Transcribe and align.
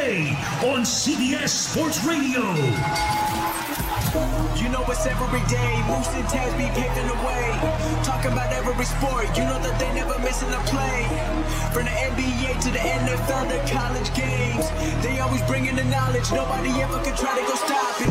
on 0.00 0.80
CBS 0.80 1.50
Sports 1.52 2.02
Radio. 2.08 2.40
You 4.56 4.72
know 4.72 4.80
it's 4.88 5.04
every 5.04 5.44
day. 5.44 5.72
Moose 5.92 6.08
and 6.16 6.24
Taz 6.24 6.56
be 6.56 6.64
paving 6.72 7.04
the 7.04 7.20
way. 7.20 7.52
Talking 8.02 8.32
about 8.32 8.50
every 8.50 8.84
sport. 8.86 9.28
You 9.36 9.44
know 9.44 9.60
that 9.60 9.76
they 9.78 9.92
never 9.92 10.18
missing 10.24 10.48
a 10.56 10.60
play. 10.72 11.04
From 11.76 11.84
the 11.84 11.92
NBA 11.92 12.64
to 12.64 12.70
the 12.72 12.80
NFL 12.80 13.52
to 13.52 13.60
college 13.68 14.08
games. 14.16 14.72
They 15.04 15.20
always 15.20 15.42
bringing 15.42 15.76
the 15.76 15.84
knowledge. 15.84 16.32
Nobody 16.32 16.70
ever 16.80 16.96
can 17.04 17.14
try 17.14 17.36
to 17.36 17.44
go 17.44 17.54
stop 17.60 18.00
it. 18.00 18.08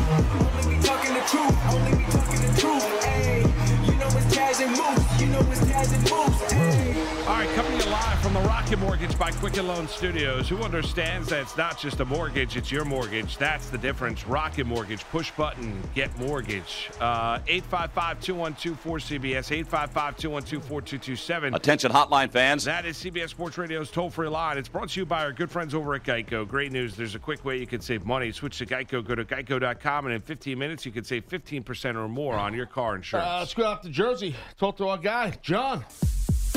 Only 0.61 0.77
be 0.77 0.83
talking 0.85 1.13
the 1.17 1.25
truth. 1.25 1.57
Only 1.73 1.97
be 1.97 2.05
talking 2.13 2.41
the 2.45 2.53
truth. 2.61 2.85
Hey, 3.01 3.41
you 3.89 3.97
know 3.97 4.13
it's 4.13 4.29
Taz 4.29 4.61
and 4.61 4.77
Moose. 4.77 5.21
You 5.21 5.27
know 5.33 5.41
it's 5.49 5.65
Taz 5.65 5.89
and 5.89 6.05
Moose. 6.05 6.51
Hey. 6.53 7.01
All 7.25 7.33
right, 7.33 7.49
coming 7.57 7.71
to 7.71 7.77
you 7.77 7.78
live 7.99 8.19
from 8.21 8.33
the 8.33 8.39
Rocket 8.41 8.79
Mortgage 8.79 9.17
by 9.19 9.29
Quicken 9.31 9.67
Loan 9.67 9.87
Studios. 9.87 10.47
Who 10.47 10.57
understands 10.63 11.27
that 11.29 11.41
it's 11.41 11.57
not 11.57 11.77
just 11.77 11.99
a 11.99 12.05
mortgage, 12.05 12.55
it's 12.55 12.71
your 12.71 12.85
mortgage? 12.85 13.37
That's 13.37 13.69
the 13.69 13.77
difference. 13.77 14.25
Rocket 14.25 14.65
Mortgage, 14.65 15.03
push 15.05 15.31
button, 15.31 15.81
get 15.95 16.17
mortgage. 16.17 16.89
Uh, 17.01 17.39
855 17.47 18.21
212 18.21 18.83
4CBS, 18.83 19.51
855 19.51 20.17
212 20.17 20.63
4227. 20.63 21.53
Attention, 21.53 21.91
hotline 21.91 22.31
fans. 22.31 22.63
That 22.63 22.85
is 22.85 22.97
CBS 22.97 23.29
Sports 23.29 23.57
Radio's 23.57 23.91
toll 23.91 24.09
free 24.09 24.29
line. 24.29 24.57
It's 24.57 24.69
brought 24.69 24.89
to 24.89 24.99
you 25.01 25.05
by 25.05 25.23
our 25.23 25.33
good 25.33 25.51
friends 25.51 25.73
over 25.75 25.93
at 25.95 26.03
Geico. 26.03 26.47
Great 26.47 26.71
news. 26.71 26.95
There's 26.95 27.15
a 27.15 27.19
quick 27.19 27.43
way 27.43 27.57
you 27.57 27.67
can 27.67 27.81
save 27.81 28.05
money. 28.05 28.31
Switch 28.31 28.59
to 28.59 28.65
Geico. 28.65 29.05
Go 29.05 29.15
to 29.15 29.25
geico.com, 29.25 30.05
and 30.05 30.15
in 30.15 30.21
15 30.21 30.57
minutes, 30.57 30.85
you 30.85 30.93
can 30.93 31.03
save 31.03 31.27
15% 31.27 31.95
or 31.95 32.07
more 32.07 32.35
on 32.35 32.53
your 32.53 32.65
car 32.65 32.95
insurance. 32.95 33.27
Uh, 33.27 33.39
let's 33.39 33.53
go 33.53 33.65
out 33.65 33.83
to 33.83 33.89
Jersey. 33.89 34.35
Talk 34.57 34.77
to 34.77 34.87
our 34.87 34.97
guy, 34.97 35.31
John. 35.41 35.83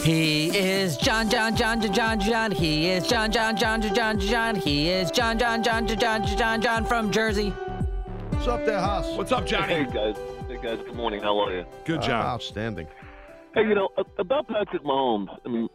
He 0.01 0.49
is 0.59 0.97
John, 0.97 1.31
John, 1.31 1.55
John, 1.55 1.81
John, 1.81 1.93
John, 1.93 2.19
John. 2.21 2.51
He 2.51 2.89
is 2.89 3.07
John, 3.07 3.31
John, 3.31 3.57
John, 3.57 3.81
John, 3.81 3.95
John, 3.95 4.19
John. 4.19 4.57
He 4.57 4.89
is 4.89 5.11
John, 5.13 5.39
John, 5.39 5.63
John, 5.63 5.87
John, 5.87 5.99
John, 5.99 6.27
John, 6.37 6.61
John 6.63 6.85
from 6.85 7.13
Jersey. 7.13 7.51
What's 8.31 8.49
up 8.49 8.65
there, 8.67 8.81
Haas? 8.81 9.17
What's 9.17 9.31
up, 9.31 9.47
Johnny? 9.47 9.75
Hey 9.75 9.85
guys, 9.85 10.17
hey 10.49 10.57
guys. 10.61 10.79
Good 10.85 10.97
morning. 10.97 11.21
How 11.23 11.39
are 11.39 11.55
you? 11.55 11.65
Good 11.85 12.01
Uh, 12.01 12.07
job. 12.07 12.25
outstanding. 12.27 12.89
Hey, 13.55 13.63
you 13.63 13.75
know 13.77 13.91
about 14.19 14.49
Patrick 14.49 14.83
Mahomes. 14.83 15.29
I 15.45 15.49
mean, 15.49 15.69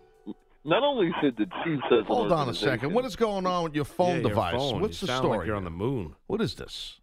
not 0.66 0.84
only 0.84 1.10
should 1.22 1.38
the 1.38 1.46
Chiefs 1.64 1.84
as 1.92 2.00
an 2.00 2.06
Hold 2.08 2.32
on 2.34 2.50
a 2.50 2.54
second. 2.54 2.94
What 2.94 3.06
is 3.06 3.16
going 3.16 3.46
on 3.46 3.64
with 3.64 3.76
your 3.76 3.86
phone 3.86 4.08
Yeah, 4.08 4.14
your 4.22 4.30
device? 4.30 4.54
phone. 4.56 4.82
What's 4.82 5.02
You 5.02 5.06
the 5.08 5.14
sound 5.14 5.24
story? 5.26 5.48
You're 5.48 5.56
on 5.56 5.64
the 5.64 5.70
moon. 5.70 6.16
What 6.26 6.42
is 6.42 6.56
this? 6.56 6.97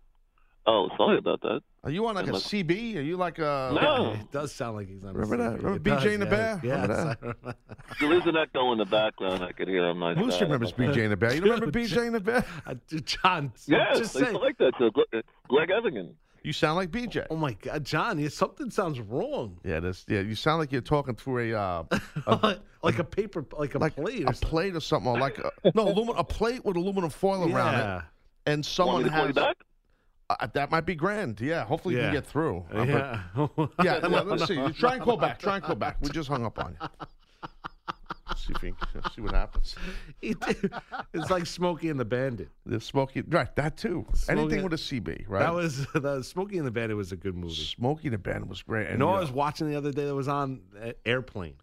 Oh, 0.67 0.89
sorry 0.97 1.19
about 1.19 1.43
that. 1.43 1.61
Are 1.83 1.91
you 1.91 2.07
on 2.07 2.15
like 2.15 2.27
a 2.27 2.33
Look. 2.33 2.43
CB? 2.43 2.97
Are 2.97 3.01
you 3.03 3.19
like 3.19 3.39
a? 3.39 3.71
No, 3.75 4.13
It 4.19 4.33
does 4.33 4.51
sound 4.55 4.77
like 4.77 4.89
he's 4.89 5.05
on. 5.05 5.13
Remember 5.13 5.37
the 5.37 5.51
that? 5.51 5.63
Remember 5.63 5.77
It 5.77 5.83
BJ 5.83 6.03
does, 6.03 6.13
and 6.15 6.23
the 6.23 6.27
yeah. 6.27 6.31
Bear? 6.31 6.61
Yes. 6.65 6.89
Remember 7.21 7.55
there 8.01 8.13
is 8.15 8.27
an 8.27 8.37
echo 8.39 8.73
in 8.73 8.79
the 8.79 8.87
background. 8.87 9.43
I 9.45 9.53
could 9.53 9.69
hear. 9.69 9.85
I'm 9.85 9.99
not. 9.99 10.17
Moose 10.17 10.41
remembers 10.41 10.73
BJ 10.73 11.03
and 11.03 11.13
the 11.13 11.17
Bear. 11.19 11.35
You 11.35 11.43
remember 11.43 11.67
Dude, 11.71 11.91
BJ 11.91 12.07
and 12.07 12.15
the 12.15 12.21
Bear? 12.21 12.45
Uh, 12.67 12.75
John, 13.05 13.53
Yes, 13.67 13.99
just 13.99 14.17
I 14.17 14.31
like 14.31 14.57
that. 14.59 14.73
So, 14.79 14.91
Greg 15.49 15.71
Evigan. 15.71 16.15
You 16.43 16.53
sound 16.55 16.77
like 16.77 16.91
BJ. 16.91 17.27
Oh 17.31 17.37
my 17.37 17.53
God, 17.55 17.85
John, 17.85 18.31
something 18.31 18.71
sounds 18.71 19.01
wrong. 19.01 19.59
Yeah, 19.65 19.81
this. 19.81 20.05
Yeah, 20.09 20.21
you 20.21 20.35
sound 20.35 20.61
like 20.61 20.73
you're 20.73 20.81
talking 20.83 21.15
through 21.15 21.53
a 21.55 21.59
uh, 21.59 21.85
a 22.27 22.57
like 22.83 22.99
a 22.99 23.05
paper, 23.05 23.45
like 23.59 23.75
a 23.75 23.79
like 23.79 23.97
plate. 23.97 24.25
a 24.25 24.31
Or 24.31 24.33
something. 24.33 24.49
plate 24.49 24.77
or 24.77 24.81
something, 24.81 25.11
or 25.11 25.19
like 25.19 25.39
a, 25.39 25.51
no 25.75 25.89
aluminum, 25.89 26.17
a 26.17 26.25
plate 26.25 26.65
with 26.65 26.77
aluminum 26.77 27.09
foil 27.11 27.51
around 27.53 27.75
it, 27.75 27.79
Yeah. 27.79 28.03
and 28.47 28.57
Want 28.59 28.67
someone 28.67 29.03
me 29.05 29.05
to 29.05 29.11
call 29.11 29.21
you 29.21 29.27
has 29.29 29.35
back? 29.35 29.57
Uh, 30.41 30.47
that 30.55 30.71
might 30.71 30.87
be 30.87 30.95
grand. 30.95 31.41
Yeah, 31.41 31.65
hopefully 31.65 31.95
you 31.97 32.01
can 32.03 32.13
get 32.13 32.27
through. 32.27 32.65
Uh, 32.73 32.85
but- 33.37 33.71
Yeah. 33.85 34.01
Yeah, 34.01 34.07
yeah, 34.09 34.21
let's 34.21 34.47
see. 34.47 34.57
Try 34.73 34.95
and 34.95 35.03
call 35.03 35.17
back. 35.17 35.39
Try 35.39 35.57
and 35.57 35.65
call 35.65 35.77
back. 35.77 35.99
We 36.01 36.09
just 36.11 36.29
hung 36.29 36.45
up 36.45 36.59
on 36.63 36.77
you. 36.81 36.89
See 38.37 38.53
if 38.53 38.61
can, 38.61 38.75
see 39.15 39.21
what 39.21 39.33
happens. 39.35 39.77
It's 40.23 41.31
like 41.31 41.47
Smokey 41.47 41.89
and 41.91 42.01
the 42.01 42.05
Bandit. 42.05 42.49
The 42.67 42.81
Smoky, 42.81 43.23
right? 43.29 43.55
That 43.57 43.77
too. 43.77 44.07
Smoky- 44.15 44.41
Anything 44.41 44.63
with 44.65 44.73
a 44.73 44.77
CB, 44.77 45.25
right? 45.29 45.41
That 45.41 45.55
was 45.55 45.87
was 45.95 46.27
Smokey 46.29 46.57
and 46.59 46.67
the 46.67 46.71
Bandit 46.71 46.97
was 46.97 47.13
a 47.13 47.17
good 47.17 47.37
movie. 47.37 47.55
Smoky 47.55 48.09
the 48.09 48.19
Band 48.19 48.49
was 48.49 48.63
great. 48.63 48.91
You 48.91 48.97
know, 48.97 49.11
I 49.11 49.21
was 49.21 49.31
watching 49.31 49.69
the 49.71 49.77
other 49.77 49.93
day 49.93 50.05
that 50.07 50.15
was 50.15 50.29
on 50.29 50.63
uh, 50.83 50.93
Airplane. 51.05 51.55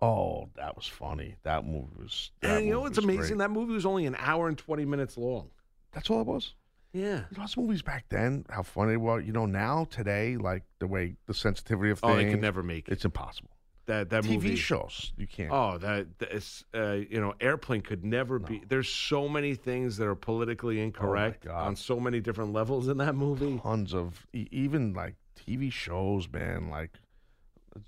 oh, 0.00 0.48
that 0.56 0.76
was 0.76 0.86
funny. 0.86 1.34
That 1.42 1.66
movie 1.66 1.88
was. 1.98 2.30
That 2.40 2.58
And 2.58 2.66
you 2.66 2.72
know 2.72 2.80
what's 2.80 2.98
amazing? 2.98 3.18
great. 3.20 3.38
That 3.38 3.50
movie 3.50 3.72
was 3.74 3.84
only 3.86 4.06
an 4.06 4.16
hour 4.18 4.48
and 4.48 4.56
twenty 4.56 4.84
minutes 4.84 5.16
long. 5.18 5.50
That's 5.92 6.10
all 6.10 6.20
it 6.20 6.26
was. 6.26 6.54
Yeah. 6.94 7.02
You 7.30 7.36
know, 7.36 7.42
those 7.42 7.56
movies 7.56 7.82
back 7.82 8.06
then, 8.08 8.46
how 8.48 8.62
funny 8.62 8.92
they 8.92 8.96
were. 8.96 9.20
You 9.20 9.32
know, 9.32 9.46
now 9.46 9.86
today, 9.90 10.36
like 10.36 10.62
the 10.78 10.86
way 10.86 11.16
the 11.26 11.34
sensitivity 11.34 11.90
of 11.90 11.98
things, 11.98 12.12
Oh, 12.12 12.16
they 12.16 12.30
could 12.30 12.40
never 12.40 12.62
make 12.62 12.88
it. 12.88 12.92
It's 12.92 13.04
impossible. 13.04 13.50
That 13.86 14.08
that 14.10 14.24
TV 14.24 14.32
movie. 14.32 14.56
shows 14.56 15.12
you 15.18 15.26
can't. 15.26 15.52
Oh, 15.52 15.76
that 15.76 16.18
that's 16.18 16.64
uh, 16.74 16.92
you 16.92 17.20
know, 17.20 17.34
Airplane 17.40 17.82
could 17.82 18.02
never 18.04 18.38
be. 18.38 18.62
There's 18.66 18.88
so 18.88 19.28
many 19.28 19.54
things 19.56 19.98
that 19.98 20.06
are 20.06 20.14
politically 20.14 20.80
incorrect 20.80 21.46
Oh 21.50 21.52
on 21.54 21.76
so 21.76 22.00
many 22.00 22.20
different 22.20 22.54
levels 22.54 22.88
in 22.88 22.96
that 22.98 23.14
movie. 23.14 23.60
tons 23.62 23.92
of 23.92 24.26
even 24.32 24.94
like 24.94 25.16
TV 25.36 25.70
shows, 25.70 26.26
man. 26.32 26.70
Like 26.70 26.92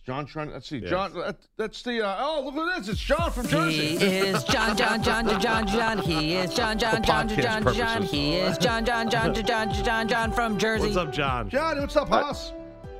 John 0.04 0.26
trying. 0.26 0.50
Let's 0.50 0.68
see, 0.68 0.78
Yes. 0.78 0.90
John. 0.90 1.14
That, 1.14 1.36
that's 1.56 1.82
the. 1.82 2.04
Uh, 2.04 2.16
oh, 2.18 2.50
look 2.52 2.56
at 2.68 2.78
this! 2.80 2.88
It's 2.88 3.00
John 3.00 3.30
from 3.30 3.46
Jersey. 3.46 3.96
He 3.96 4.06
is 4.06 4.42
John, 4.44 4.76
John, 4.76 5.02
John, 5.02 5.28
John, 5.28 5.40
John, 5.40 5.66
John. 5.68 5.98
He 5.98 6.34
is 6.34 6.52
John, 6.54 6.78
John, 6.78 6.96
For 6.96 7.02
John, 7.06 7.28
John, 7.28 7.74
John. 7.74 8.02
He 8.02 8.34
is 8.34 8.58
John, 8.58 8.84
John, 8.84 9.08
John, 9.08 9.32
John, 9.34 9.46
John, 9.46 9.84
John, 9.84 10.08
John 10.08 10.32
from 10.32 10.58
Jersey. 10.58 10.86
What's 10.86 10.96
up, 10.96 11.12
John? 11.12 11.48
Johnny, 11.48 11.80
what's 11.80 11.96
up, 11.96 12.08
Haas? 12.08 12.52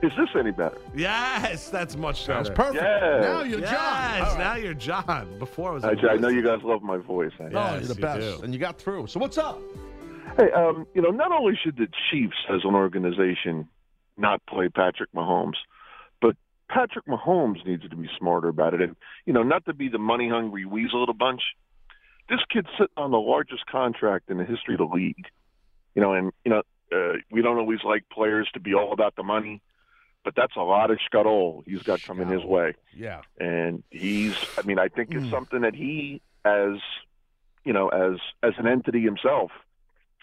Is 0.02 0.12
this 0.16 0.28
any 0.38 0.50
better? 0.52 0.78
Yes, 0.94 1.70
that's 1.70 1.96
much 1.96 2.26
better. 2.26 2.44
That's 2.44 2.54
perfect. 2.54 2.76
Yes. 2.76 3.22
Now 3.24 3.42
you're 3.42 3.60
Yes, 3.60 3.70
John. 3.70 4.20
All 4.20 4.26
right. 4.34 4.38
now 4.38 4.54
you're 4.56 4.74
John. 4.74 5.38
Before 5.38 5.70
I 5.70 5.74
was. 5.74 5.84
I, 5.84 5.92
a 5.92 6.08
I 6.12 6.16
know 6.16 6.28
you 6.28 6.42
guys 6.44 6.60
love 6.62 6.82
my 6.82 6.98
voice. 6.98 7.32
I 7.40 7.44
know. 7.44 7.58
Yes, 7.60 7.72
you're 7.80 7.88
the 7.88 7.94
you 7.94 8.00
best, 8.00 8.38
do. 8.38 8.44
and 8.44 8.52
you 8.54 8.60
got 8.60 8.78
through. 8.78 9.06
So 9.08 9.18
what's 9.18 9.38
up? 9.38 9.58
Hey, 10.36 10.52
um, 10.52 10.86
you 10.94 11.00
know, 11.00 11.10
not 11.10 11.32
only 11.32 11.58
should 11.64 11.76
the 11.78 11.88
Chiefs 12.10 12.36
as 12.50 12.60
an 12.64 12.74
organization 12.74 13.68
not 14.18 14.40
play 14.46 14.68
Patrick 14.68 15.10
Mahomes, 15.14 15.54
but 15.54 15.75
Patrick 16.68 17.06
Mahomes 17.06 17.64
needs 17.64 17.88
to 17.88 17.96
be 17.96 18.08
smarter 18.18 18.48
about 18.48 18.74
it. 18.74 18.80
And, 18.82 18.96
you 19.24 19.32
know, 19.32 19.42
not 19.42 19.64
to 19.66 19.72
be 19.74 19.88
the 19.88 19.98
money 19.98 20.28
hungry 20.28 20.64
weasel 20.64 21.02
of 21.02 21.06
the 21.06 21.12
bunch. 21.12 21.42
This 22.28 22.40
kid's 22.52 22.68
sitting 22.78 22.92
on 22.96 23.12
the 23.12 23.18
largest 23.20 23.66
contract 23.66 24.30
in 24.30 24.38
the 24.38 24.44
history 24.44 24.74
of 24.74 24.78
the 24.78 24.84
league. 24.94 25.26
You 25.94 26.02
know, 26.02 26.12
and, 26.12 26.32
you 26.44 26.50
know, 26.50 26.62
uh, 26.92 27.18
we 27.30 27.40
don't 27.42 27.58
always 27.58 27.80
like 27.84 28.04
players 28.12 28.48
to 28.54 28.60
be 28.60 28.74
all 28.74 28.92
about 28.92 29.14
the 29.16 29.22
money, 29.22 29.60
but 30.24 30.34
that's 30.36 30.54
a 30.56 30.60
lot 30.62 30.90
of 30.90 30.98
scuttle 31.04 31.62
he's 31.66 31.82
got 31.82 32.02
coming 32.02 32.28
his 32.28 32.42
way 32.44 32.74
Yeah. 32.94 33.22
and 33.40 33.82
he's 33.90 34.34
i 34.58 34.62
mean 34.62 34.78
i 34.78 34.86
think 34.88 35.10
Mm. 35.10 35.22
it's 35.22 35.30
something 35.30 35.60
that 35.62 35.74
he 35.74 36.20
as 36.44 36.78
you 37.64 37.72
know 37.72 37.88
as 37.88 38.18
as 38.42 38.52
an 38.58 38.66
entity 38.68 39.00
himself 39.02 39.50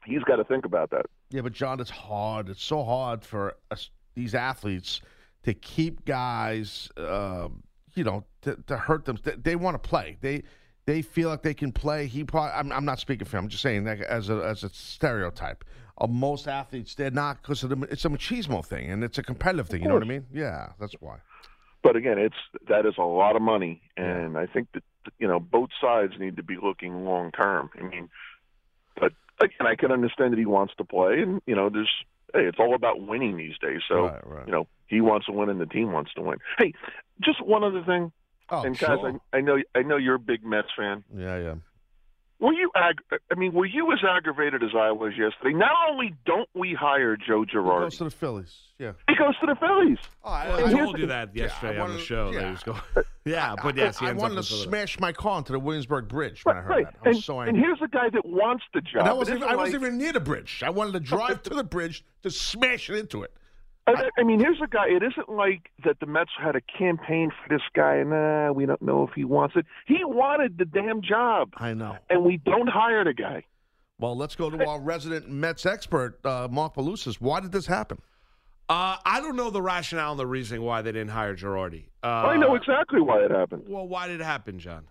he's 0.06 0.22
got 0.24 0.38
to 0.38 0.44
think 0.45 0.63
about 0.66 0.90
that 0.92 1.06
Yeah, 1.31 1.42
but 1.42 1.51
John, 1.54 1.80
it's 1.81 1.90
hard. 1.90 2.48
It's 2.50 2.63
so 2.63 2.84
hard 2.84 3.24
for 3.24 3.56
us, 3.72 3.90
these 4.16 4.34
athletes 4.36 5.01
to 5.44 5.54
keep 5.54 6.06
guys, 6.06 6.90
um, 6.98 7.63
you 7.95 8.04
know, 8.04 8.24
to, 8.42 8.57
to 8.68 8.78
hurt 8.78 9.06
them. 9.06 9.18
They, 9.24 9.36
they 9.36 9.56
want 9.56 9.81
to 9.81 9.90
play. 9.90 10.18
They 10.22 10.44
they 10.86 11.01
feel 11.01 11.30
like 11.30 11.42
they 11.44 11.54
can 11.54 11.72
play. 11.72 12.07
He 12.07 12.24
probably. 12.24 12.51
I'm, 12.51 12.72
I'm 12.72 12.86
not 12.86 13.00
speaking 13.00 13.25
for 13.25 13.38
him. 13.38 13.45
I'm 13.45 13.50
just 13.50 13.63
saying 13.63 13.84
that 13.86 14.01
as 14.01 14.30
a 14.30 14.38
as 14.44 14.63
a 14.63 14.69
stereotype. 14.69 15.63
Of 16.00 16.10
most 16.10 16.48
athletes, 16.48 16.95
they're 16.95 17.12
not 17.12 17.42
because 17.42 17.63
of 17.63 17.69
the. 17.69 17.88
It's 17.92 18.04
a 18.04 18.10
machismo 18.10 18.66
thing, 18.66 18.90
and 18.90 19.04
it's 19.04 19.19
a 19.19 19.24
competitive 19.24 19.69
thing. 19.69 19.84
You 19.84 19.90
know 19.90 19.94
what 19.94 20.04
I 20.04 20.07
mean? 20.07 20.25
Yeah, 20.34 20.69
that's 20.80 20.95
why. 21.00 21.18
but 21.84 21.95
again, 21.95 22.18
it's 22.18 22.36
that 22.68 22.86
is 22.86 22.95
a 22.98 23.04
lot 23.04 23.36
of 23.36 23.42
money, 23.42 23.81
and 23.95 24.38
I 24.38 24.48
think 24.48 24.69
that 24.74 24.84
you 25.19 25.28
know 25.28 25.40
both 25.40 25.69
sides 25.80 26.13
need 26.19 26.38
to 26.38 26.44
be 26.44 26.57
looking 26.62 27.06
long 27.06 27.31
term. 27.31 27.69
I 27.78 27.84
mean, 27.84 28.10
but 29.00 29.12
again, 29.40 29.68
I 29.68 29.75
can 29.75 29.92
understand 29.92 30.34
that 30.34 30.40
he 30.40 30.45
wants 30.45 30.74
to 30.78 30.84
play, 30.84 31.19
and 31.22 31.42
you 31.45 31.56
know, 31.56 31.69
there's 31.69 31.92
hey, 32.33 32.45
it's 32.45 32.59
all 32.59 32.75
about 32.75 33.01
winning 33.01 33.38
these 33.38 33.57
days. 33.62 33.81
So 33.88 34.07
Right, 34.07 34.27
right. 34.27 34.45
you 34.47 34.51
know, 34.51 34.68
he 34.88 35.01
wants 35.01 35.25
to 35.27 35.31
win, 35.31 35.50
and 35.50 35.59
the 35.62 35.65
team 35.65 35.91
wants 35.91 36.13
to 36.15 36.21
win. 36.21 36.38
Hey, 36.57 36.74
just 37.21 37.41
one 37.45 37.63
other 37.63 37.83
thing, 37.83 38.12
Oh, 38.50 38.62
and 38.63 38.77
guys, 38.77 39.00
sure. 39.00 39.19
I, 39.33 39.38
I 39.38 39.41
know 39.41 39.57
I 39.75 39.81
know 39.83 39.97
you're 39.97 40.15
a 40.15 40.19
big 40.19 40.44
Mets 40.44 40.68
fan. 40.77 41.03
Yeah, 41.15 41.38
yeah. 41.38 41.56
Were 42.44 42.51
you? 42.51 42.69
Ag- 42.75 43.00
I 43.31 43.36
mean, 43.36 43.54
were 43.54 43.66
you 43.66 43.90
as 43.94 44.00
aggravated 44.04 44.63
as 44.63 44.72
I 44.75 44.92
was 44.92 45.13
yesterday? 45.18 45.54
Not 45.54 45.72
only 45.90 46.13
don't 46.25 46.50
we 46.54 46.74
hire 46.74 47.16
Joe 47.16 47.45
Girardi 47.45 47.80
He 47.80 47.86
goes 47.86 47.98
to 48.00 48.04
the 48.04 48.12
Phillies. 48.12 48.54
Yeah. 48.78 48.92
he 49.07 49.16
goes 49.16 49.38
to 49.40 49.45
the 49.45 49.56
Phillies. 49.56 49.98
Oh, 50.25 50.30
I, 50.30 50.48
I 50.48 50.62
And 50.63 50.72
told 50.78 50.98
you 50.98 51.04
the- 51.06 51.13
that 51.13 51.30
Yeah, 51.34 51.44
I 51.44 51.45
yesterday 51.45 51.80
on 51.80 51.94
the 51.94 52.00
show. 52.00 52.34
that 52.34 52.42
yeah. 52.42 52.56
he 52.57 52.63
going. 52.66 52.81
yeah, 53.25 53.56
but 53.63 53.78
yes, 53.78 53.98
he 53.98 54.07
I, 54.07 54.10
ends 54.10 54.22
wanted 54.22 54.40
up 54.40 54.44
to 54.44 54.54
smash 54.56 55.00
my 55.00 55.13
car 55.13 55.38
into 55.38 55.54
the 55.54 55.60
Williamsburg 55.60 56.10
Bridge 56.10 56.44
when 56.44 56.57
I 56.57 56.62
heard 56.62 56.69
right. 56.69 56.86
that. 56.86 56.95
I 57.06 57.07
was 57.10 57.18
and, 57.18 57.24
so 57.24 57.40
and 57.40 57.57
here's 57.57 57.81
a 57.81 57.88
guy 57.88 58.10
that 58.10 58.25
wants 58.25 58.66
the 58.74 58.81
job. 58.81 59.00
And 59.00 59.07
I 59.07 59.13
wasn't, 59.13 59.38
even, 59.38 59.50
I 59.50 59.56
wasn't 59.56 59.81
like- 59.81 59.88
even 59.88 59.98
near 59.98 60.12
the 60.12 60.19
bridge. 60.19 60.62
I 60.66 60.69
wanted 60.69 60.92
to 60.94 61.00
drive 61.00 61.44
to 61.44 61.51
the 61.51 61.63
bridge 61.63 62.04
to 62.24 62.30
smash 62.30 62.90
it 62.90 62.98
into 62.98 63.24
it. 63.24 63.31
I, 63.85 64.09
I 64.18 64.24
mean, 64.24 64.39
here's 64.39 64.62
a 64.63 64.68
guy. 64.68 64.88
It 64.88 65.03
isn't 65.03 65.30
like 65.30 65.69
that 65.83 66.00
the 66.00 66.06
Mets 66.06 66.31
had 66.41 66.56
a 66.56 66.62
campaign 66.62 67.31
for 67.31 67.50
this 67.53 67.62
guy, 67.75 67.95
and 67.95 68.13
uh, 68.13 68.53
we 68.53 68.65
don't 68.65 68.81
know 68.81 69.03
if 69.07 69.13
he 69.13 69.25
wants 69.25 69.56
it. 69.57 69.65
He 69.85 69.97
wanted 70.03 70.57
the 70.57 70.65
damn 70.65 71.01
job, 71.01 71.50
I 71.57 71.74
know. 71.74 71.97
and 72.09 72.24
we 72.24 72.38
don't 72.38 72.69
hire 72.69 73.03
the 73.03 73.13
guy. 73.13 73.44
Well, 74.00 74.15
let's 74.18 74.35
go 74.35 74.50
to 74.50 74.65
our 74.68 74.80
resident 74.80 75.30
Mets 75.30 75.65
expert, 75.65 76.19
uh, 76.25 76.47
Marc 76.50 76.75
Malusis. 76.75 77.15
Why 77.21 77.39
did 77.41 77.51
this 77.51 77.68
happen? 77.68 78.00
Uh, 78.69 78.95
I 79.06 79.19
don't 79.19 79.35
know 79.35 79.50
the 79.50 79.62
rationale 79.62 80.12
and 80.12 80.19
the 80.19 80.25
reasoning 80.25 80.63
why 80.63 80.81
they 80.81 80.91
didn't 80.94 81.12
hire 81.12 81.35
Girardi. 81.35 81.85
Uh, 82.01 82.07
I 82.07 82.38
know 82.38 82.56
exactly 82.56 83.01
why 83.01 83.19
it 83.24 83.31
happened. 83.31 83.63
Well, 83.68 83.88
why 83.88 84.07
did 84.07 84.21
it 84.21 84.24
happen, 84.24 84.57
John? 84.59 84.88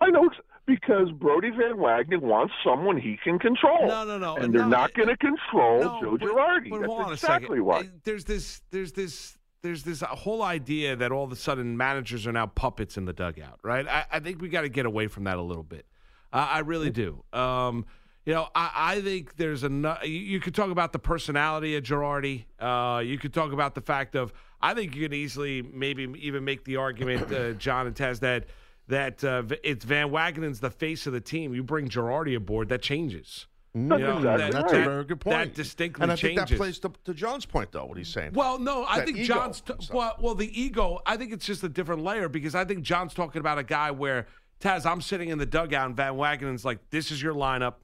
I 0.00 0.10
know 0.10 0.26
ex- 0.26 0.36
because 0.66 1.10
Brodie 1.12 1.50
Van 1.50 1.76
Wagenen 1.76 2.20
wants 2.20 2.54
someone 2.64 2.98
he 2.98 3.18
can 3.22 3.38
control. 3.38 3.86
No, 3.86 4.04
no, 4.04 4.18
no, 4.18 4.36
and 4.36 4.54
they're 4.54 4.62
no, 4.62 4.68
not 4.68 4.94
going 4.94 5.08
to 5.08 5.16
control 5.16 5.80
No, 5.80 6.00
Joe 6.00 6.18
but- 6.18 6.28
Girardi. 6.28 6.70
But 6.70 6.80
That's 6.80 6.92
hold 6.92 7.02
on 7.04 7.12
exactly 7.12 7.58
a 7.58 7.62
why. 7.64 7.88
There's 8.04 8.24
this. 8.24 8.62
There's 8.70 8.92
this. 8.92 9.38
There's 9.62 9.82
this 9.82 10.02
whole 10.02 10.42
idea 10.42 10.94
that 10.96 11.10
all 11.10 11.24
of 11.24 11.32
a 11.32 11.36
sudden 11.36 11.76
managers 11.78 12.26
are 12.26 12.32
now 12.32 12.46
puppets 12.46 12.98
in 12.98 13.06
the 13.06 13.14
dugout, 13.14 13.60
right? 13.62 13.88
I, 13.88 14.04
I 14.12 14.20
think 14.20 14.42
we 14.42 14.50
got 14.50 14.60
to 14.60 14.68
get 14.68 14.84
away 14.84 15.06
from 15.06 15.24
that 15.24 15.38
a 15.38 15.42
little 15.42 15.62
bit. 15.62 15.86
Uh, 16.30 16.46
I 16.50 16.58
really 16.58 16.90
do. 16.90 17.24
Um, 17.32 17.86
you 18.26 18.34
know, 18.34 18.48
I, 18.54 18.70
I 18.74 19.00
think 19.00 19.36
there's 19.36 19.64
a. 19.64 19.68
You, 20.02 20.10
you 20.10 20.40
could 20.40 20.54
talk 20.54 20.70
about 20.70 20.92
the 20.92 20.98
personality 20.98 21.76
of 21.76 21.82
Girardi. 21.84 22.44
Uh, 22.58 23.00
you 23.00 23.18
could 23.18 23.32
talk 23.32 23.52
about 23.52 23.74
the 23.74 23.80
fact 23.80 24.14
of. 24.16 24.32
I 24.60 24.72
think 24.74 24.94
you 24.96 25.02
can 25.02 25.12
easily 25.12 25.60
maybe 25.62 26.08
even 26.20 26.44
make 26.44 26.64
the 26.64 26.76
argument, 26.76 27.30
uh, 27.32 27.52
John 27.52 27.86
and 27.86 27.94
Taz, 27.94 28.20
that 28.20 28.46
that 28.88 29.24
uh, 29.24 29.42
it's 29.62 29.84
Van 29.84 30.08
Wagenen's 30.10 30.60
the 30.60 30.70
face 30.70 31.06
of 31.06 31.12
the 31.12 31.20
team. 31.20 31.54
You 31.54 31.62
bring 31.62 31.88
Girardi 31.88 32.36
aboard, 32.36 32.68
that 32.68 32.82
changes. 32.82 33.46
That's 33.76 34.00
You 34.00 34.06
know, 34.06 34.16
exactly 34.18 34.44
that- 34.44 34.52
That's 34.52 34.72
a 34.72 34.76
very 34.84 35.04
good 35.04 35.20
point. 35.20 35.36
That 35.36 35.54
distinctly 35.54 36.02
and 36.04 36.12
I 36.12 36.16
think 36.16 36.38
changes. 36.38 36.50
that 36.50 36.56
plays 36.56 36.78
to, 36.80 36.92
to 37.06 37.14
John's 37.14 37.44
point, 37.44 37.72
though, 37.72 37.86
what 37.86 37.98
he's 37.98 38.08
saying. 38.08 38.30
Well, 38.34 38.58
no, 38.58 38.84
I 38.84 38.98
That 38.98 39.06
think 39.06 39.18
John's. 39.26 39.60
T- 39.62 39.72
well, 39.92 40.14
well, 40.20 40.34
the 40.36 40.48
ego. 40.60 41.00
I 41.06 41.16
think 41.16 41.32
it's 41.32 41.44
just 41.44 41.64
a 41.64 41.68
different 41.68 42.02
layer 42.04 42.28
because 42.28 42.54
I 42.54 42.64
think 42.64 42.82
John's 42.82 43.14
talking 43.14 43.40
about 43.40 43.58
a 43.58 43.64
guy 43.64 43.90
where 43.90 44.28
Taz. 44.60 44.86
I'm 44.86 45.00
sitting 45.00 45.28
in 45.30 45.38
the 45.38 45.46
dugout 45.46 45.86
and 45.86 45.96
Van 45.96 46.12
Wagenen's 46.12 46.64
like, 46.64 46.78
"This 46.90 47.10
is 47.10 47.20
your 47.20 47.34
lineup. 47.34 47.74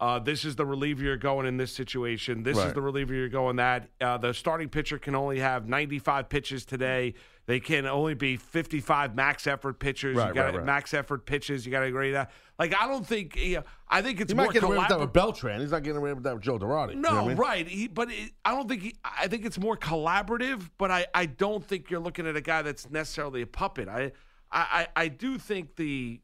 Uh, 0.00 0.18
this 0.18 0.46
is 0.46 0.56
the 0.56 0.64
reliever 0.64 1.02
you're 1.02 1.18
going 1.18 1.44
in 1.44 1.58
this 1.58 1.70
situation. 1.72 2.42
This 2.42 2.56
is 2.56 2.72
the 2.72 2.80
reliever 2.80 3.12
you're 3.12 3.28
going 3.28 3.56
that. 3.56 3.90
Uh, 4.00 4.16
the 4.16 4.32
starting 4.32 4.70
pitcher 4.70 4.98
can 4.98 5.14
only 5.14 5.40
have 5.40 5.68
95 5.68 6.30
pitches 6.30 6.64
today. 6.64 7.12
They 7.44 7.60
can 7.60 7.84
only 7.84 8.14
be 8.14 8.36
55 8.36 9.14
max 9.14 9.46
effort 9.46 9.78
pitchers. 9.78 10.16
Right, 10.16 10.28
you 10.28 10.34
got 10.34 10.46
right, 10.46 10.54
right. 10.54 10.64
max 10.64 10.94
effort 10.94 11.26
pitches. 11.26 11.66
You 11.66 11.72
got 11.72 11.80
to 11.80 11.86
agree 11.86 12.12
that. 12.12 12.30
Like 12.58 12.74
I 12.80 12.86
don't 12.86 13.06
think. 13.06 13.36
You 13.36 13.56
know, 13.56 13.62
I 13.88 14.00
think 14.00 14.22
it's 14.22 14.32
he 14.32 14.36
more 14.36 14.46
might 14.46 14.54
get 14.54 14.62
away 14.62 14.78
with 14.78 14.88
that 14.88 15.00
with 15.00 15.12
Beltran. 15.12 15.60
He's 15.60 15.72
not 15.72 15.82
getting 15.82 15.98
away 15.98 16.14
with 16.14 16.22
that 16.22 16.34
with 16.34 16.44
Joe 16.44 16.58
Girardi. 16.58 16.94
You 16.94 17.00
know 17.00 17.12
no, 17.12 17.24
I 17.24 17.28
mean? 17.28 17.36
right. 17.36 17.68
He, 17.68 17.88
but 17.88 18.10
it, 18.10 18.30
I 18.42 18.54
don't 18.54 18.68
think 18.68 18.82
he, 18.82 18.96
I 19.04 19.28
think 19.28 19.44
it's 19.44 19.58
more 19.58 19.76
collaborative. 19.76 20.70
But 20.78 20.90
I, 20.90 21.06
I 21.12 21.26
don't 21.26 21.62
think 21.62 21.90
you're 21.90 22.00
looking 22.00 22.26
at 22.26 22.36
a 22.36 22.40
guy 22.40 22.62
that's 22.62 22.88
necessarily 22.88 23.42
a 23.42 23.46
puppet. 23.46 23.88
I, 23.88 24.12
I, 24.50 24.62
I 24.62 24.86
I 24.96 25.08
do 25.08 25.36
think 25.36 25.76
the 25.76 26.20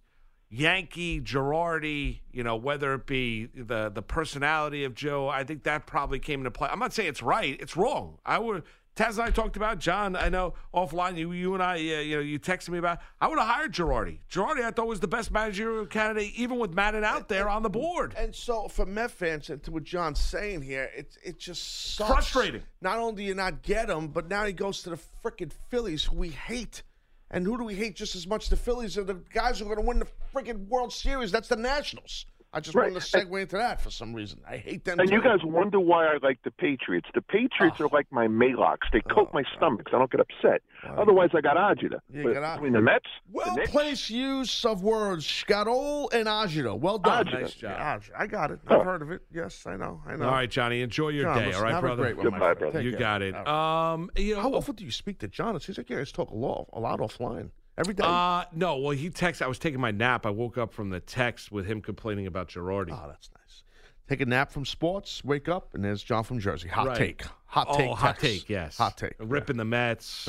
Yankee 0.56 1.20
Girardi, 1.20 2.20
you 2.32 2.42
know, 2.42 2.56
whether 2.56 2.94
it 2.94 3.06
be 3.06 3.46
the 3.54 3.90
the 3.90 4.02
personality 4.02 4.84
of 4.84 4.94
Joe, 4.94 5.28
I 5.28 5.44
think 5.44 5.64
that 5.64 5.86
probably 5.86 6.18
came 6.18 6.40
into 6.40 6.50
play. 6.50 6.68
I'm 6.70 6.78
not 6.78 6.94
saying 6.94 7.10
it's 7.10 7.22
right. 7.22 7.60
It's 7.60 7.76
wrong. 7.76 8.18
I 8.24 8.38
would. 8.38 8.62
Taz 8.96 9.18
and 9.18 9.20
I 9.20 9.30
talked 9.30 9.58
about 9.58 9.78
John. 9.78 10.16
I 10.16 10.30
know 10.30 10.54
offline. 10.72 11.18
You, 11.18 11.32
you 11.32 11.52
and 11.52 11.62
I, 11.62 11.74
uh, 11.74 12.00
you 12.00 12.16
know, 12.16 12.22
you 12.22 12.38
texted 12.38 12.70
me 12.70 12.78
about. 12.78 13.00
I 13.20 13.28
would 13.28 13.38
have 13.38 13.46
hired 13.46 13.74
Girardi. 13.74 14.20
Girardi, 14.30 14.62
I 14.62 14.70
thought 14.70 14.86
was 14.86 15.00
the 15.00 15.08
best 15.08 15.30
managerial 15.30 15.84
candidate, 15.84 16.32
even 16.34 16.58
with 16.58 16.72
Maddon 16.72 17.04
out 17.04 17.28
there 17.28 17.50
on 17.50 17.62
the 17.62 17.68
board. 17.68 18.14
And 18.16 18.34
so, 18.34 18.68
for 18.68 18.86
Met 18.86 19.10
fans, 19.10 19.50
and 19.50 19.62
to 19.64 19.70
what 19.70 19.84
John's 19.84 20.20
saying 20.20 20.62
here, 20.62 20.90
it 20.96 21.18
it 21.22 21.38
just 21.38 21.94
sucks. 21.96 22.10
Frustrating. 22.10 22.62
Not 22.80 22.96
only 22.98 23.16
do 23.16 23.22
you 23.24 23.34
not 23.34 23.62
get 23.62 23.90
him, 23.90 24.08
but 24.08 24.30
now 24.30 24.46
he 24.46 24.54
goes 24.54 24.82
to 24.84 24.90
the 24.90 24.98
freaking 25.22 25.52
Phillies, 25.68 26.04
who 26.04 26.16
we 26.16 26.30
hate. 26.30 26.82
And 27.30 27.44
who 27.44 27.58
do 27.58 27.64
we 27.64 27.74
hate 27.74 27.96
just 27.96 28.14
as 28.14 28.26
much? 28.26 28.48
The 28.48 28.56
Phillies 28.56 28.96
are 28.96 29.04
the 29.04 29.20
guys 29.32 29.58
who 29.58 29.64
are 29.66 29.74
going 29.74 29.84
to 29.84 29.88
win 29.88 29.98
the 29.98 30.08
freaking 30.34 30.68
World 30.68 30.92
Series. 30.92 31.32
That's 31.32 31.48
the 31.48 31.56
Nationals. 31.56 32.26
I 32.56 32.60
just 32.60 32.74
Right. 32.74 32.90
wanted 32.90 33.02
to 33.04 33.18
segue 33.18 33.42
into 33.42 33.56
that 33.58 33.82
for 33.82 33.90
some 33.90 34.14
reason. 34.14 34.40
I 34.48 34.56
hate 34.56 34.84
them. 34.86 34.98
And 34.98 35.08
too. 35.10 35.16
you 35.16 35.22
guys 35.22 35.40
wonder 35.44 35.78
why 35.78 36.06
I 36.06 36.16
like 36.22 36.42
the 36.42 36.50
Patriots. 36.50 37.06
The 37.14 37.20
Patriots 37.20 37.78
are 37.82 37.88
like 37.88 38.06
my 38.10 38.26
Maalox. 38.28 38.78
They 38.94 39.02
coat 39.02 39.28
my 39.34 39.42
stomachs. 39.56 39.92
I 39.94 39.98
don't 39.98 40.10
get 40.10 40.20
upset. 40.20 40.62
Otherwise, 40.96 41.30
I 41.34 41.42
got 41.42 41.56
agita. 41.58 41.98
You 42.10 42.24
But 42.24 42.32
got 42.34 42.42
agita. 42.42 42.54
between 42.54 42.72
the 42.72 42.80
Mets, 42.80 43.04
the 43.26 43.32
Well 43.34 43.56
Knicks, 43.56 43.70
placed 43.70 44.08
use 44.10 44.64
of 44.64 44.82
words, 44.82 45.26
Scarol 45.26 46.10
and 46.14 46.26
Agito. 46.26 46.78
Well 46.78 46.96
done. 46.98 47.26
Agito. 47.26 47.40
Nice 47.42 47.54
job. 47.54 47.70
Yeah, 48.08 48.16
I 48.18 48.26
got 48.26 48.50
it. 48.50 48.60
I've 48.66 48.82
heard 48.84 49.02
of 49.02 49.10
it. 49.10 49.20
Yes, 49.30 49.66
I 49.66 49.76
know. 49.76 50.00
I 50.06 50.16
know. 50.16 50.24
All 50.24 50.30
right, 50.32 50.50
Johnny, 50.50 50.80
enjoy 50.80 51.10
your 51.10 51.24
John, 51.24 51.38
day. 51.38 51.46
listen, 51.48 51.58
All 51.58 51.64
right, 51.64 51.74
have 51.74 51.84
a 51.84 51.86
brother. 51.88 52.02
great 52.04 52.16
one, 52.16 52.24
my 52.26 52.30
Goodbye, 52.30 52.46
friend. 52.54 52.58
brother. 52.72 52.80
You 52.82 52.90
care. 52.92 52.98
got 53.00 53.22
it. 53.22 53.34
All 53.34 53.44
right. 53.44 53.92
Um, 53.92 54.10
you 54.16 54.34
know, 54.34 54.40
How 54.40 54.54
often 54.54 54.76
do 54.76 54.84
you 54.84 54.90
speak 54.90 55.18
to 55.18 55.28
John? 55.28 55.56
It 55.56 55.62
seems 55.62 55.76
like 55.76 55.90
you 55.90 55.96
guys 55.96 56.10
talk 56.10 56.30
a 56.30 56.34
lot, 56.34 56.68
a 56.72 56.80
lot 56.80 57.00
offline. 57.00 57.50
Every 57.78 57.94
day. 57.94 58.04
uh, 58.06 58.44
no. 58.54 58.76
Well, 58.78 58.90
he 58.92 59.10
texted. 59.10 59.42
I 59.42 59.48
was 59.48 59.58
taking 59.58 59.80
my 59.80 59.90
nap. 59.90 60.24
I 60.26 60.30
woke 60.30 60.56
up 60.56 60.72
from 60.72 60.90
the 60.90 61.00
text 61.00 61.52
with 61.52 61.66
him 61.66 61.80
complaining 61.82 62.26
about 62.26 62.48
Girardi. 62.48 62.90
oh, 62.92 63.08
that's 63.08 63.30
nice. 63.36 63.62
Take 64.08 64.20
a 64.20 64.26
nap 64.26 64.52
from 64.52 64.64
sports, 64.64 65.24
wake 65.24 65.48
up, 65.48 65.74
and 65.74 65.84
there's 65.84 66.02
John 66.02 66.22
from 66.22 66.38
Jersey. 66.38 66.68
Hot 66.68 66.86
Right. 66.86 66.96
take. 66.96 67.24
Hot 67.46 67.66
oh, 67.68 67.76
take. 67.76 67.90
hot 67.90 68.18
text. 68.18 68.20
take. 68.22 68.48
Yes, 68.48 68.78
Hot 68.78 68.96
take. 68.96 69.14
Ripping 69.18 69.56
the 69.56 69.64
Mets. 69.64 70.28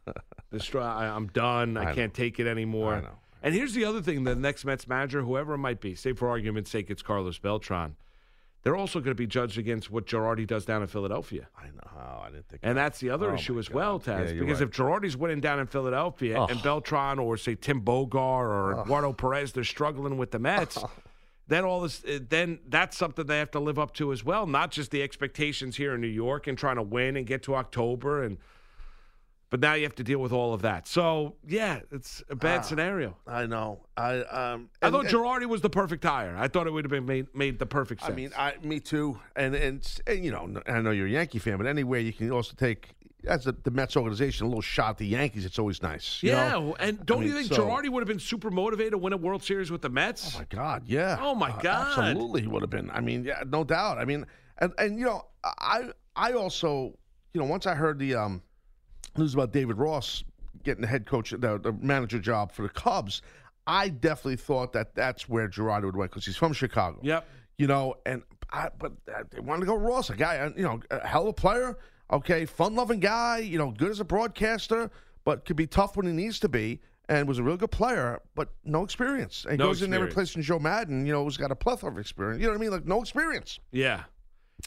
Destroy. 0.52 0.82
I, 0.82 1.06
I'm 1.06 1.26
done. 1.28 1.76
I, 1.76 1.90
I 1.90 1.94
can't 1.94 2.14
take 2.14 2.38
it 2.38 2.46
anymore. 2.46 2.94
I 2.94 3.00
know. 3.00 3.18
And 3.42 3.54
here's 3.54 3.74
the 3.74 3.84
other 3.84 4.00
thing: 4.00 4.24
the 4.24 4.34
next 4.34 4.64
Mets 4.64 4.86
manager, 4.88 5.22
whoever 5.22 5.54
it 5.54 5.58
might 5.58 5.80
be, 5.80 5.94
say 5.94 6.12
for 6.12 6.28
argument's 6.28 6.70
sake, 6.70 6.88
it's 6.88 7.02
Carlos 7.02 7.38
Beltran. 7.38 7.96
They're 8.66 8.74
also 8.74 8.98
going 8.98 9.12
to 9.12 9.14
be 9.14 9.28
judged 9.28 9.58
against 9.58 9.92
what 9.92 10.06
Girardi 10.06 10.44
does 10.44 10.64
down 10.64 10.82
in 10.82 10.88
Philadelphia. 10.88 11.46
I 11.56 11.66
know. 11.66 11.88
Oh, 11.96 12.22
I 12.24 12.30
didn't 12.30 12.48
think. 12.48 12.62
And 12.64 12.76
that's 12.76 12.98
the 12.98 13.10
other 13.10 13.30
Oh, 13.30 13.34
issue 13.34 13.60
as 13.60 13.68
God. 13.68 13.74
well, 13.76 14.00
Taz. 14.00 14.34
Yeah, 14.34 14.40
because 14.40 14.60
right. 14.60 14.68
if 14.68 14.74
Girardi's 14.74 15.16
winning 15.16 15.40
down 15.40 15.60
in 15.60 15.68
Philadelphia 15.68 16.42
and 16.42 16.60
Beltran 16.64 17.20
or 17.20 17.36
say 17.36 17.54
Tim 17.54 17.80
Bogar 17.80 18.16
or 18.16 18.80
Eduardo 18.82 19.12
Perez, 19.12 19.52
they're 19.52 19.62
struggling 19.62 20.18
with 20.18 20.32
the 20.32 20.40
Mets. 20.40 20.78
Then 21.48 21.64
all 21.64 21.80
this, 21.82 22.04
uh, 22.04 22.18
then 22.28 22.58
that's 22.68 22.96
something 22.96 23.24
they 23.24 23.38
have 23.38 23.52
to 23.52 23.60
live 23.60 23.78
up 23.78 23.94
to 23.94 24.10
as 24.10 24.24
well. 24.24 24.48
Not 24.48 24.72
just 24.72 24.90
the 24.90 25.00
expectations 25.00 25.76
here 25.76 25.94
in 25.94 26.00
New 26.00 26.08
York 26.08 26.48
and 26.48 26.58
trying 26.58 26.74
to 26.74 26.82
win 26.82 27.16
and 27.16 27.24
get 27.24 27.44
to 27.44 27.54
October, 27.54 28.24
and 28.24 28.38
but 29.50 29.60
now 29.60 29.74
you 29.74 29.84
have 29.84 29.94
to 29.96 30.04
deal 30.04 30.18
with 30.18 30.32
all 30.32 30.52
of 30.52 30.62
that. 30.62 30.86
So 30.88 31.36
yeah, 31.46 31.80
it's 31.92 32.22
a 32.30 32.36
bad 32.36 32.64
scenario. 32.64 33.16
I 33.26 33.46
know. 33.46 33.80
I 33.96 34.20
um. 34.20 34.70
I 34.82 34.90
thought 34.90 35.06
Girardi 35.06 35.46
was 35.46 35.60
the 35.60 35.70
perfect 35.70 36.04
hire. 36.04 36.36
I 36.36 36.48
thought 36.48 36.66
it 36.66 36.72
would 36.72 36.84
have 36.84 36.90
been 36.90 37.06
made, 37.06 37.34
made 37.34 37.58
the 37.58 37.66
perfect 37.66 38.02
sense. 38.02 38.12
I 38.12 38.16
mean, 38.16 38.30
I 38.36 38.54
me 38.62 38.80
too. 38.80 39.18
And 39.36 39.54
and, 39.54 39.86
and 40.06 40.24
you 40.24 40.30
know, 40.30 40.60
I 40.66 40.80
know 40.80 40.90
you're 40.90 41.06
a 41.06 41.10
Yankee 41.10 41.38
fan, 41.38 41.58
but 41.58 41.66
anyway, 41.66 42.02
you 42.02 42.12
can 42.12 42.30
also 42.30 42.54
take 42.56 42.94
as 43.26 43.44
the, 43.44 43.52
the 43.64 43.70
Mets 43.70 43.96
organization 43.96 44.46
a 44.46 44.48
little 44.48 44.62
shot 44.62 44.90
at 44.90 44.98
the 44.98 45.06
Yankees. 45.06 45.44
It's 45.44 45.58
always 45.58 45.82
nice. 45.82 46.22
you 46.22 46.30
yeah, 46.30 46.50
know? 46.50 46.76
and 46.78 47.04
don't 47.04 47.20
mean, 47.20 47.28
you 47.28 47.34
think 47.34 47.52
so- 47.52 47.66
Girardi 47.66 47.88
would 47.88 48.00
have 48.00 48.08
been 48.08 48.20
super 48.20 48.50
motivated 48.50 48.92
to 48.92 48.98
win 48.98 49.12
a 49.12 49.16
World 49.16 49.42
Series 49.42 49.70
with 49.70 49.82
the 49.82 49.88
Mets? 49.88 50.34
Oh 50.34 50.38
my 50.38 50.46
God, 50.48 50.82
yeah. 50.86 51.18
Oh, 51.20 51.34
my 51.34 51.50
Uh, 51.50 51.60
God. 51.60 51.98
absolutely, 51.98 52.42
he 52.42 52.46
would 52.46 52.62
have 52.62 52.70
been. 52.70 52.90
I 52.90 53.00
mean, 53.00 53.24
yeah, 53.24 53.42
no 53.46 53.64
doubt. 53.64 53.98
I 53.98 54.04
mean, 54.04 54.26
and 54.58 54.72
and 54.78 54.98
you 54.98 55.06
know, 55.06 55.24
I 55.44 55.90
I 56.14 56.32
also 56.32 56.96
you 57.34 57.40
know 57.40 57.46
once 57.46 57.66
I 57.66 57.74
heard 57.74 57.98
the 57.98 58.14
um 58.14 58.42
news 59.18 59.34
about 59.34 59.52
David 59.52 59.78
Ross 59.78 60.24
getting 60.64 60.82
the 60.82 60.88
head 60.88 61.06
coach, 61.06 61.30
the, 61.30 61.58
the 61.58 61.72
manager 61.80 62.18
job 62.18 62.52
for 62.52 62.62
the 62.62 62.68
Cubs, 62.68 63.22
I 63.66 63.88
definitely 63.88 64.36
thought 64.36 64.72
that 64.72 64.94
that's 64.94 65.28
where 65.28 65.48
Girardi 65.48 65.84
would 65.84 65.96
win 65.96 66.08
because 66.08 66.24
he's 66.24 66.36
from 66.36 66.52
Chicago. 66.52 66.98
Yep. 67.02 67.26
You 67.58 67.66
know, 67.66 67.94
and 68.04 68.22
I, 68.50 68.68
but 68.78 68.92
uh, 69.12 69.22
they 69.30 69.40
wanted 69.40 69.60
to 69.60 69.66
go 69.66 69.76
Ross, 69.76 70.10
a 70.10 70.16
guy, 70.16 70.38
uh, 70.38 70.50
you 70.56 70.62
know, 70.62 70.80
a 70.90 71.06
hell 71.06 71.22
of 71.22 71.28
a 71.28 71.32
player. 71.32 71.78
Okay, 72.12 72.44
fun-loving 72.46 73.00
guy. 73.00 73.38
You 73.38 73.58
know, 73.58 73.70
good 73.70 73.90
as 73.90 73.98
a 74.00 74.04
broadcaster, 74.04 74.90
but 75.24 75.44
could 75.44 75.56
be 75.56 75.66
tough 75.66 75.96
when 75.96 76.06
he 76.06 76.12
needs 76.12 76.38
to 76.40 76.48
be. 76.48 76.80
And 77.08 77.28
was 77.28 77.38
a 77.38 77.42
real 77.44 77.56
good 77.56 77.70
player, 77.70 78.20
but 78.34 78.48
no 78.64 78.82
experience. 78.82 79.46
And 79.48 79.58
No 79.58 79.66
goes 79.66 79.80
in 79.80 79.90
there 79.90 80.04
experience. 80.04 80.36
replacing 80.36 80.42
Joe 80.42 80.58
Maddon. 80.58 81.06
You 81.06 81.12
know, 81.12 81.22
who's 81.22 81.36
got 81.36 81.52
a 81.52 81.54
plethora 81.54 81.90
of 81.92 81.98
experience. 81.98 82.40
You 82.40 82.46
know 82.48 82.52
what 82.52 82.58
I 82.58 82.60
mean? 82.60 82.70
Like 82.72 82.84
no 82.84 83.00
experience. 83.00 83.60
Yeah. 83.70 84.02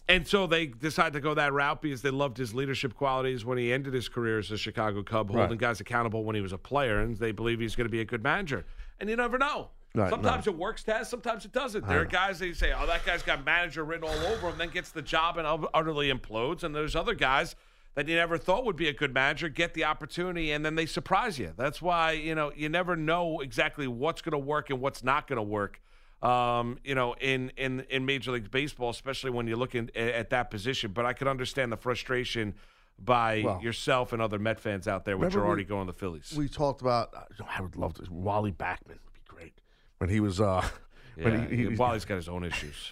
And 0.08 0.28
so 0.28 0.48
they 0.48 0.68
decided 0.68 1.14
to 1.14 1.20
go 1.20 1.34
that 1.36 1.54
route 1.54 1.82
because 1.82 2.02
they 2.02 2.10
loved 2.10 2.38
his 2.38 2.54
leadership 2.54 2.96
qualities 2.96 3.46
when 3.46 3.58
he 3.58 3.72
ended 3.74 3.94
his 3.94 4.08
career 4.10 4.40
as 4.40 4.52
a 4.52 4.58
Chicago 4.58 5.04
Cub, 5.04 5.30
holding 5.30 5.50
Right. 5.52 5.58
guys 5.60 5.80
accountable 5.80 6.24
when 6.24 6.36
he 6.36 6.42
was 6.42 6.52
a 6.54 6.58
player, 6.58 7.00
and 7.00 7.18
they 7.18 7.32
believe 7.32 7.60
he's 7.60 7.76
going 7.76 7.86
to 7.88 7.92
be 7.92 8.02
a 8.02 8.06
good 8.06 8.24
manager. 8.24 8.66
And 9.00 9.10
you 9.10 9.16
never 9.16 9.38
know. 9.38 9.70
Right, 9.96 10.10
sometimes 10.12 10.46
no. 10.46 10.52
it 10.52 10.58
works, 10.60 10.84
Taz. 10.84 11.08
Sometimes 11.08 11.46
it 11.46 11.52
doesn't. 11.52 11.88
There 11.88 12.02
are 12.02 12.06
guys 12.06 12.38
that 12.40 12.48
you 12.48 12.54
say, 12.54 12.72
"Oh, 12.72 12.86
that 12.86 13.04
guy's 13.06 13.24
got 13.24 13.44
manager 13.44 13.84
written 13.84 14.08
all 14.08 14.28
over 14.28 14.50
him," 14.50 14.58
then 14.60 14.70
gets 14.70 14.92
the 14.92 15.02
job 15.02 15.38
and 15.38 15.48
ut- 15.48 15.70
utterly 15.74 16.12
implodes. 16.12 16.64
And 16.64 16.76
there's 16.76 16.96
other 16.96 17.16
guys 17.16 17.56
that 17.96 18.08
you 18.08 18.16
never 18.16 18.38
thought 18.38 18.66
would 18.66 18.76
be 18.76 18.88
a 18.88 18.94
good 18.94 19.12
manager 19.16 19.50
get 19.50 19.74
the 19.74 19.86
opportunity, 19.86 20.52
and 20.52 20.64
then 20.64 20.76
they 20.76 20.86
surprise 20.86 21.40
you. 21.40 21.54
That's 21.58 21.82
why 21.82 22.12
you 22.12 22.36
know 22.36 22.52
you 22.56 22.70
never 22.70 22.96
know 22.96 23.40
exactly 23.40 23.88
what's 23.88 24.22
going 24.22 24.34
to 24.34 24.38
work 24.38 24.70
and 24.70 24.80
what's 24.80 25.04
not 25.04 25.28
going 25.28 25.38
to 25.38 25.44
work 25.44 25.82
um, 26.22 26.78
you 26.84 26.96
know, 26.96 27.14
in, 27.20 27.52
in, 27.58 27.86
in 27.90 28.06
Major 28.06 28.32
League 28.32 28.52
Baseball, 28.52 28.90
especially 28.90 29.30
when 29.32 29.48
you're 29.48 29.58
looking 29.58 29.90
at, 29.96 30.08
at 30.10 30.30
that 30.32 30.52
position. 30.52 30.92
But 30.92 31.06
I 31.06 31.14
could 31.14 31.28
understand 31.28 31.72
the 31.72 31.78
frustration 31.78 32.56
by 32.98 33.42
Well, 33.46 33.62
yourself 33.62 34.12
and 34.12 34.22
other 34.22 34.38
Met 34.40 34.60
fans 34.60 34.88
out 34.88 35.06
there, 35.06 35.18
which 35.18 35.36
are 35.36 35.46
already 35.46 35.64
we- 35.64 35.68
going 35.70 35.88
the 35.88 35.94
Phillies. 35.94 36.34
We 36.36 36.50
talked 36.50 36.82
about. 36.82 37.14
I 37.56 37.62
would 37.62 37.76
love 37.78 37.94
to. 37.96 38.08
Wally 38.12 38.52
Backman 38.52 38.90
would 38.90 39.14
be 39.14 39.22
great 39.28 39.54
when 40.00 40.10
he 40.10 40.20
was. 40.20 40.42
uh 40.42 40.68
yeah, 41.18 41.24
when 41.24 41.50
he, 41.50 41.56
he, 41.56 41.68
Wally's 41.76 42.04
got 42.06 42.16
his 42.16 42.28
own 42.28 42.44
issues. 42.44 42.92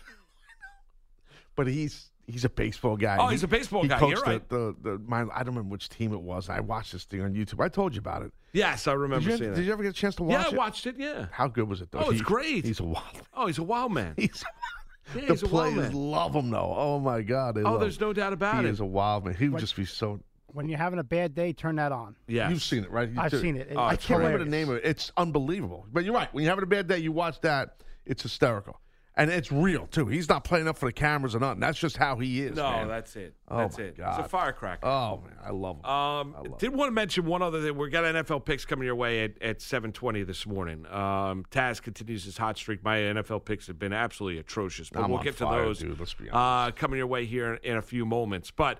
but 1.56 1.68
he's 1.68 2.12
he's 2.28 2.46
a 2.46 2.50
baseball 2.50 2.96
guy. 2.96 3.18
Oh, 3.20 3.28
He- 3.28 3.32
he's 3.34 3.44
a 3.44 3.48
baseball 3.48 3.86
guy. 3.86 4.00
You're 4.08 4.22
right. 4.22 4.48
The, 4.48 4.74
the, 4.82 4.92
the 4.92 5.00
my, 5.06 5.22
I 5.34 5.40
don't 5.44 5.48
remember 5.56 5.72
which 5.74 5.90
team 5.90 6.14
it 6.14 6.22
was. 6.22 6.50
I 6.50 6.60
watched 6.62 6.94
this 6.94 7.04
thing 7.04 7.22
on 7.22 7.34
YouTube. 7.34 7.64
I 7.64 7.68
told 7.70 7.94
you 7.94 8.00
about 8.00 8.22
it. 8.24 8.32
Yes, 8.58 8.88
I 8.88 8.92
Did 8.92 8.98
remember 9.00 9.30
you, 9.30 9.38
seeing 9.38 9.50
did 9.52 9.58
that. 9.58 9.64
you 9.64 9.72
ever 9.74 9.84
get 9.84 9.90
a 9.90 9.94
chance 9.94 10.16
to 10.16 10.24
watch 10.24 10.40
it? 10.48 10.52
Yeah, 10.52 10.56
I 10.56 10.58
watched 10.58 10.88
it. 10.88 10.96
Yeah. 10.98 11.26
How 11.32 11.48
good 11.48 11.70
was 11.70 11.82
it 11.82 11.92
though? 11.92 12.00
Oh, 12.00 12.10
it's 12.10 12.20
He- 12.20 12.24
great. 12.26 12.66
He's 12.66 12.80
a 12.80 12.84
wild. 12.86 13.06
Oh, 13.34 13.48
he's 13.48 13.58
a 13.60 13.64
wild 13.64 13.94
man. 13.94 14.14
He's 14.18 14.44
Yeah, 15.16 15.22
the 15.22 15.28
he's 15.28 15.44
a 15.44 15.48
wild 15.48 15.74
players 15.76 15.94
man. 15.94 16.12
love 16.12 16.36
him 16.36 16.50
though. 16.50 16.74
Oh 16.76 17.00
my 17.00 17.22
God, 17.22 17.56
they 17.56 17.62
Oh, 17.64 17.72
love 17.72 17.80
there's 17.80 17.96
him. 17.98 18.08
no 18.08 18.14
doubt 18.14 18.34
about 18.34 18.56
it. 18.56 18.64
He 18.64 18.68
it. 18.68 18.72
is 18.74 18.80
a 18.82 18.86
wild 18.86 19.24
man. 19.26 19.36
He 19.36 19.48
would 19.48 19.62
just 19.62 19.76
be 19.76 19.86
so. 19.86 20.20
When 20.48 20.68
you're 20.68 20.78
having 20.80 21.00
a 21.00 21.04
bad 21.04 21.34
day, 21.36 21.54
turn 21.54 21.76
that 21.78 21.92
on. 21.92 22.16
Yeah, 22.28 22.50
You've 22.50 22.62
seen 22.64 22.84
it, 22.84 22.92
right? 22.92 23.10
You 23.10 23.20
I've 23.20 23.32
too. 23.32 23.40
seen 23.40 23.56
it. 23.58 23.70
Oh, 23.76 23.80
I 23.80 23.94
it's 23.94 24.06
can't 24.06 24.18
remember 24.20 24.40
the 24.40 24.46
hilarious. 24.46 24.68
name 24.68 24.76
of 24.78 24.84
it. 24.84 24.90
It's 24.90 25.12
unbelievable. 25.16 25.86
But 25.94 26.04
you're 26.04 26.14
right. 26.14 26.34
When 26.34 26.44
you're 26.44 26.52
having 26.52 26.64
a 26.64 26.68
bad 26.68 26.88
day, 26.88 26.98
you 26.98 27.12
watch 27.14 27.40
that. 27.42 27.78
It's 28.06 28.24
hysterical, 28.24 28.80
and 29.18 29.32
it's 29.32 29.52
real 29.52 29.88
too. 29.88 30.06
He's 30.06 30.30
not 30.30 30.44
playing 30.44 30.68
up 30.68 30.78
for 30.78 30.86
the 30.86 30.94
cameras 30.94 31.36
or 31.36 31.40
nothing. 31.40 31.60
That's 31.60 31.80
just 31.80 31.98
how 31.98 32.18
he 32.18 32.44
is. 32.44 32.56
No, 32.56 32.72
man. 32.72 32.88
that's 32.88 33.16
it. 33.16 33.34
Oh, 33.50 33.58
That's 33.58 33.80
it. 33.80 33.96
He's 33.96 34.06
God. 34.06 34.20
a 34.20 34.30
firecracker. 34.30 34.86
Oh 34.86 35.24
man, 35.26 35.36
I 35.44 35.52
love 35.52 35.78
him. 35.78 35.86
Um, 35.86 36.34
love 36.34 36.58
did 36.60 36.74
want 36.74 36.90
to 36.90 36.94
mention 36.94 37.26
one 37.26 37.42
other 37.42 37.62
thing. 37.62 37.76
We 37.76 37.90
got 37.90 38.04
NFL 38.04 38.46
picks 38.46 38.64
coming 38.64 38.86
your 38.86 38.96
way 38.96 39.24
at, 39.24 39.42
at 39.42 39.60
7:20 39.60 40.26
this 40.26 40.46
morning. 40.46 40.86
Um, 40.86 41.46
Taz 41.50 41.82
continues 41.82 42.26
his 42.26 42.38
hot 42.38 42.58
streak. 42.58 42.84
My 42.84 42.98
NFL 42.98 43.44
picks 43.44 43.68
have 43.68 43.80
been 43.80 43.94
absolutely 43.94 44.40
atrocious, 44.40 44.90
but 44.90 45.04
I'm 45.04 45.10
we'll 45.10 45.24
get 45.24 45.36
fire, 45.36 45.62
to 45.62 45.66
those 45.66 45.80
dude. 45.80 46.30
Uh, 46.32 46.72
coming 46.72 46.98
your 46.98 47.08
way 47.08 47.26
here 47.26 47.56
in, 47.56 47.72
in 47.72 47.78
a 47.78 47.82
few 47.82 48.06
moments. 48.06 48.52
But 48.52 48.80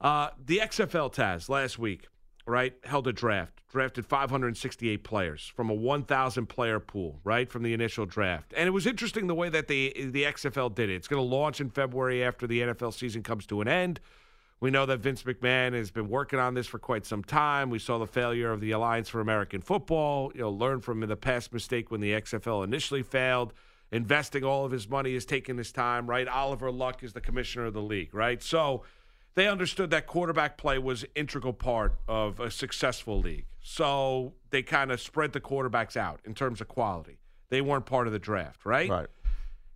uh, 0.00 0.30
the 0.44 0.58
XFL 0.58 1.14
Taz 1.14 1.48
last 1.48 1.78
week, 1.78 2.06
right, 2.46 2.74
held 2.84 3.06
a 3.06 3.12
draft, 3.12 3.62
drafted 3.70 4.06
568 4.06 5.04
players 5.04 5.52
from 5.54 5.70
a 5.70 5.74
1,000 5.74 6.46
player 6.46 6.80
pool, 6.80 7.20
right, 7.24 7.50
from 7.50 7.62
the 7.62 7.72
initial 7.72 8.06
draft. 8.06 8.52
And 8.56 8.66
it 8.66 8.70
was 8.70 8.86
interesting 8.86 9.26
the 9.26 9.34
way 9.34 9.48
that 9.48 9.68
the 9.68 9.92
the 10.10 10.24
XFL 10.24 10.74
did 10.74 10.90
it. 10.90 10.94
It's 10.94 11.08
going 11.08 11.22
to 11.22 11.36
launch 11.36 11.60
in 11.60 11.70
February 11.70 12.24
after 12.24 12.46
the 12.46 12.60
NFL 12.60 12.94
season 12.94 13.22
comes 13.22 13.46
to 13.46 13.60
an 13.60 13.68
end. 13.68 14.00
We 14.60 14.70
know 14.70 14.84
that 14.86 14.98
Vince 14.98 15.22
McMahon 15.22 15.72
has 15.72 15.90
been 15.90 16.10
working 16.10 16.38
on 16.38 16.52
this 16.52 16.66
for 16.66 16.78
quite 16.78 17.06
some 17.06 17.24
time. 17.24 17.70
We 17.70 17.78
saw 17.78 17.98
the 17.98 18.06
failure 18.06 18.52
of 18.52 18.60
the 18.60 18.72
Alliance 18.72 19.08
for 19.08 19.20
American 19.20 19.62
Football. 19.62 20.32
You 20.34 20.42
know, 20.42 20.50
learn 20.50 20.80
from 20.80 21.00
the 21.00 21.16
past 21.16 21.52
mistake 21.52 21.90
when 21.90 22.02
the 22.02 22.12
XFL 22.12 22.62
initially 22.62 23.02
failed. 23.02 23.54
Investing 23.90 24.44
all 24.44 24.64
of 24.66 24.70
his 24.70 24.88
money 24.88 25.14
is 25.14 25.24
taking 25.24 25.56
his 25.56 25.72
time, 25.72 26.08
right? 26.08 26.28
Oliver 26.28 26.70
Luck 26.70 27.02
is 27.02 27.12
the 27.14 27.20
commissioner 27.20 27.64
of 27.64 27.72
the 27.72 27.82
league, 27.82 28.14
right? 28.14 28.40
So 28.42 28.82
they 29.34 29.48
understood 29.48 29.90
that 29.90 30.06
quarterback 30.06 30.56
play 30.56 30.78
was 30.78 31.02
an 31.04 31.10
integral 31.14 31.52
part 31.52 31.94
of 32.08 32.40
a 32.40 32.50
successful 32.50 33.20
league. 33.20 33.46
So 33.62 34.34
they 34.50 34.62
kind 34.62 34.90
of 34.90 35.00
spread 35.00 35.32
the 35.32 35.40
quarterbacks 35.40 35.96
out 35.96 36.20
in 36.24 36.34
terms 36.34 36.60
of 36.60 36.68
quality. 36.68 37.18
They 37.50 37.60
weren't 37.60 37.86
part 37.86 38.06
of 38.06 38.12
the 38.12 38.18
draft, 38.18 38.64
right? 38.64 38.88
right. 38.88 39.08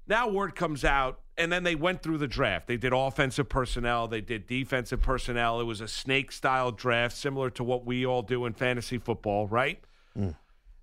Now 0.07 0.29
word 0.29 0.55
comes 0.55 0.85
out, 0.85 1.21
and 1.37 1.51
then 1.51 1.65
they 1.65 1.75
went 1.75 2.03
through 2.03 2.19
the 2.19 2.29
draft. 2.29 2.67
They 2.67 2.77
did 2.77 2.93
offensive 2.93 3.49
personnel, 3.49 4.07
they 4.09 4.21
did 4.21 4.47
defensive 4.47 5.01
personnel. 5.01 5.61
It 5.61 5.65
was 5.65 5.81
a 5.81 5.89
snake 5.89 6.31
style 6.33 6.71
draft, 6.71 7.17
similar 7.17 7.51
to 7.51 7.65
what 7.65 7.85
we 7.85 8.05
all 8.07 8.23
do 8.23 8.47
in 8.47 8.53
fantasy 8.53 8.99
football, 8.99 9.47
right? 9.47 9.83
Mm. 10.17 10.37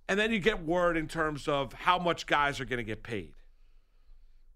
And 0.10 0.20
then 0.20 0.32
you 0.32 0.40
get 0.40 0.64
word 0.66 0.98
in 0.98 1.08
terms 1.08 1.48
of 1.48 1.72
how 1.74 1.98
much 1.98 2.26
guys 2.26 2.60
are 2.60 2.66
going 2.66 2.78
to 2.78 2.84
get 2.84 3.04
paid. 3.04 3.34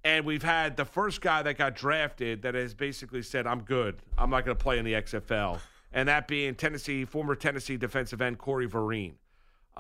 And 0.06 0.24
we've 0.24 0.44
had 0.44 0.78
the 0.78 0.86
first 0.86 1.20
guy 1.20 1.42
that 1.42 1.58
got 1.58 1.76
drafted 1.76 2.44
that 2.44 2.54
has 2.54 2.76
basically 2.76 3.24
said, 3.24 3.48
I'm 3.48 3.64
good. 3.64 3.98
I'm 4.20 4.30
not 4.30 4.46
going 4.46 4.56
to 4.56 4.64
play 4.64 4.78
in 4.78 4.86
the 4.86 4.94
XFL. 4.94 5.60
And 5.92 6.08
that 6.08 6.28
being 6.28 6.54
Tennessee, 6.54 7.06
former 7.06 7.34
Tennessee 7.34 7.76
defensive 7.76 8.22
end 8.22 8.38
Corey 8.38 8.68
Vereen 8.68 9.14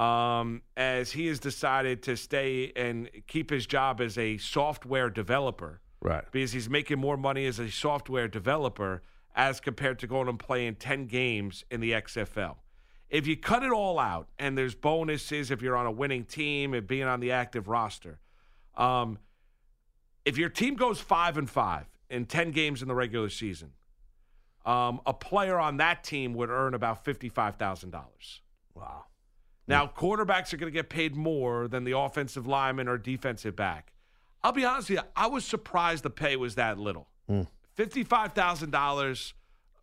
um, 0.01 0.63
as 0.75 1.11
he 1.11 1.27
has 1.27 1.39
decided 1.39 2.01
to 2.03 2.17
stay 2.17 2.71
and 2.75 3.07
keep 3.27 3.51
his 3.51 3.67
job 3.67 4.01
as 4.01 4.17
a 4.17 4.37
software 4.37 5.09
developer 5.11 5.79
Right. 6.01 6.23
because 6.31 6.51
he's 6.51 6.69
making 6.69 6.99
more 6.99 7.17
money 7.17 7.45
as 7.45 7.59
a 7.59 7.69
software 7.69 8.27
developer 8.27 9.03
as 9.35 9.59
compared 9.59 9.99
to 9.99 10.07
going 10.07 10.27
and 10.27 10.39
playing 10.39 10.75
10 10.75 11.05
games 11.05 11.63
in 11.69 11.81
the 11.81 11.91
XFL. 11.91 12.55
If 13.09 13.27
you 13.27 13.37
cut 13.37 13.61
it 13.61 13.71
all 13.71 13.99
out 13.99 14.27
and 14.39 14.57
there's 14.57 14.73
bonuses 14.75 15.51
if 15.51 15.61
you're 15.61 15.77
on 15.77 15.85
a 15.85 15.91
winning 15.91 16.25
team 16.25 16.73
and 16.73 16.87
being 16.87 17.03
on 17.03 17.19
the 17.19 17.31
active 17.31 17.67
roster, 17.67 18.19
um, 18.75 19.19
if 20.25 20.37
your 20.37 20.49
team 20.49 20.75
goes 20.75 20.99
five 20.99 21.37
and 21.37 21.49
five 21.49 21.85
in 22.09 22.25
10 22.25 22.51
games 22.51 22.81
in 22.81 22.87
the 22.87 22.95
regular 22.95 23.29
season, 23.29 23.71
um, 24.65 24.99
a 25.05 25.13
player 25.13 25.59
on 25.59 25.77
that 25.77 26.03
team 26.03 26.33
would 26.33 26.49
earn 26.49 26.73
about 26.73 27.05
$55,000. 27.05 27.93
Wow. 28.73 29.05
Now, 29.67 29.87
quarterbacks 29.87 30.53
are 30.53 30.57
going 30.57 30.71
to 30.71 30.75
get 30.77 30.89
paid 30.89 31.15
more 31.15 31.67
than 31.67 31.83
the 31.83 31.97
offensive 31.97 32.45
lineman 32.45 32.87
or 32.87 32.97
defensive 32.97 33.55
back. 33.55 33.93
I'll 34.43 34.51
be 34.51 34.63
honest 34.63 34.89
with 34.89 34.99
you, 34.99 35.05
I 35.15 35.27
was 35.27 35.43
surprised 35.43 36.03
the 36.03 36.11
pay 36.11 36.35
was 36.35 36.55
that 36.55 36.77
little. 36.77 37.07
Fifty-five 37.73 38.33
thousand 38.33 38.69
dollars 38.69 39.33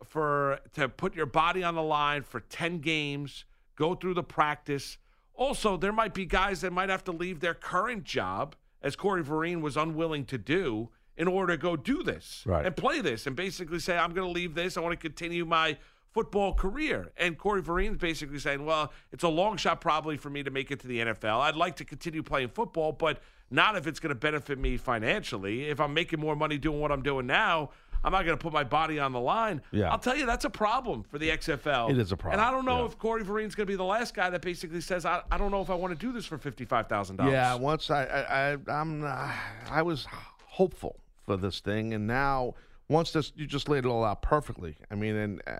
for 0.05 0.59
to 0.73 0.87
put 0.87 1.15
your 1.15 1.25
body 1.25 1.63
on 1.63 1.75
the 1.75 1.83
line 1.83 2.23
for 2.23 2.39
ten 2.39 2.79
games, 2.79 3.43
go 3.75 3.93
through 3.93 4.13
the 4.13 4.23
practice. 4.23 4.97
Also, 5.35 5.75
there 5.75 5.91
might 5.91 6.13
be 6.13 6.25
guys 6.25 6.61
that 6.61 6.71
might 6.71 6.87
have 6.89 7.03
to 7.03 7.11
leave 7.11 7.41
their 7.41 7.53
current 7.53 8.05
job, 8.05 8.55
as 8.83 8.95
Corey 8.95 9.23
Vereen 9.23 9.61
was 9.61 9.75
unwilling 9.77 10.25
to 10.25 10.37
do, 10.37 10.89
in 11.15 11.27
order 11.27 11.53
to 11.53 11.57
go 11.61 11.75
do 11.75 12.03
this 12.03 12.43
Right. 12.45 12.65
and 12.65 12.75
play 12.75 12.99
this, 12.99 13.25
and 13.27 13.35
basically 13.35 13.79
say, 13.79 13.97
"I'm 13.97 14.13
going 14.13 14.27
to 14.27 14.31
leave 14.33 14.55
this. 14.55 14.77
I 14.77 14.81
want 14.81 14.93
to 14.93 14.97
continue 14.97 15.45
my 15.45 15.77
football 16.11 16.53
career." 16.53 17.11
And 17.17 17.37
Corey 17.37 17.61
Vereen's 17.61 17.97
basically 17.97 18.39
saying, 18.39 18.65
"Well, 18.65 18.91
it's 19.11 19.23
a 19.23 19.29
long 19.29 19.57
shot 19.57 19.79
probably 19.79 20.17
for 20.17 20.29
me 20.29 20.41
to 20.43 20.49
make 20.51 20.71
it 20.71 20.79
to 20.81 20.87
the 20.87 20.99
NFL. 21.01 21.39
I'd 21.41 21.55
like 21.55 21.75
to 21.77 21.85
continue 21.85 22.23
playing 22.23 22.49
football, 22.49 22.91
but 22.91 23.21
not 23.51 23.75
if 23.75 23.85
it's 23.85 23.99
going 23.99 24.09
to 24.09 24.15
benefit 24.19 24.57
me 24.57 24.75
financially. 24.77 25.65
If 25.65 25.79
I'm 25.79 25.93
making 25.93 26.19
more 26.19 26.35
money 26.35 26.57
doing 26.57 26.79
what 26.79 26.91
I'm 26.91 27.03
doing 27.03 27.27
now." 27.27 27.69
I'm 28.03 28.11
not 28.11 28.25
going 28.25 28.37
to 28.37 28.41
put 28.41 28.53
my 28.53 28.63
body 28.63 28.99
on 28.99 29.11
the 29.11 29.19
line. 29.19 29.61
Yeah. 29.71 29.91
I'll 29.91 29.99
tell 29.99 30.15
you, 30.17 30.25
that's 30.25 30.45
a 30.45 30.49
problem 30.49 31.03
for 31.03 31.17
the 31.17 31.29
XFL. 31.29 31.89
It 31.89 31.97
is 31.97 32.11
a 32.11 32.17
problem, 32.17 32.39
And 32.39 32.47
I 32.47 32.51
don't 32.51 32.65
know 32.65 32.79
yeah. 32.79 32.87
if 32.87 32.97
Corey 32.97 33.23
Vereen's 33.23 33.55
going 33.55 33.65
to 33.65 33.71
be 33.71 33.77
the 33.77 33.83
last 33.83 34.13
guy 34.13 34.29
that 34.29 34.41
basically 34.41 34.81
says, 34.81 35.05
I, 35.05 35.21
I 35.31 35.37
don't 35.37 35.51
know 35.51 35.61
if 35.61 35.69
I 35.69 35.75
want 35.75 35.97
to 35.97 36.05
do 36.05 36.11
this 36.11 36.25
for 36.25 36.37
$55,000. 36.37 37.31
Yeah, 37.31 37.55
once 37.55 37.89
I, 37.89 38.03
I, 38.03 38.51
I 38.51 38.57
I'm, 38.71 39.03
uh, 39.03 39.31
I 39.69 39.81
was 39.81 40.07
hopeful 40.45 40.99
for 41.25 41.37
this 41.37 41.59
thing, 41.61 41.93
and 41.93 42.05
now 42.05 42.55
once 42.89 43.11
this, 43.11 43.31
you 43.35 43.47
just 43.47 43.69
laid 43.69 43.85
it 43.85 43.87
all 43.87 44.03
out 44.03 44.21
perfectly. 44.21 44.75
I 44.91 44.95
mean, 44.95 45.15
and 45.15 45.41
uh, 45.47 45.57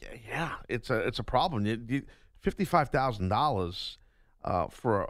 yeah, 0.00 0.08
yeah, 0.28 0.52
it's 0.68 0.90
a, 0.90 0.98
it's 0.98 1.18
a 1.18 1.24
problem. 1.24 1.66
You, 1.66 1.80
you, 1.88 2.02
Fifty-five 2.40 2.88
thousand 2.88 3.28
dollars 3.28 3.98
uh, 4.44 4.68
for 4.68 5.02
a, 5.02 5.08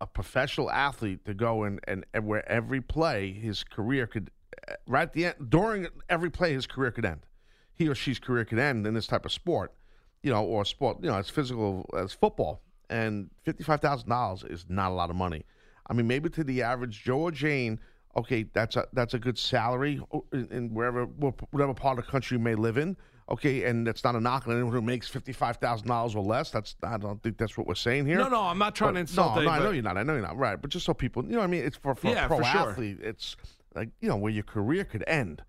a 0.00 0.06
professional 0.08 0.68
athlete 0.72 1.24
to 1.24 1.32
go 1.34 1.62
and, 1.62 1.78
and 1.86 2.04
and 2.12 2.26
where 2.26 2.48
every 2.50 2.80
play 2.80 3.30
his 3.32 3.62
career 3.62 4.08
could, 4.08 4.32
right 4.86 5.02
at 5.02 5.12
the 5.12 5.26
end, 5.26 5.34
during 5.50 5.88
every 6.08 6.30
play 6.30 6.52
his 6.52 6.66
career 6.66 6.90
could 6.90 7.04
end. 7.04 7.20
He 7.74 7.88
or 7.88 7.94
she's 7.94 8.18
career 8.18 8.44
could 8.44 8.58
end 8.58 8.86
in 8.86 8.94
this 8.94 9.06
type 9.06 9.24
of 9.24 9.32
sport, 9.32 9.72
you 10.22 10.30
know, 10.30 10.44
or 10.44 10.64
sport, 10.64 10.98
you 11.02 11.08
know, 11.10 11.16
as 11.16 11.28
physical 11.28 11.88
as 11.98 12.12
football. 12.12 12.60
And 12.90 13.30
fifty-five 13.44 13.80
thousand 13.80 14.08
dollars 14.08 14.44
is 14.44 14.66
not 14.68 14.90
a 14.90 14.94
lot 14.94 15.10
of 15.10 15.16
money. 15.16 15.44
I 15.88 15.92
mean, 15.92 16.06
maybe 16.06 16.28
to 16.30 16.44
the 16.44 16.62
average 16.62 17.02
Joe 17.02 17.20
or 17.20 17.30
Jane, 17.30 17.80
okay, 18.16 18.44
that's 18.52 18.76
a 18.76 18.86
that's 18.92 19.14
a 19.14 19.18
good 19.18 19.38
salary 19.38 20.00
in, 20.32 20.48
in 20.50 20.74
wherever 20.74 21.04
whatever 21.04 21.74
part 21.74 21.98
of 21.98 22.04
the 22.04 22.10
country 22.10 22.36
you 22.36 22.42
may 22.42 22.54
live 22.54 22.76
in. 22.78 22.96
Okay, 23.30 23.64
and 23.64 23.86
that's 23.86 24.04
not 24.04 24.14
a 24.14 24.20
knock 24.20 24.46
on 24.46 24.52
anyone 24.54 24.72
who 24.72 24.82
makes 24.82 25.08
fifty-five 25.08 25.56
thousand 25.56 25.88
dollars 25.88 26.14
or 26.14 26.22
less. 26.22 26.50
That's 26.50 26.76
I 26.82 26.98
don't 26.98 27.22
think 27.22 27.38
that's 27.38 27.56
what 27.56 27.66
we're 27.66 27.74
saying 27.74 28.04
here. 28.06 28.18
No, 28.18 28.28
no, 28.28 28.42
I'm 28.42 28.58
not 28.58 28.74
trying 28.74 28.90
to 28.90 28.94
But- 28.96 29.00
insult 29.00 29.36
No, 29.36 29.42
no, 29.42 29.50
I 29.50 29.58
know 29.60 29.70
you're 29.70 29.82
not. 29.82 29.96
I 29.96 30.02
know 30.02 30.12
you're 30.12 30.22
not. 30.22 30.36
Right, 30.36 30.60
but 30.60 30.70
just 30.70 30.84
so 30.84 30.92
people, 30.92 31.24
you 31.24 31.30
know, 31.32 31.38
what 31.38 31.44
I 31.44 31.48
mean, 31.48 31.64
it's 31.64 31.76
for, 31.78 31.94
for 31.94 32.08
Yeah, 32.08 32.26
a 32.26 32.28
pro 32.28 32.38
for 32.38 32.44
sure. 32.44 32.70
athlete. 32.70 32.98
It's 33.00 33.34
like 33.74 33.90
you 34.00 34.08
know 34.08 34.16
where 34.16 34.32
your 34.32 34.44
career 34.44 34.84
could 34.84 35.04
end. 35.06 35.42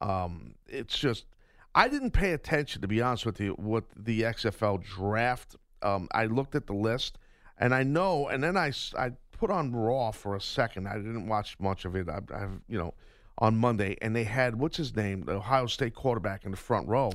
Um, 0.00 0.54
it's 0.66 0.98
just 0.98 1.26
I 1.74 1.88
didn't 1.88 2.12
pay 2.12 2.32
attention 2.32 2.82
to 2.82 2.88
be 2.88 3.00
honest 3.00 3.26
with 3.26 3.40
you 3.40 3.52
what 3.52 3.84
the 3.96 4.22
XFL 4.22 4.82
draft. 4.82 5.56
Um, 5.82 6.08
I 6.12 6.26
looked 6.26 6.54
at 6.54 6.66
the 6.66 6.72
list 6.72 7.18
and 7.58 7.74
I 7.74 7.82
know, 7.82 8.28
and 8.28 8.42
then 8.42 8.56
I 8.56 8.72
I 8.98 9.12
put 9.32 9.50
on 9.50 9.72
Raw 9.72 10.10
for 10.10 10.34
a 10.36 10.40
second. 10.40 10.88
I 10.88 10.94
didn't 10.94 11.28
watch 11.28 11.56
much 11.58 11.84
of 11.84 11.94
it. 11.96 12.08
I, 12.08 12.20
I 12.34 12.46
you 12.68 12.78
know 12.78 12.94
on 13.38 13.56
Monday, 13.56 13.96
and 14.00 14.14
they 14.14 14.24
had 14.24 14.56
what's 14.56 14.76
his 14.76 14.94
name, 14.94 15.24
the 15.24 15.32
Ohio 15.32 15.66
State 15.66 15.94
quarterback 15.94 16.44
in 16.44 16.50
the 16.50 16.56
front 16.56 16.88
row, 16.88 17.10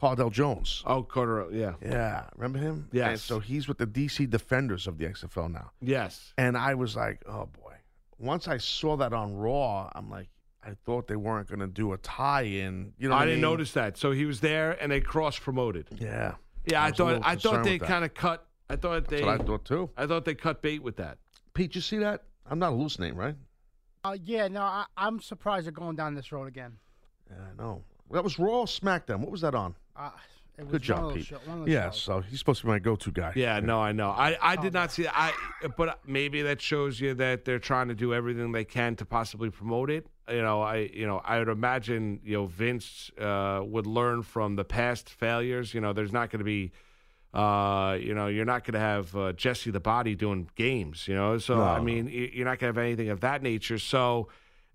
Cardale 0.00 0.30
Jones. 0.30 0.82
Oh, 0.86 1.02
Carter. 1.02 1.48
Yeah. 1.50 1.74
Yeah, 1.82 2.24
remember 2.36 2.58
him? 2.58 2.88
Yes. 2.92 3.08
And 3.08 3.20
so 3.20 3.40
he's 3.40 3.66
with 3.68 3.78
the 3.78 3.86
DC 3.86 4.28
Defenders 4.30 4.86
of 4.86 4.98
the 4.98 5.06
XFL 5.06 5.50
now. 5.52 5.70
Yes. 5.80 6.32
And 6.38 6.56
I 6.56 6.74
was 6.74 6.94
like, 6.94 7.22
oh 7.26 7.46
boy. 7.46 7.63
Once 8.18 8.48
I 8.48 8.58
saw 8.58 8.96
that 8.96 9.12
on 9.12 9.34
Raw, 9.34 9.90
I'm 9.94 10.10
like, 10.10 10.28
I 10.66 10.70
thought 10.86 11.08
they 11.08 11.16
weren't 11.16 11.48
going 11.48 11.60
to 11.60 11.66
do 11.66 11.92
a 11.92 11.98
tie-in. 11.98 12.92
You 12.98 13.08
know, 13.08 13.14
I 13.14 13.18
what 13.18 13.24
didn't 13.26 13.36
mean? 13.42 13.50
notice 13.50 13.72
that. 13.72 13.98
So 13.98 14.12
he 14.12 14.24
was 14.24 14.40
there, 14.40 14.72
and 14.82 14.90
they 14.90 15.00
cross 15.00 15.38
promoted. 15.38 15.86
Yeah, 15.98 16.34
Yeah, 16.66 16.82
I, 16.82 16.90
was 16.90 16.92
a 16.92 16.96
thought. 16.96 17.20
I 17.24 17.36
thought 17.36 17.64
they 17.64 17.78
kind 17.78 18.04
of 18.04 18.14
cut. 18.14 18.46
I 18.70 18.76
thought 18.76 19.08
they. 19.08 19.16
That's 19.16 19.26
what 19.26 19.40
I 19.40 19.44
thought 19.44 19.64
too. 19.64 19.90
I 19.96 20.06
thought 20.06 20.24
they 20.24 20.34
cut 20.34 20.62
bait 20.62 20.82
with 20.82 20.96
that. 20.96 21.18
Pete, 21.52 21.74
you 21.74 21.80
see 21.80 21.98
that? 21.98 22.22
I'm 22.46 22.58
not 22.58 22.70
hallucinating, 22.70 23.16
right? 23.16 23.36
Uh, 24.04 24.16
yeah, 24.24 24.48
no, 24.48 24.62
I, 24.62 24.84
I'm 24.96 25.20
surprised 25.20 25.66
they're 25.66 25.72
going 25.72 25.96
down 25.96 26.14
this 26.14 26.32
road 26.32 26.46
again. 26.48 26.72
Yeah, 27.30 27.36
I 27.52 27.62
know. 27.62 27.82
That 28.10 28.22
was 28.24 28.38
Raw 28.38 28.60
or 28.60 28.66
SmackDown. 28.66 29.20
What 29.20 29.30
was 29.30 29.40
that 29.42 29.54
on? 29.54 29.74
Uh, 29.96 30.10
it 30.56 30.62
was 30.62 30.72
Good 30.72 30.82
job, 30.82 30.96
one 30.98 31.04
of 31.06 31.08
those 31.14 31.16
Pete. 31.18 31.26
show- 31.26 31.38
one 31.48 31.58
of 31.58 31.64
those 31.66 31.72
Yeah, 31.74 31.90
shows. 31.90 32.02
so 32.02 32.20
he's 32.20 32.38
supposed 32.38 32.60
to 32.60 32.66
be 32.66 32.70
my 32.72 32.78
go-to 32.78 33.10
guy. 33.10 33.32
Yeah, 33.34 33.58
no, 33.60 33.80
I 33.80 33.92
know. 33.92 34.10
I, 34.10 34.36
I 34.40 34.56
did 34.56 34.74
Oh, 34.76 34.80
not 34.80 34.92
see 34.92 35.02
that. 35.02 35.12
I, 35.16 35.32
but 35.76 35.98
maybe 36.06 36.42
that 36.42 36.60
shows 36.62 37.00
you 37.00 37.14
that 37.14 37.44
they're 37.44 37.58
trying 37.58 37.88
to 37.88 37.94
do 37.94 38.14
everything 38.14 38.52
they 38.52 38.64
can 38.64 38.94
to 38.96 39.04
possibly 39.04 39.50
promote 39.50 39.90
it. 39.90 40.06
You 40.28 40.42
know, 40.42 40.62
I, 40.62 40.90
you 40.92 41.06
know, 41.06 41.20
I 41.24 41.38
would 41.40 41.48
imagine, 41.48 42.20
you 42.24 42.34
know, 42.34 42.46
Vince 42.46 43.10
uh, 43.18 43.62
would 43.64 43.86
learn 43.86 44.22
from 44.22 44.54
the 44.56 44.64
past 44.64 45.10
failures. 45.10 45.74
You 45.74 45.80
know, 45.80 45.92
there's 45.92 46.12
not 46.12 46.30
going 46.30 46.38
to 46.38 46.44
be, 46.44 46.72
uh, 47.34 47.98
you 48.00 48.14
know, 48.14 48.28
you're 48.28 48.44
not 48.44 48.64
going 48.64 48.74
to 48.74 48.78
have 48.80 49.14
uh, 49.16 49.32
Jesse 49.32 49.70
the 49.70 49.80
Body 49.80 50.14
doing 50.14 50.48
games. 50.54 51.08
You 51.08 51.14
know, 51.14 51.36
so 51.38 51.60
I 51.62 51.80
mean, 51.80 52.06
you're 52.08 52.44
not 52.44 52.58
going 52.58 52.72
to 52.72 52.78
have 52.80 52.86
anything 52.86 53.08
of 53.08 53.20
that 53.20 53.42
nature. 53.42 53.78
So, 53.78 54.28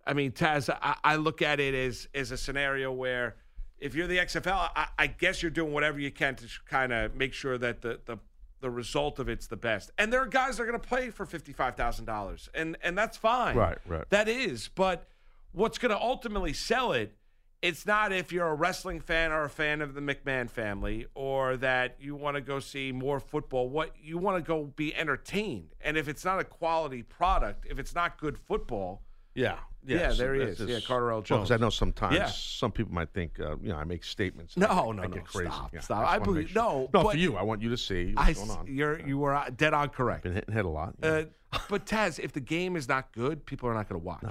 I 0.06 0.14
mean, 0.14 0.32
Taz, 0.34 0.70
I, 0.82 0.96
I 1.04 1.16
look 1.16 1.42
at 1.42 1.60
it 1.60 1.74
as 1.74 2.08
as 2.14 2.32
a 2.32 2.38
scenario 2.38 2.92
where 2.92 3.36
if 3.80 3.96
you're 3.96 4.08
the 4.08 4.18
XFL, 4.18 4.70
I, 4.76 4.88
I 4.98 5.08
guess 5.08 5.42
you're 5.42 5.52
doing 5.52 5.74
whatever 5.74 6.00
you 6.00 6.12
can 6.12 6.36
to 6.36 6.48
kind 6.68 6.92
of 6.92 7.16
make 7.16 7.34
sure 7.34 7.58
that 7.58 7.82
the, 7.82 8.00
the 8.06 8.18
the 8.62 8.70
result 8.70 9.20
of 9.20 9.30
it's 9.30 9.48
the 9.48 9.56
best. 9.56 9.92
And 9.98 10.12
there 10.12 10.22
are 10.22 10.26
guys 10.26 10.58
that 10.58 10.64
are 10.64 10.66
going 10.66 10.80
to 10.80 10.88
play 10.88 11.10
for 11.12 11.26
fifty 11.26 11.54
five 11.54 11.76
thousand 11.76 12.06
dollars, 12.06 12.50
and 12.54 12.78
and 12.84 12.98
that's 12.98 13.18
fine. 13.18 13.56
Right, 13.56 13.78
right. 13.88 14.10
That 14.10 14.28
is, 14.28 14.70
but 14.76 15.08
what's 15.52 15.78
going 15.78 15.92
to 15.92 16.02
ultimately 16.02 16.54
sell 16.54 16.92
it? 16.92 17.16
It's 17.62 17.86
not 17.86 18.14
if 18.14 18.32
you're 18.32 18.48
a 18.48 18.54
wrestling 18.54 19.02
fan 19.02 19.34
or 19.34 19.44
a 19.44 19.50
fan 19.50 19.82
of 19.82 19.94
the 19.94 20.00
McMahon 20.00 20.50
family, 20.50 21.08
or 21.14 21.58
that 21.58 21.98
you 22.00 22.16
want 22.16 22.36
to 22.36 22.42
go 22.42 22.60
see 22.60 22.92
more 22.92 23.20
football. 23.20 23.68
What 23.70 23.96
you 24.02 24.18
want 24.18 24.38
to 24.38 24.48
go 24.48 24.66
be 24.76 24.96
entertained, 24.96 25.76
and 25.82 25.98
if 25.98 26.08
it's 26.08 26.24
not 26.24 26.40
a 26.40 26.46
quality 26.46 27.04
product, 27.04 27.66
if 27.70 27.80
it's 27.80 27.94
not 27.96 28.18
good 28.18 28.38
football, 28.38 29.02
Yeah. 29.36 29.58
Yeah, 29.86 30.12
there 30.12 30.36
he 30.36 30.42
is. 30.42 30.60
Yeah, 30.60 30.66
just- 30.68 30.88
Carter 30.88 31.10
L. 31.10 31.16
Well, 31.16 31.22
'cause 31.22 31.28
Jones. 31.30 31.52
I 31.52 31.58
know 31.58 31.70
sometimes 31.70 32.16
Yeah. 32.16 32.26
some 32.28 32.72
people 32.72 32.94
might 32.94 33.14
think, 33.14 33.40
uh, 33.40 33.56
you 33.62 33.70
know, 33.70 33.78
I 33.78 33.86
make 33.86 34.04
statements. 34.04 34.56
and 34.56 34.66
I 34.66 34.68
No, 34.68 34.86
get- 34.88 34.96
no, 34.98 35.02
I 35.04 35.08
no, 35.08 35.22
crazy. 35.22 35.50
stop, 35.52 35.74
Yeah, 35.74 35.80
stop. 35.80 36.04
just 36.04 36.12
I 36.14 36.20
believe- 36.20 36.50
sure. 36.50 36.62
no, 36.62 36.80
no, 36.94 37.04
but- 37.04 37.12
for 37.12 37.18
you. 37.18 37.38
I 37.38 37.44
want 37.44 37.62
you 37.62 37.70
to 37.70 37.78
see 37.78 38.14
I, 38.18 38.28
what's 38.28 38.40
going 38.40 38.52
on. 38.52 38.68
you're 38.68 39.00
you 39.08 39.18
were 39.18 39.42
dead 39.56 39.74
on 39.74 39.90
correct. 39.90 40.24
Been 40.24 40.34
hitting 40.34 40.54
head 40.54 40.66
a 40.66 40.70
lot. 40.70 40.96
Uh, 41.02 41.24
but 41.70 41.86
Taz, 41.86 42.20
if 42.20 42.34
the 42.34 42.42
game 42.42 42.76
is 42.76 42.88
not 42.90 43.14
good, 43.14 43.46
people 43.46 43.70
are 43.70 43.74
not 43.74 43.88
going 43.88 44.00
to 44.02 44.06
watch. 44.06 44.22
no, 44.24 44.30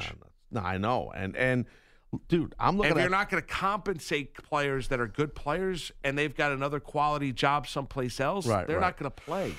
no, 0.50 0.60
no, 0.60 0.66
I 0.66 0.76
know, 0.76 1.10
and 1.12 1.34
and 1.34 1.64
dude, 2.28 2.54
I'm 2.58 2.76
looking 2.76 2.92
if 2.92 2.96
at 2.98 3.00
you're 3.00 3.10
not 3.10 3.30
going 3.30 3.42
to 3.42 3.48
compensate 3.48 4.34
players 4.34 4.88
that 4.88 5.00
are 5.00 5.08
good 5.08 5.34
players 5.34 5.90
and 6.04 6.16
they've 6.16 6.34
got 6.36 6.52
another 6.52 6.78
quality 6.78 7.32
job 7.32 7.66
someplace 7.66 8.20
else, 8.20 8.46
Right, 8.46 8.66
they're 8.66 8.76
right. 8.76 8.82
not 8.86 8.96
going 8.98 9.10
to 9.10 9.22
play. 9.22 9.54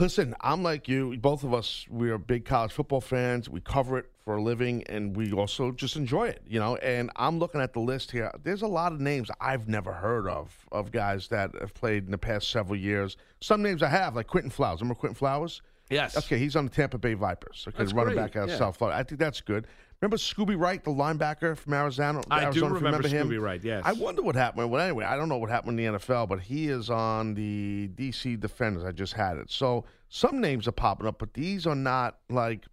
Listen, 0.00 0.34
I'm 0.40 0.62
like 0.62 0.88
you. 0.88 1.16
Both 1.18 1.44
of 1.44 1.52
us, 1.52 1.86
we 1.90 2.10
are 2.10 2.18
big 2.18 2.44
college 2.44 2.72
football 2.72 3.00
fans. 3.00 3.48
We 3.48 3.60
cover 3.60 3.98
it 3.98 4.06
for 4.24 4.36
a 4.36 4.42
living, 4.42 4.84
and 4.84 5.14
we 5.16 5.32
also 5.32 5.70
just 5.70 5.96
enjoy 5.96 6.28
it, 6.28 6.42
you 6.46 6.58
know. 6.58 6.76
And 6.76 7.10
I'm 7.16 7.38
looking 7.38 7.60
at 7.60 7.72
the 7.74 7.80
list 7.80 8.10
here. 8.10 8.30
There's 8.42 8.62
a 8.62 8.66
lot 8.66 8.92
of 8.92 9.00
names 9.00 9.30
I've 9.40 9.68
never 9.68 9.92
heard 9.92 10.28
of 10.28 10.66
of 10.72 10.92
guys 10.92 11.28
that 11.28 11.50
have 11.60 11.74
played 11.74 12.06
in 12.06 12.10
the 12.10 12.18
past 12.18 12.50
several 12.50 12.78
years. 12.78 13.16
Some 13.40 13.62
names 13.62 13.82
I 13.82 13.88
have, 13.88 14.16
like 14.16 14.28
Quinton 14.28 14.50
Flowers. 14.50 14.80
Remember 14.80 14.98
Quinton 14.98 15.14
Flowers? 15.14 15.60
Yes. 15.92 16.16
Okay, 16.16 16.38
he's 16.38 16.56
on 16.56 16.64
the 16.64 16.70
Tampa 16.70 16.98
Bay 16.98 17.14
Vipers. 17.14 17.64
Okay, 17.68 17.78
That's 17.78 17.92
running 17.92 18.14
great, 18.14 18.22
back 18.32 18.36
out 18.36 18.44
of 18.44 18.50
yeah. 18.50 18.56
South 18.58 18.76
Florida. 18.76 18.98
I 18.98 19.02
think 19.02 19.20
that's 19.20 19.40
good. 19.40 19.66
Remember 20.00 20.16
Scooby 20.16 20.58
Wright, 20.58 20.82
the 20.82 20.90
linebacker 20.90 21.56
from 21.56 21.74
Arizona? 21.74 22.22
I 22.28 22.40
do 22.40 22.46
Arizona, 22.46 22.74
if 22.74 22.80
you 22.80 22.86
remember 22.86 23.08
him? 23.08 23.28
Scooby 23.28 23.40
Wright, 23.40 23.62
yes. 23.62 23.82
I 23.86 23.92
wonder 23.92 24.20
what 24.22 24.34
happened. 24.34 24.68
Well, 24.70 24.82
anyway, 24.82 25.04
I 25.04 25.16
don't 25.16 25.28
know 25.28 25.38
what 25.38 25.48
happened 25.48 25.78
in 25.78 25.92
the 25.92 25.98
NFL, 25.98 26.28
but 26.28 26.40
he 26.40 26.68
is 26.68 26.90
on 26.90 27.34
the 27.34 27.88
DC 27.94 28.40
Defenders. 28.40 28.84
I 28.84 28.90
just 28.90 29.12
had 29.12 29.36
it. 29.36 29.50
So 29.52 29.84
some 30.08 30.40
names 30.40 30.66
are 30.66 30.72
popping 30.72 31.06
up, 31.06 31.18
but 31.18 31.34
these 31.34 31.66
are 31.66 31.76
not 31.76 32.18
like. 32.28 32.64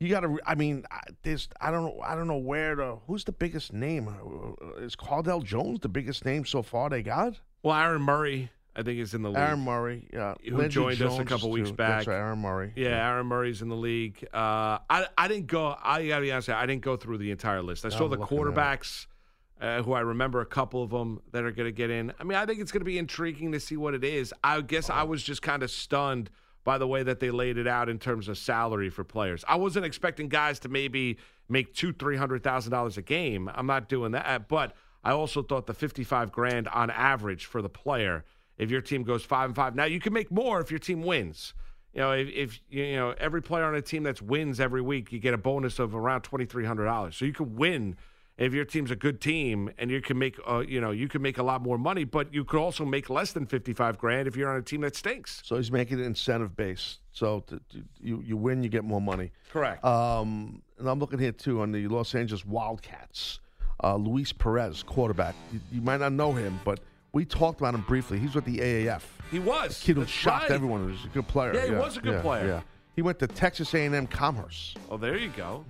You 0.00 0.10
got 0.10 0.20
to. 0.20 0.38
I 0.44 0.54
mean, 0.56 0.84
I- 0.90 1.00
there's. 1.22 1.48
I 1.60 1.70
don't 1.70 1.84
know. 1.84 2.00
I 2.04 2.14
don't 2.14 2.26
know 2.26 2.36
where 2.36 2.74
to. 2.74 2.98
Who's 3.06 3.24
the 3.24 3.32
biggest 3.32 3.72
name? 3.72 4.08
Is 4.78 4.96
Cardale 4.96 5.42
Jones 5.42 5.80
the 5.80 5.88
biggest 5.88 6.24
name 6.26 6.44
so 6.44 6.60
far 6.62 6.90
they 6.90 7.02
got? 7.02 7.40
Well, 7.62 7.74
Aaron 7.76 8.02
Murray, 8.02 8.50
I 8.76 8.82
think, 8.82 8.98
is 8.98 9.14
in 9.14 9.22
the 9.22 9.28
league. 9.28 9.38
Aaron 9.38 9.60
Murray, 9.60 10.08
yeah, 10.12 10.34
Who 10.48 10.68
joined 10.68 11.00
us 11.00 11.18
a 11.18 11.24
couple 11.24 11.50
weeks 11.50 11.70
too. 11.70 11.76
back. 11.76 11.98
That's 11.98 12.08
right, 12.08 12.16
Aaron 12.16 12.40
Murray. 12.40 12.72
Yeah, 12.74 13.08
Aaron 13.10 13.26
Murray's 13.26 13.62
in 13.62 13.68
the 13.68 13.76
league. 13.76 14.26
Uh, 14.34 14.78
I 14.90 15.06
I 15.16 15.28
didn't 15.28 15.46
go. 15.46 15.76
I 15.82 16.06
gotta 16.08 16.22
be 16.22 16.32
honest. 16.32 16.48
I 16.48 16.66
didn't 16.66 16.82
go 16.82 16.96
through 16.96 17.18
the 17.18 17.30
entire 17.30 17.62
list. 17.62 17.84
I 17.84 17.90
saw 17.90 18.04
I'm 18.04 18.10
the 18.10 18.16
looking 18.18 18.36
at 18.38 18.42
it. 18.42 18.54
quarterbacks, 18.54 19.06
uh, 19.60 19.82
who 19.82 19.92
I 19.92 20.00
remember 20.00 20.40
a 20.40 20.46
couple 20.46 20.82
of 20.82 20.90
them 20.90 21.20
that 21.32 21.44
are 21.44 21.52
going 21.52 21.68
to 21.68 21.72
get 21.72 21.90
in. 21.90 22.12
I 22.18 22.24
mean, 22.24 22.36
I 22.36 22.46
think 22.46 22.58
it's 22.60 22.72
going 22.72 22.80
to 22.80 22.84
be 22.84 22.98
intriguing 22.98 23.52
to 23.52 23.60
see 23.60 23.76
what 23.76 23.94
it 23.94 24.02
is. 24.02 24.34
I 24.42 24.60
guess 24.60 24.90
I 24.90 25.04
was 25.04 25.22
just 25.22 25.40
kind 25.42 25.62
of 25.62 25.70
stunned 25.70 26.30
by 26.64 26.78
the 26.78 26.86
way 26.88 27.02
that 27.04 27.20
they 27.20 27.30
laid 27.30 27.58
it 27.58 27.66
out 27.68 27.88
in 27.88 27.98
terms 27.98 28.26
of 28.26 28.38
salary 28.38 28.90
for 28.90 29.04
players. 29.04 29.44
I 29.46 29.56
wasn't 29.56 29.84
expecting 29.84 30.28
guys 30.28 30.58
to 30.60 30.68
maybe 30.68 31.18
make 31.48 31.74
two, 31.74 31.92
three 31.92 32.16
hundred 32.16 32.42
thousand 32.42 32.72
dollars 32.72 32.96
a 32.98 33.02
game. 33.02 33.48
I'm 33.54 33.66
not 33.66 33.88
doing 33.88 34.12
that, 34.12 34.48
but 34.48 34.74
I 35.04 35.12
also 35.12 35.42
thought 35.42 35.66
the 35.66 35.74
fifty-five 35.74 36.32
grand 36.32 36.66
on 36.68 36.90
average 36.90 37.44
for 37.44 37.62
the 37.62 37.68
player. 37.68 38.24
If 38.58 38.70
your 38.70 38.80
team 38.80 39.02
goes 39.02 39.24
five 39.24 39.46
and 39.50 39.56
five, 39.56 39.74
now 39.74 39.84
you 39.84 40.00
can 40.00 40.12
make 40.12 40.30
more 40.30 40.60
if 40.60 40.70
your 40.70 40.78
team 40.78 41.02
wins. 41.02 41.54
You 41.92 42.00
know, 42.00 42.12
if, 42.12 42.28
if 42.28 42.60
you 42.70 42.96
know 42.96 43.14
every 43.18 43.40
player 43.42 43.64
on 43.64 43.74
a 43.74 43.82
team 43.82 44.02
that 44.04 44.20
wins 44.20 44.58
every 44.60 44.80
week, 44.82 45.12
you 45.12 45.18
get 45.18 45.34
a 45.34 45.38
bonus 45.38 45.78
of 45.78 45.94
around 45.94 46.22
twenty 46.22 46.44
three 46.44 46.64
hundred 46.64 46.86
dollars. 46.86 47.16
So 47.16 47.24
you 47.24 47.32
can 47.32 47.56
win 47.56 47.96
if 48.36 48.52
your 48.52 48.64
team's 48.64 48.90
a 48.90 48.96
good 48.96 49.20
team, 49.20 49.70
and 49.78 49.92
you 49.92 50.00
can 50.00 50.18
make 50.18 50.36
uh, 50.48 50.64
you 50.66 50.80
know 50.80 50.90
you 50.90 51.06
can 51.08 51.22
make 51.22 51.38
a 51.38 51.42
lot 51.42 51.62
more 51.62 51.78
money. 51.78 52.02
But 52.04 52.34
you 52.34 52.44
could 52.44 52.58
also 52.58 52.84
make 52.84 53.10
less 53.10 53.32
than 53.32 53.46
fifty 53.46 53.72
five 53.72 53.96
grand 53.96 54.26
if 54.26 54.34
you're 54.36 54.50
on 54.50 54.56
a 54.56 54.62
team 54.62 54.80
that 54.80 54.96
stinks. 54.96 55.40
So 55.44 55.56
he's 55.56 55.70
making 55.70 56.00
it 56.00 56.04
incentive 56.04 56.56
based. 56.56 56.98
So 57.12 57.40
to, 57.46 57.56
to- 57.56 57.84
you 58.00 58.22
you 58.26 58.36
win, 58.36 58.64
you 58.64 58.68
get 58.68 58.82
more 58.84 59.00
money. 59.00 59.30
Correct. 59.52 59.84
Um, 59.84 60.62
and 60.78 60.88
I'm 60.88 60.98
looking 60.98 61.20
here 61.20 61.32
too 61.32 61.60
on 61.60 61.70
the 61.70 61.86
Los 61.86 62.14
Angeles 62.14 62.44
Wildcats. 62.44 63.38
Uh, 63.82 63.96
Luis 63.96 64.32
Perez, 64.32 64.82
quarterback. 64.82 65.34
You, 65.52 65.60
you 65.72 65.80
might 65.80 66.00
not 66.00 66.12
know 66.12 66.32
him, 66.32 66.58
but 66.64 66.80
we 67.14 67.24
talked 67.24 67.60
about 67.60 67.74
him 67.74 67.82
briefly. 67.82 68.18
He's 68.18 68.34
with 68.34 68.44
the 68.44 68.58
AAF. 68.58 69.02
he 69.30 69.38
was 69.38 69.80
Kid 69.82 69.96
who 69.96 70.04
shocked 70.04 70.50
right. 70.50 70.50
everyone. 70.50 70.84
He 70.84 70.92
was 70.92 71.04
a 71.04 71.08
good 71.08 71.28
player. 71.28 71.54
Yeah, 71.54 71.66
he 71.66 71.70
was 71.72 71.96
a 71.96 72.00
good 72.00 72.14
yeah, 72.14 72.20
player. 72.20 72.46
Yeah. 72.46 72.60
He 72.96 73.02
went 73.02 73.18
to 73.20 73.26
Texas 73.26 73.72
A&M 73.72 74.06
Commerce. 74.08 74.74
Oh, 74.90 74.96
there 74.96 75.16
you 75.16 75.30
go. 75.36 75.64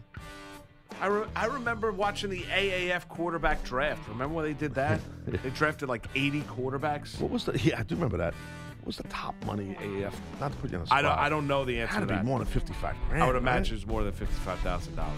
I, 1.00 1.06
re- 1.06 1.26
I 1.36 1.46
remember 1.46 1.92
watching 1.92 2.30
the 2.30 2.42
AAF 2.42 3.08
quarterback 3.08 3.62
draft. 3.64 4.08
Remember 4.08 4.34
when 4.34 4.44
they 4.44 4.52
did 4.54 4.74
that? 4.74 5.00
they 5.26 5.50
drafted 5.50 5.88
like 5.88 6.06
80 6.14 6.42
quarterbacks. 6.42 7.20
What 7.20 7.30
was 7.30 7.44
the? 7.44 7.58
Yeah, 7.58 7.78
I 7.78 7.82
do 7.82 7.94
remember 7.94 8.16
that. 8.18 8.34
What 8.80 8.86
was 8.86 8.96
the 8.98 9.04
top 9.04 9.34
money 9.44 9.76
AAF? 9.80 10.12
Not 10.40 10.52
to 10.52 10.58
put 10.58 10.70
you 10.70 10.76
on 10.76 10.82
the 10.82 10.86
spot. 10.86 10.98
I 10.98 11.02
don't 11.02 11.18
I 11.18 11.28
don't 11.28 11.46
know 11.46 11.64
the 11.64 11.80
answer 11.80 11.94
Had 11.94 12.00
to 12.00 12.14
to 12.14 12.20
be 12.20 12.26
more 12.26 12.38
than 12.38 12.48
fifty-five 12.48 12.94
grand. 13.08 13.22
I 13.22 13.26
would 13.26 13.32
right? 13.32 13.42
imagine 13.42 13.76
it's 13.76 13.86
more 13.86 14.02
than 14.04 14.12
fifty-five 14.12 14.60
thousand 14.60 14.94
dollars. 14.94 15.12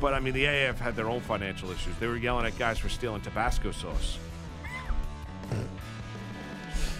But 0.00 0.14
I 0.14 0.20
mean, 0.20 0.32
the 0.32 0.44
AAF 0.44 0.78
had 0.78 0.96
their 0.96 1.08
own 1.08 1.20
financial 1.20 1.70
issues. 1.70 1.94
They 1.98 2.06
were 2.06 2.16
yelling 2.16 2.46
at 2.46 2.58
guys 2.58 2.78
for 2.78 2.88
stealing 2.88 3.20
Tabasco 3.20 3.70
sauce. 3.70 4.18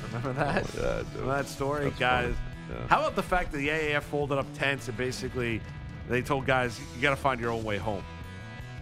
Remember 0.06 0.32
that? 0.32 0.64
Oh, 0.64 0.80
yeah, 0.80 1.02
Remember 1.12 1.36
that 1.36 1.48
story, 1.48 1.84
That's 1.84 1.98
guys? 1.98 2.34
Yeah. 2.70 2.86
How 2.88 3.00
about 3.00 3.16
the 3.16 3.22
fact 3.22 3.52
that 3.52 3.58
the 3.58 3.68
AAF 3.68 4.02
folded 4.02 4.38
up 4.38 4.46
tents 4.54 4.88
and 4.88 4.96
basically 4.96 5.60
they 6.08 6.22
told 6.22 6.46
guys 6.46 6.78
you 6.96 7.02
got 7.02 7.10
to 7.10 7.16
find 7.16 7.40
your 7.40 7.50
own 7.50 7.64
way 7.64 7.78
home? 7.78 8.04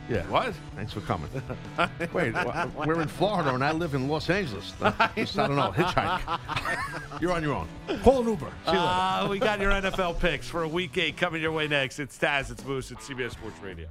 Yeah. 0.08 0.22
What? 0.28 0.54
Thanks 0.76 0.92
for 0.92 1.00
coming. 1.00 1.28
Wait, 2.12 2.32
we're 2.76 3.00
in 3.00 3.08
Florida 3.08 3.52
and 3.52 3.64
I 3.64 3.72
live 3.72 3.94
in 3.94 4.06
Los 4.08 4.30
Angeles. 4.30 4.72
Just, 5.16 5.38
I 5.38 5.48
don't 5.48 5.56
know. 5.56 5.72
Hitchhike. 5.72 7.20
You're 7.20 7.32
on 7.32 7.42
your 7.42 7.54
own. 7.54 7.68
Call 8.04 8.20
an 8.22 8.28
Uber. 8.28 8.46
See. 8.66 8.72
Uh, 8.72 9.26
we 9.28 9.40
got 9.40 9.58
your 9.58 9.72
NFL 9.72 10.20
picks 10.20 10.48
for 10.48 10.62
a 10.62 10.68
week 10.68 10.96
eight 10.96 11.16
coming 11.16 11.42
your 11.42 11.50
way 11.50 11.66
next. 11.66 11.98
It's 11.98 12.16
Taz, 12.16 12.52
it's 12.52 12.64
Moose, 12.64 12.92
it's 12.92 13.08
CBS 13.08 13.32
Sports 13.32 13.58
Radio. 13.60 13.88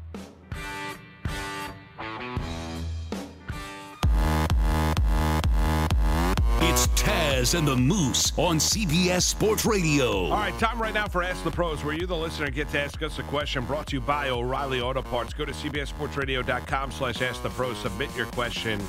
It's 6.75 6.87
Taz 6.87 7.57
and 7.57 7.65
the 7.65 7.77
Moose 7.77 8.37
on 8.37 8.57
CBS 8.57 9.21
Sports 9.21 9.65
Radio. 9.65 10.25
All 10.25 10.31
right, 10.31 10.59
time 10.59 10.77
right 10.77 10.93
now 10.93 11.07
for 11.07 11.23
Ask 11.23 11.41
the 11.45 11.49
Pros, 11.49 11.85
where 11.85 11.95
you, 11.95 12.05
the 12.05 12.17
listener, 12.17 12.49
get 12.49 12.67
to 12.71 12.81
ask 12.81 13.01
us 13.01 13.17
a 13.17 13.23
question 13.23 13.63
brought 13.63 13.87
to 13.87 13.95
you 13.95 14.01
by 14.01 14.27
O'Reilly 14.27 14.81
Auto 14.81 15.01
Parts. 15.01 15.33
Go 15.33 15.45
to 15.45 15.53
cbssportsradio.com 15.53 16.91
slash 16.91 17.21
ask 17.21 17.41
the 17.41 17.49
pros. 17.51 17.77
Submit 17.77 18.13
your 18.13 18.25
question. 18.25 18.85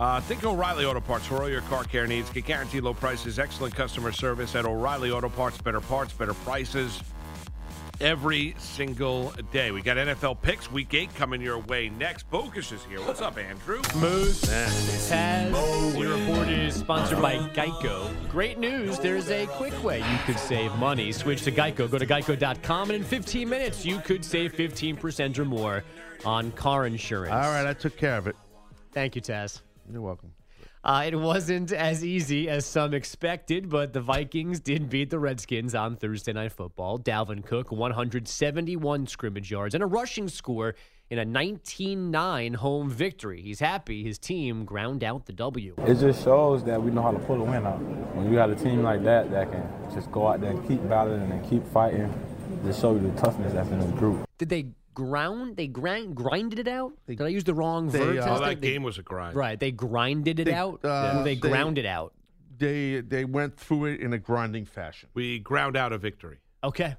Uh, 0.00 0.20
think 0.22 0.42
O'Reilly 0.42 0.84
Auto 0.84 0.98
Parts 0.98 1.24
for 1.24 1.40
all 1.40 1.48
your 1.48 1.60
car 1.60 1.84
care 1.84 2.08
needs. 2.08 2.28
Get 2.28 2.44
guaranteed 2.44 2.82
low 2.82 2.94
prices, 2.94 3.38
excellent 3.38 3.76
customer 3.76 4.10
service 4.10 4.56
at 4.56 4.64
O'Reilly 4.64 5.12
Auto 5.12 5.28
Parts. 5.28 5.56
Better 5.58 5.80
parts, 5.80 6.12
better 6.12 6.34
prices. 6.34 7.00
Every 8.02 8.54
single 8.58 9.32
day. 9.52 9.70
We 9.70 9.80
got 9.80 9.96
NFL 9.96 10.42
picks, 10.42 10.70
week 10.70 10.92
eight 10.92 11.14
coming 11.14 11.40
your 11.40 11.58
way 11.58 11.88
next. 11.88 12.28
Bogus 12.30 12.72
is 12.72 12.84
here. 12.84 13.00
What's 13.00 13.22
up, 13.22 13.38
Andrew? 13.38 13.82
Smooth. 13.84 14.44
Ah. 14.50 14.82
Taz, 15.08 15.98
your 15.98 16.18
report 16.18 16.48
is 16.48 16.74
sponsored 16.74 17.22
by 17.22 17.38
Geico. 17.54 18.10
Great 18.28 18.58
news, 18.58 18.98
there's 18.98 19.30
a 19.30 19.46
quick 19.46 19.82
way 19.82 19.98
you 19.98 20.18
could 20.26 20.38
save 20.38 20.74
money. 20.76 21.12
Switch 21.12 21.42
to 21.42 21.52
Geico. 21.52 21.90
Go 21.90 21.98
to 21.98 22.06
geico.com, 22.06 22.90
and 22.90 22.96
in 22.96 23.04
15 23.04 23.48
minutes, 23.48 23.84
you 23.84 23.98
could 24.00 24.24
save 24.24 24.52
15% 24.54 25.38
or 25.38 25.44
more 25.44 25.84
on 26.24 26.50
car 26.52 26.86
insurance. 26.86 27.32
All 27.32 27.52
right, 27.52 27.66
I 27.66 27.72
took 27.72 27.96
care 27.96 28.16
of 28.16 28.26
it. 28.26 28.36
Thank 28.92 29.16
you, 29.16 29.22
Taz. 29.22 29.62
You're 29.90 30.02
welcome. 30.02 30.32
Uh, 30.84 31.04
it 31.06 31.14
wasn't 31.14 31.72
as 31.72 32.04
easy 32.04 32.48
as 32.48 32.66
some 32.66 32.92
expected, 32.92 33.68
but 33.68 33.92
the 33.92 34.00
Vikings 34.00 34.58
did 34.58 34.90
beat 34.90 35.10
the 35.10 35.18
Redskins 35.18 35.76
on 35.76 35.94
Thursday 35.94 36.32
Night 36.32 36.50
Football. 36.50 36.98
Dalvin 36.98 37.44
Cook, 37.46 37.70
171 37.70 39.06
scrimmage 39.06 39.48
yards 39.48 39.76
and 39.76 39.84
a 39.84 39.86
rushing 39.86 40.26
score 40.26 40.74
in 41.08 41.20
a 41.20 41.24
19-9 41.24 42.56
home 42.56 42.90
victory. 42.90 43.42
He's 43.42 43.60
happy 43.60 44.02
his 44.02 44.18
team 44.18 44.64
ground 44.64 45.04
out 45.04 45.26
the 45.26 45.32
W. 45.34 45.76
It 45.86 46.00
just 46.00 46.24
shows 46.24 46.64
that 46.64 46.82
we 46.82 46.90
know 46.90 47.02
how 47.02 47.12
to 47.12 47.18
pull 47.20 47.40
a 47.40 47.44
win 47.44 47.64
out. 47.64 47.78
When 48.16 48.28
you 48.28 48.34
got 48.34 48.50
a 48.50 48.56
team 48.56 48.82
like 48.82 49.04
that 49.04 49.30
that 49.30 49.52
can 49.52 49.64
just 49.94 50.10
go 50.10 50.26
out 50.26 50.40
there 50.40 50.50
and 50.50 50.66
keep 50.66 50.88
battling 50.88 51.30
and 51.30 51.48
keep 51.48 51.64
fighting, 51.68 52.12
just 52.64 52.80
show 52.80 52.92
you 52.94 53.00
the 53.00 53.20
toughness 53.20 53.52
that's 53.52 53.68
in 53.70 53.78
the 53.78 53.96
group. 53.96 54.26
Did 54.36 54.48
they 54.48 54.66
ground? 54.94 55.56
They 55.56 55.66
grind 55.66 56.14
grinded 56.14 56.58
it 56.58 56.68
out? 56.68 56.92
Did 57.06 57.20
I 57.20 57.28
use 57.28 57.44
the 57.44 57.54
wrong 57.54 57.88
they, 57.88 57.98
verb? 57.98 58.18
uh, 58.18 58.26
Oh, 58.36 58.40
that 58.40 58.60
They- 58.60 58.72
game 58.72 58.82
was 58.82 58.98
a 58.98 59.02
grind. 59.02 59.34
right. 59.36 59.58
They 59.58 59.70
grinded 59.72 60.40
it 60.40 60.44
They, 60.44 60.52
out. 60.54 60.80
uh, 60.84 61.14
or 61.18 61.24
they, 61.24 61.34
they- 61.34 61.40
ground 61.48 61.78
it 61.78 61.86
out. 61.86 62.14
They 62.58 63.00
they 63.00 63.24
went 63.24 63.56
through 63.56 63.86
it 63.86 64.00
in 64.00 64.12
a 64.12 64.18
grinding 64.18 64.66
fashion. 64.66 65.08
We 65.14 65.38
ground 65.40 65.76
out 65.76 65.92
a 65.92 65.98
victory. 65.98 66.38
Okay. 66.62 66.96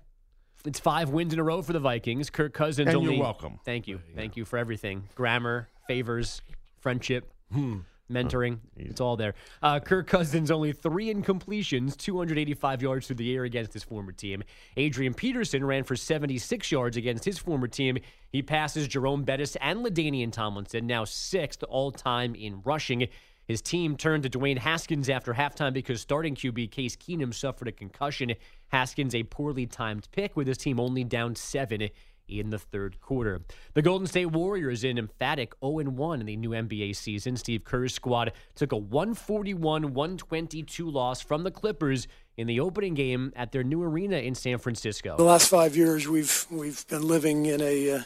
It's 0.65 0.79
five 0.79 1.09
wins 1.09 1.33
in 1.33 1.39
a 1.39 1.43
row 1.43 1.61
for 1.61 1.73
the 1.73 1.79
Vikings. 1.79 2.29
Kirk 2.29 2.53
Cousins 2.53 2.87
And 2.87 2.97
only. 2.97 3.13
you're 3.15 3.21
welcome. 3.23 3.59
Thank 3.65 3.87
you. 3.87 4.01
Thank 4.15 4.35
you 4.37 4.45
for 4.45 4.57
everything. 4.57 5.07
Grammar, 5.15 5.69
favors, 5.87 6.41
friendship, 6.79 7.31
Hmm. 7.51 7.79
Mentoring. 8.13 8.59
It's 8.77 9.01
all 9.01 9.17
there. 9.17 9.33
Uh, 9.61 9.79
Kirk 9.79 10.07
Cousins 10.07 10.51
only 10.51 10.71
three 10.71 11.13
incompletions, 11.13 11.97
285 11.97 12.81
yards 12.81 13.07
through 13.07 13.17
the 13.17 13.33
air 13.35 13.43
against 13.43 13.73
his 13.73 13.83
former 13.83 14.11
team. 14.11 14.43
Adrian 14.77 15.13
Peterson 15.13 15.65
ran 15.65 15.83
for 15.83 15.95
76 15.95 16.71
yards 16.71 16.97
against 16.97 17.25
his 17.25 17.37
former 17.37 17.67
team. 17.67 17.97
He 18.31 18.41
passes 18.41 18.87
Jerome 18.87 19.23
Bettis 19.23 19.55
and 19.57 19.85
LaDainian 19.85 20.31
Tomlinson, 20.31 20.87
now 20.87 21.03
sixth 21.05 21.63
all 21.63 21.91
time 21.91 22.35
in 22.35 22.61
rushing. 22.63 23.07
His 23.47 23.61
team 23.61 23.97
turned 23.97 24.23
to 24.23 24.29
Dwayne 24.29 24.57
Haskins 24.57 25.09
after 25.09 25.33
halftime 25.33 25.73
because 25.73 25.99
starting 25.99 26.33
QB 26.33 26.71
Case 26.71 26.95
Keenum 26.95 27.33
suffered 27.33 27.67
a 27.67 27.73
concussion. 27.73 28.33
Haskins, 28.69 29.13
a 29.13 29.23
poorly 29.23 29.65
timed 29.65 30.07
pick, 30.11 30.37
with 30.37 30.47
his 30.47 30.57
team 30.57 30.79
only 30.79 31.03
down 31.03 31.35
seven 31.35 31.89
in 32.39 32.49
the 32.49 32.59
third 32.59 32.99
quarter. 33.01 33.41
The 33.73 33.81
Golden 33.81 34.07
State 34.07 34.27
Warriors 34.27 34.83
in 34.83 34.97
emphatic 34.97 35.53
0 35.63 35.83
1 35.89 36.19
in 36.19 36.25
the 36.25 36.35
new 36.35 36.49
NBA 36.49 36.95
season. 36.95 37.37
Steve 37.37 37.63
Kerr's 37.63 37.93
squad 37.93 38.33
took 38.55 38.71
a 38.71 38.77
141 38.77 39.93
122 39.93 40.89
loss 40.89 41.21
from 41.21 41.43
the 41.43 41.51
Clippers 41.51 42.07
in 42.37 42.47
the 42.47 42.59
opening 42.59 42.93
game 42.93 43.31
at 43.35 43.51
their 43.51 43.63
new 43.63 43.83
arena 43.83 44.17
in 44.17 44.35
San 44.35 44.57
Francisco. 44.57 45.17
The 45.17 45.23
last 45.23 45.49
five 45.49 45.75
years, 45.75 46.07
we've 46.07 46.45
we've 46.49 46.87
been 46.87 47.07
living 47.07 47.45
in 47.45 47.61
a 47.61 47.91
uh, 47.91 48.03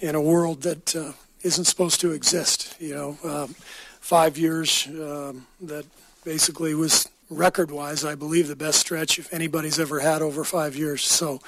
in 0.00 0.14
a 0.14 0.20
world 0.20 0.62
that 0.62 0.94
uh, 0.96 1.12
isn't 1.42 1.64
supposed 1.64 2.00
to 2.00 2.12
exist. 2.12 2.76
You 2.80 2.94
know, 2.94 3.18
um, 3.24 3.54
five 4.00 4.36
years 4.36 4.86
um, 4.88 5.46
that 5.60 5.86
basically 6.24 6.74
was 6.74 7.08
record-wise, 7.28 8.04
I 8.04 8.14
believe, 8.14 8.48
the 8.48 8.56
best 8.56 8.80
stretch 8.80 9.18
if 9.18 9.32
anybody's 9.32 9.80
ever 9.80 10.00
had 10.00 10.22
over 10.22 10.44
five 10.44 10.76
years. 10.76 11.02
So, 11.02 11.40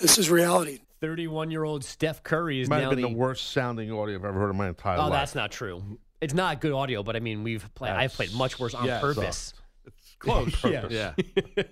this 0.00 0.18
is 0.18 0.30
reality. 0.30 0.80
31 1.06 1.52
year 1.52 1.62
old 1.62 1.84
Steph 1.84 2.24
Curry 2.24 2.60
is 2.60 2.68
Might 2.68 2.78
now 2.78 2.90
have 2.90 2.90
been 2.96 3.02
the. 3.02 3.08
the 3.08 3.14
worst 3.14 3.52
sounding 3.52 3.92
audio 3.92 4.16
I've 4.16 4.24
ever 4.24 4.40
heard 4.40 4.50
in 4.50 4.56
my 4.56 4.68
entire 4.68 4.98
oh, 4.98 5.02
life. 5.02 5.12
that's 5.12 5.34
not 5.36 5.52
true. 5.52 5.80
It's 6.20 6.34
not 6.34 6.60
good 6.60 6.72
audio, 6.72 7.04
but 7.04 7.14
I 7.14 7.20
mean, 7.20 7.44
we've 7.44 7.72
played. 7.76 7.92
I've 7.92 8.12
played 8.12 8.34
much 8.34 8.58
worse 8.58 8.74
on 8.74 8.86
Yes. 8.86 9.00
purpose. 9.00 9.54
Close. 10.18 10.52
Yeah. 10.64 11.12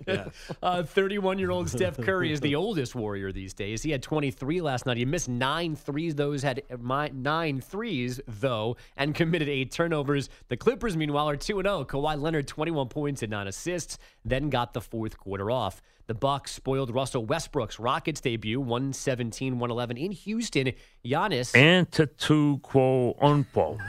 Yeah. 0.07 0.25
Uh, 0.63 0.83
31 0.83 1.37
year 1.37 1.51
old 1.51 1.69
Steph 1.69 1.97
Curry 1.97 2.31
is 2.31 2.39
the 2.39 2.55
oldest 2.55 2.95
Warrior 2.95 3.31
these 3.33 3.53
days. 3.53 3.83
He 3.83 3.91
had 3.91 4.01
23 4.01 4.61
last 4.61 4.85
night. 4.85 4.95
He 4.95 5.03
missed 5.03 5.27
nine 5.27 5.75
threes. 5.75 6.15
Those 6.15 6.41
had 6.41 6.61
mi- 6.79 7.09
nine 7.09 7.59
threes, 7.59 8.21
though, 8.27 8.77
and 8.95 9.13
committed 9.13 9.49
eight 9.49 9.71
turnovers. 9.71 10.29
The 10.47 10.55
Clippers, 10.55 10.95
meanwhile, 10.95 11.27
are 11.27 11.35
2 11.35 11.61
0. 11.61 11.83
Kawhi 11.85 12.21
Leonard, 12.21 12.47
21 12.47 12.87
points 12.87 13.21
and 13.21 13.31
nine 13.31 13.47
assists, 13.47 13.97
then 14.23 14.49
got 14.49 14.73
the 14.73 14.81
fourth 14.81 15.17
quarter 15.17 15.51
off. 15.51 15.81
The 16.07 16.13
Bucks 16.13 16.51
spoiled 16.51 16.93
Russell 16.93 17.25
Westbrook's 17.25 17.79
Rockets 17.79 18.21
debut, 18.21 18.59
117 18.59 19.57
111 19.57 19.97
in 19.97 20.11
Houston. 20.11 20.71
Giannis. 21.03 21.51
Antetokounmpo 21.53 23.79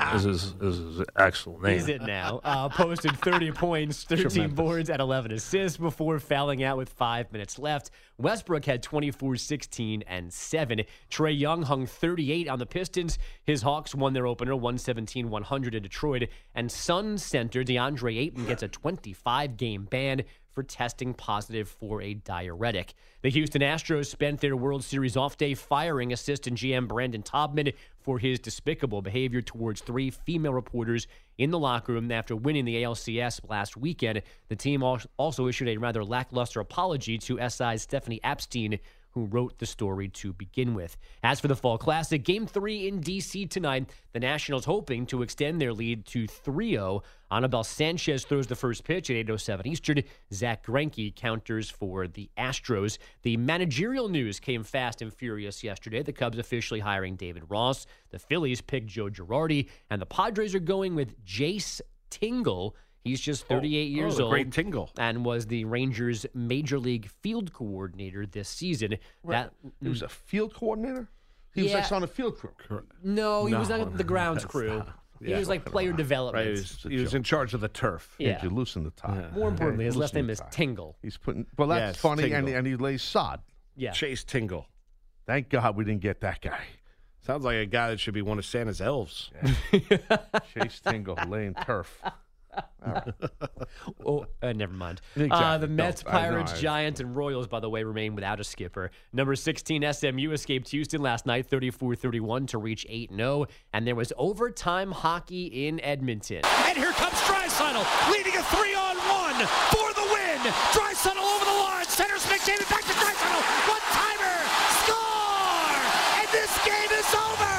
is 0.14 0.22
his, 0.22 0.54
is 0.60 0.78
his 0.78 1.02
actual 1.16 1.60
name. 1.60 1.76
Is 1.76 1.88
it 1.88 2.00
now? 2.02 2.40
Uh, 2.42 2.70
posted 2.70 3.14
30 3.18 3.52
points, 3.52 4.04
13 4.04 4.54
boards, 4.54 4.88
and 4.88 5.00
11 5.00 5.32
assists 5.32 5.76
before 5.76 6.18
fouling 6.18 6.62
out 6.62 6.78
with 6.78 6.88
five 6.88 7.30
minutes 7.32 7.58
left. 7.58 7.90
Westbrook 8.18 8.64
had 8.64 8.82
24, 8.82 9.36
16, 9.36 10.02
and 10.06 10.32
7. 10.32 10.82
Trae 11.10 11.38
Young 11.38 11.62
hung 11.62 11.86
38 11.86 12.48
on 12.48 12.58
the 12.58 12.66
Pistons. 12.66 13.18
His 13.44 13.62
Hawks 13.62 13.94
won 13.94 14.14
their 14.14 14.26
opener 14.26 14.54
117 14.54 15.28
100 15.28 15.74
in 15.74 15.82
Detroit. 15.82 16.28
And 16.54 16.72
Suns 16.72 17.22
center 17.22 17.62
DeAndre 17.62 18.18
Ayton 18.18 18.46
gets 18.46 18.62
a 18.62 18.68
25 18.68 19.56
game 19.56 19.84
ban 19.84 20.22
for 20.56 20.62
testing 20.62 21.12
positive 21.12 21.68
for 21.68 22.00
a 22.00 22.14
diuretic. 22.14 22.94
The 23.20 23.28
Houston 23.28 23.60
Astros 23.60 24.06
spent 24.06 24.40
their 24.40 24.56
World 24.56 24.82
Series 24.82 25.14
off 25.14 25.36
day 25.36 25.52
firing 25.52 26.14
assistant 26.14 26.56
GM 26.56 26.88
Brandon 26.88 27.22
Taubman 27.22 27.74
for 28.06 28.20
his 28.20 28.38
despicable 28.38 29.02
behavior 29.02 29.42
towards 29.42 29.80
three 29.80 30.10
female 30.10 30.54
reporters 30.54 31.08
in 31.38 31.50
the 31.50 31.58
locker 31.58 31.92
room 31.92 32.10
after 32.12 32.36
winning 32.36 32.64
the 32.64 32.82
ALCS 32.84 33.40
last 33.50 33.76
weekend. 33.76 34.22
The 34.48 34.54
team 34.54 34.82
also 34.84 35.48
issued 35.48 35.68
a 35.68 35.76
rather 35.76 36.04
lackluster 36.04 36.60
apology 36.60 37.18
to 37.18 37.50
SI's 37.50 37.82
Stephanie 37.82 38.20
Apstein 38.22 38.78
who 39.16 39.24
wrote 39.24 39.58
the 39.58 39.64
story 39.64 40.08
to 40.08 40.34
begin 40.34 40.74
with. 40.74 40.94
As 41.22 41.40
for 41.40 41.48
the 41.48 41.56
Fall 41.56 41.78
Classic, 41.78 42.22
Game 42.22 42.46
3 42.46 42.86
in 42.86 43.00
D.C. 43.00 43.46
tonight, 43.46 43.88
the 44.12 44.20
Nationals 44.20 44.66
hoping 44.66 45.06
to 45.06 45.22
extend 45.22 45.58
their 45.58 45.72
lead 45.72 46.04
to 46.04 46.26
3 46.26 46.72
0. 46.72 47.02
Anibal 47.30 47.64
Sanchez 47.64 48.26
throws 48.26 48.46
the 48.46 48.54
first 48.54 48.84
pitch 48.84 49.08
at 49.08 49.16
8.07 49.26 49.66
Eastern. 49.66 50.02
Zack 50.34 50.66
Greinke 50.66 51.16
counters 51.16 51.70
for 51.70 52.06
the 52.06 52.28
Astros. 52.36 52.98
The 53.22 53.38
managerial 53.38 54.10
news 54.10 54.38
came 54.38 54.62
fast 54.62 55.00
and 55.00 55.12
furious 55.12 55.64
yesterday. 55.64 56.02
The 56.02 56.12
Cubs 56.12 56.38
officially 56.38 56.80
hiring 56.80 57.16
David 57.16 57.44
Ross. 57.48 57.86
The 58.10 58.18
Phillies 58.18 58.60
picked 58.60 58.88
Joe 58.88 59.08
Girardi. 59.08 59.70
And 59.88 60.00
the 60.00 60.06
Padres 60.06 60.54
are 60.54 60.60
going 60.60 60.94
with 60.94 61.24
Jayce 61.24 61.80
Tingle. 62.10 62.76
He's 63.06 63.20
just 63.20 63.46
38 63.46 63.90
years 63.90 64.18
oh, 64.20 64.24
old 64.24 64.32
great 64.32 64.52
Tingle. 64.52 64.90
and 64.98 65.24
was 65.24 65.46
the 65.46 65.64
Rangers' 65.64 66.26
major 66.34 66.78
league 66.78 67.08
field 67.22 67.52
coordinator 67.52 68.26
this 68.26 68.48
season. 68.48 68.96
That 69.24 69.52
He 69.82 69.88
was 69.88 70.00
mm. 70.02 70.06
a 70.06 70.08
field 70.08 70.54
coordinator. 70.54 71.08
He 71.54 71.62
was 71.62 71.72
Yeah. 71.72 71.78
like 71.78 71.92
on 71.92 72.02
a 72.02 72.06
field 72.06 72.36
crew. 72.38 72.82
no, 73.02 73.46
he 73.46 73.54
was 73.54 73.68
No, 73.70 73.82
on 73.82 73.96
the 73.96 74.04
grounds 74.04 74.44
crew. 74.44 74.84
He 75.22 75.30
yeah. 75.30 75.38
was 75.38 75.48
like 75.48 75.64
player 75.64 75.90
Right, 75.90 75.96
development. 75.96 76.44
he 76.44 76.50
was, 76.50 76.82
he 76.88 76.96
was 76.98 77.14
in 77.14 77.22
charge 77.22 77.54
of 77.54 77.60
the 77.62 77.68
turf. 77.68 78.14
Yeah. 78.18 78.34
Did 78.34 78.42
you 78.42 78.50
loosen 78.50 78.84
the 78.84 78.90
tie? 78.90 79.30
More 79.34 79.48
importantly, 79.48 79.86
his 79.86 79.96
last 79.96 80.12
Loosen 80.12 80.26
name 80.26 80.30
is 80.30 80.40
tie. 80.40 80.48
Tingle. 80.50 80.96
He's 81.00 81.16
putting. 81.16 81.46
Well, 81.56 81.68
that's 81.68 81.96
Yes, 81.96 82.02
funny, 82.02 82.32
and, 82.32 82.46
and 82.48 82.66
he 82.66 82.76
lays 82.76 83.02
sod. 83.02 83.40
Yeah. 83.76 83.92
Chase 83.92 84.24
Tingle. 84.24 84.66
Thank 85.24 85.48
God 85.48 85.74
we 85.76 85.84
didn't 85.84 86.02
get 86.02 86.20
that 86.20 86.42
guy. 86.42 86.60
Sounds 87.24 87.44
like 87.44 87.56
a 87.56 87.66
guy 87.66 87.90
that 87.90 87.98
should 87.98 88.14
be 88.14 88.22
one 88.22 88.38
of 88.38 88.44
Santa's 88.44 88.80
elves. 88.82 89.30
Chase 90.54 90.80
Tingle 90.80 91.18
laying 91.26 91.54
turf. 91.54 92.02
Oh, 94.04 94.26
uh, 94.42 94.52
never 94.52 94.72
mind. 94.72 95.00
Uh, 95.36 95.58
the 95.58 95.66
Mets, 95.66 96.04
No, 96.04 96.10
Pirates, 96.10 96.52
I- 96.52 96.56
Giants, 96.60 97.00
and 97.00 97.14
Royals, 97.16 97.46
by 97.48 97.60
the 97.60 97.68
way, 97.68 97.82
remain 97.82 98.14
without 98.14 98.38
a 98.40 98.44
skipper. 98.44 98.90
Number 99.12 99.34
16, 99.34 99.92
SMU 99.92 100.30
escaped 100.32 100.68
Houston 100.70 101.02
last 101.02 101.26
night, 101.26 101.46
34 101.46 101.96
31 101.96 102.46
to 102.48 102.58
reach 102.58 102.86
8 102.88 103.10
0. 103.14 103.46
And 103.72 103.86
there 103.86 103.94
was 103.94 104.12
overtime 104.16 104.92
hockey 104.92 105.66
in 105.66 105.80
Edmonton. 105.80 106.42
And 106.64 106.78
here 106.78 106.92
comes 106.92 107.14
Draisaitl, 107.26 107.84
leading 108.12 108.34
a 108.36 108.42
three-on-one 108.54 109.38
for 109.74 109.92
the 109.94 110.06
win. 110.12 110.38
Draisaitl 110.72 111.18
over 111.18 111.44
the 111.44 111.58
line, 111.58 111.84
centers 111.86 112.24
McDavid 112.26 112.68
back 112.70 112.82
to 112.86 112.94
Draisaitl, 112.94 113.42
one 113.68 113.84
timer, 113.92 114.38
score! 114.84 115.80
And 116.22 116.28
this 116.32 116.52
game 116.64 116.90
is 116.94 117.10
over. 117.14 117.56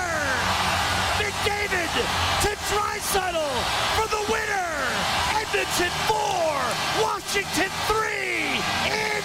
McDavid 1.20 1.92
to 2.44 2.52
Draisaitl 2.72 3.48
for 4.00 4.08
the 4.10 4.32
winner. 4.32 4.57
Edmonton 5.70 5.92
four, 6.08 7.04
Washington 7.04 7.70
three 7.88 8.58
in 8.88 9.24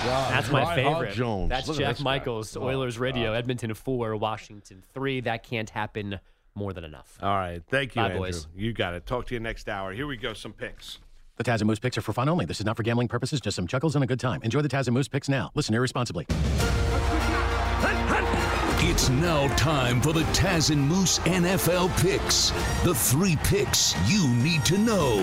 Oh, 0.05 0.27
That's 0.31 0.51
my 0.51 0.63
Ryan 0.63 0.85
Hall 0.85 0.95
favorite. 1.01 1.15
Jones. 1.15 1.49
That's 1.51 1.69
Look 1.69 1.77
at 1.77 1.81
Jack 1.81 1.91
this 1.97 1.99
guy. 1.99 2.05
Michaels, 2.05 2.57
Oh, 2.57 2.63
Oilers 2.63 2.97
God. 2.97 3.03
Radio, 3.03 3.33
Edmonton 3.35 3.75
4, 3.75 4.17
Washington 4.17 4.83
3. 4.95 5.21
That 5.21 5.43
can't 5.43 5.69
happen 5.71 6.19
more 6.55 6.73
than 6.73 6.85
enough. 6.85 7.19
All 7.23 7.35
right. 7.35 7.63
Thank 7.69 7.95
you, 7.95 8.01
Bye, 8.03 8.07
Andrew. 8.09 8.21
boys. 8.21 8.47
You 8.57 8.73
got 8.73 8.95
it. 8.95 9.05
Talk 9.07 9.27
to 9.27 9.35
you 9.35 9.41
next 9.41 9.69
hour. 9.69 9.93
Here 9.93 10.07
we 10.07 10.17
go. 10.17 10.33
Some 10.33 10.53
picks. 10.53 10.99
The 11.37 11.45
Taz 11.45 11.61
and 11.61 11.67
Moose 11.67 11.79
picks 11.79 11.97
are 11.99 12.03
for 12.03 12.13
fun 12.13 12.29
only. 12.29 12.45
This 12.47 12.59
is 12.61 12.67
not 12.67 12.77
for 12.77 12.83
gambling 12.83 13.09
purposes, 13.09 13.41
just 13.41 13.57
some 13.57 13.67
chuckles 13.67 13.95
and 13.95 14.03
a 14.03 14.07
good 14.07 14.21
time. 14.21 14.43
Enjoy 14.43 14.61
the 14.63 14.69
Taz 14.69 14.87
and 14.87 14.95
Moose 14.95 15.09
picks 15.09 15.29
now. 15.29 15.51
Listen 15.55 15.75
irresponsibly. 15.75 16.27
It's 18.93 19.09
now 19.09 19.49
time 19.57 20.03
for 20.03 20.13
the 20.13 20.21
Taz 20.35 20.71
and 20.71 20.87
Moose 20.87 21.19
NFL 21.21 21.89
picks. 22.03 22.51
The 22.85 22.95
three 22.95 23.37
picks 23.43 23.97
you 24.07 24.29
need 24.35 24.67
to 24.67 24.77
know. 24.77 25.17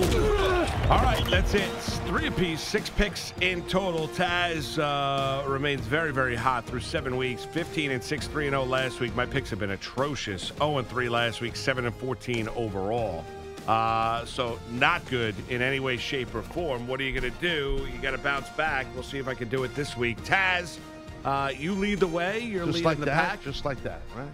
All 0.90 0.98
right, 0.98 1.24
that's 1.30 1.54
it. 1.54 1.70
Three 2.08 2.26
apiece, 2.26 2.60
six 2.60 2.90
picks 2.90 3.32
in 3.40 3.62
total. 3.68 4.08
Taz 4.08 4.76
uh, 4.76 5.48
remains 5.48 5.82
very, 5.82 6.12
very 6.12 6.34
hot 6.34 6.66
through 6.66 6.80
seven 6.80 7.16
weeks. 7.16 7.44
15 7.44 7.92
and 7.92 8.02
6, 8.02 8.26
3 8.26 8.48
and 8.48 8.54
0 8.54 8.64
last 8.64 8.98
week. 8.98 9.14
My 9.14 9.24
picks 9.24 9.50
have 9.50 9.60
been 9.60 9.70
atrocious. 9.70 10.50
0 10.58 10.78
and 10.78 10.88
3 10.88 11.08
last 11.08 11.40
week, 11.40 11.54
7 11.54 11.86
and 11.86 11.94
14 11.94 12.48
overall. 12.56 13.24
Uh, 13.68 14.24
so 14.24 14.58
not 14.72 15.08
good 15.08 15.32
in 15.48 15.62
any 15.62 15.78
way, 15.78 15.96
shape, 15.96 16.34
or 16.34 16.42
form. 16.42 16.88
What 16.88 16.98
are 16.98 17.04
you 17.04 17.18
going 17.18 17.32
to 17.32 17.40
do? 17.40 17.86
You 17.94 18.02
got 18.02 18.10
to 18.10 18.18
bounce 18.18 18.48
back. 18.50 18.88
We'll 18.94 19.04
see 19.04 19.18
if 19.18 19.28
I 19.28 19.34
can 19.34 19.48
do 19.48 19.62
it 19.62 19.72
this 19.76 19.96
week. 19.96 20.20
Taz, 20.24 20.78
uh, 21.24 21.52
you 21.56 21.74
lead 21.74 22.00
the 22.00 22.06
way. 22.06 22.40
You're 22.40 22.64
just 22.64 22.76
leading 22.76 22.84
like 22.84 22.98
the 22.98 23.04
that, 23.06 23.28
pack. 23.30 23.42
just 23.42 23.64
like 23.64 23.82
that, 23.82 24.02
right? 24.16 24.28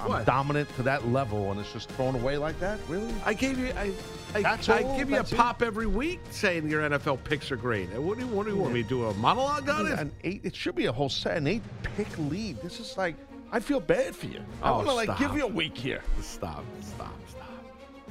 I'm, 0.00 0.24
dominant 0.24 0.74
to 0.76 0.82
that 0.84 1.08
level, 1.08 1.50
and 1.50 1.60
it's 1.60 1.72
just 1.72 1.90
thrown 1.90 2.14
away 2.14 2.38
like 2.38 2.58
that. 2.60 2.78
Really? 2.88 3.12
I 3.24 3.34
gave 3.34 3.58
you. 3.58 3.72
I, 3.76 3.92
I, 4.34 4.58
I 4.68 4.96
give 4.96 5.10
you 5.10 5.16
a 5.16 5.18
That's 5.18 5.32
it? 5.32 5.36
pop 5.36 5.60
every 5.62 5.86
week 5.86 6.20
saying 6.30 6.68
your 6.68 6.88
NFL 6.88 7.22
picks 7.24 7.50
are 7.50 7.56
great. 7.56 7.88
What 7.90 8.18
do 8.18 8.24
you, 8.24 8.30
what 8.30 8.46
do 8.46 8.52
you 8.52 8.58
want 8.58 8.72
me 8.72 8.82
to 8.82 8.88
do? 8.88 9.04
A 9.06 9.14
monologue 9.14 9.68
on 9.68 9.86
it? 9.86 9.98
An 9.98 10.12
eight. 10.24 10.40
It 10.44 10.54
should 10.54 10.74
be 10.76 10.86
a 10.86 10.92
whole 10.92 11.08
set, 11.08 11.36
an 11.36 11.46
eight 11.46 11.62
pick 11.96 12.06
lead. 12.18 12.60
This 12.62 12.80
is 12.80 12.96
like 12.96 13.16
I 13.50 13.60
feel 13.60 13.80
bad 13.80 14.16
for 14.16 14.26
you. 14.26 14.40
I 14.62 14.70
Oh, 14.70 14.76
want 14.76 14.88
to 14.88 14.94
like 14.94 15.18
give 15.18 15.34
you 15.34 15.44
a 15.44 15.48
week 15.48 15.76
here. 15.76 16.00
Stop, 16.22 16.64
stop, 16.80 17.12
stop. 17.28 17.48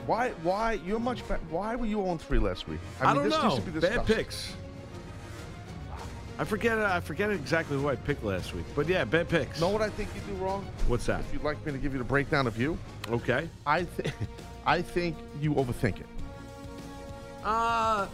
Why? 0.06 0.30
Why? 0.44 0.74
You're 0.86 1.00
much 1.00 1.28
better. 1.28 1.42
Why 1.50 1.76
were 1.76 1.88
you 1.88 2.08
on 2.08 2.20
three 2.20 2.38
last 2.40 2.68
week? 2.68 2.80
I, 3.00 3.08
mean, 3.08 3.16
don't 3.16 3.30
this 3.30 3.42
know. 3.42 3.50
Needs 3.50 3.66
to 3.66 3.72
be 3.72 3.80
Bad 3.80 4.06
picks. 4.06 4.54
I 6.40 6.44
forget. 6.44 6.78
I 6.80 7.00
forget 7.00 7.30
exactly 7.32 7.78
who 7.78 7.88
I 7.90 7.96
picked 7.96 8.24
last 8.24 8.54
week, 8.56 8.66
but 8.76 8.88
yeah, 8.88 9.04
bad 9.04 9.30
picks. 9.30 9.60
Know 9.62 9.70
what 9.70 9.82
I 9.82 9.90
think 9.90 10.10
you 10.16 10.22
do 10.34 10.44
wrong? 10.44 10.66
What's 10.88 11.06
that? 11.06 11.20
If 11.22 11.34
you'd 11.34 11.44
like 11.44 11.64
me 11.66 11.72
to 11.72 11.78
give 11.78 11.94
you 11.94 12.00
the 12.00 12.06
breakdown 12.06 12.48
of 12.48 12.60
you, 12.60 12.78
Okay. 13.10 13.50
I 13.66 13.84
think 13.84 14.14
I 14.66 14.82
think 14.82 15.18
you 15.40 15.54
overthink 15.54 16.00
it. 16.00 16.06
Uh, 17.44 18.08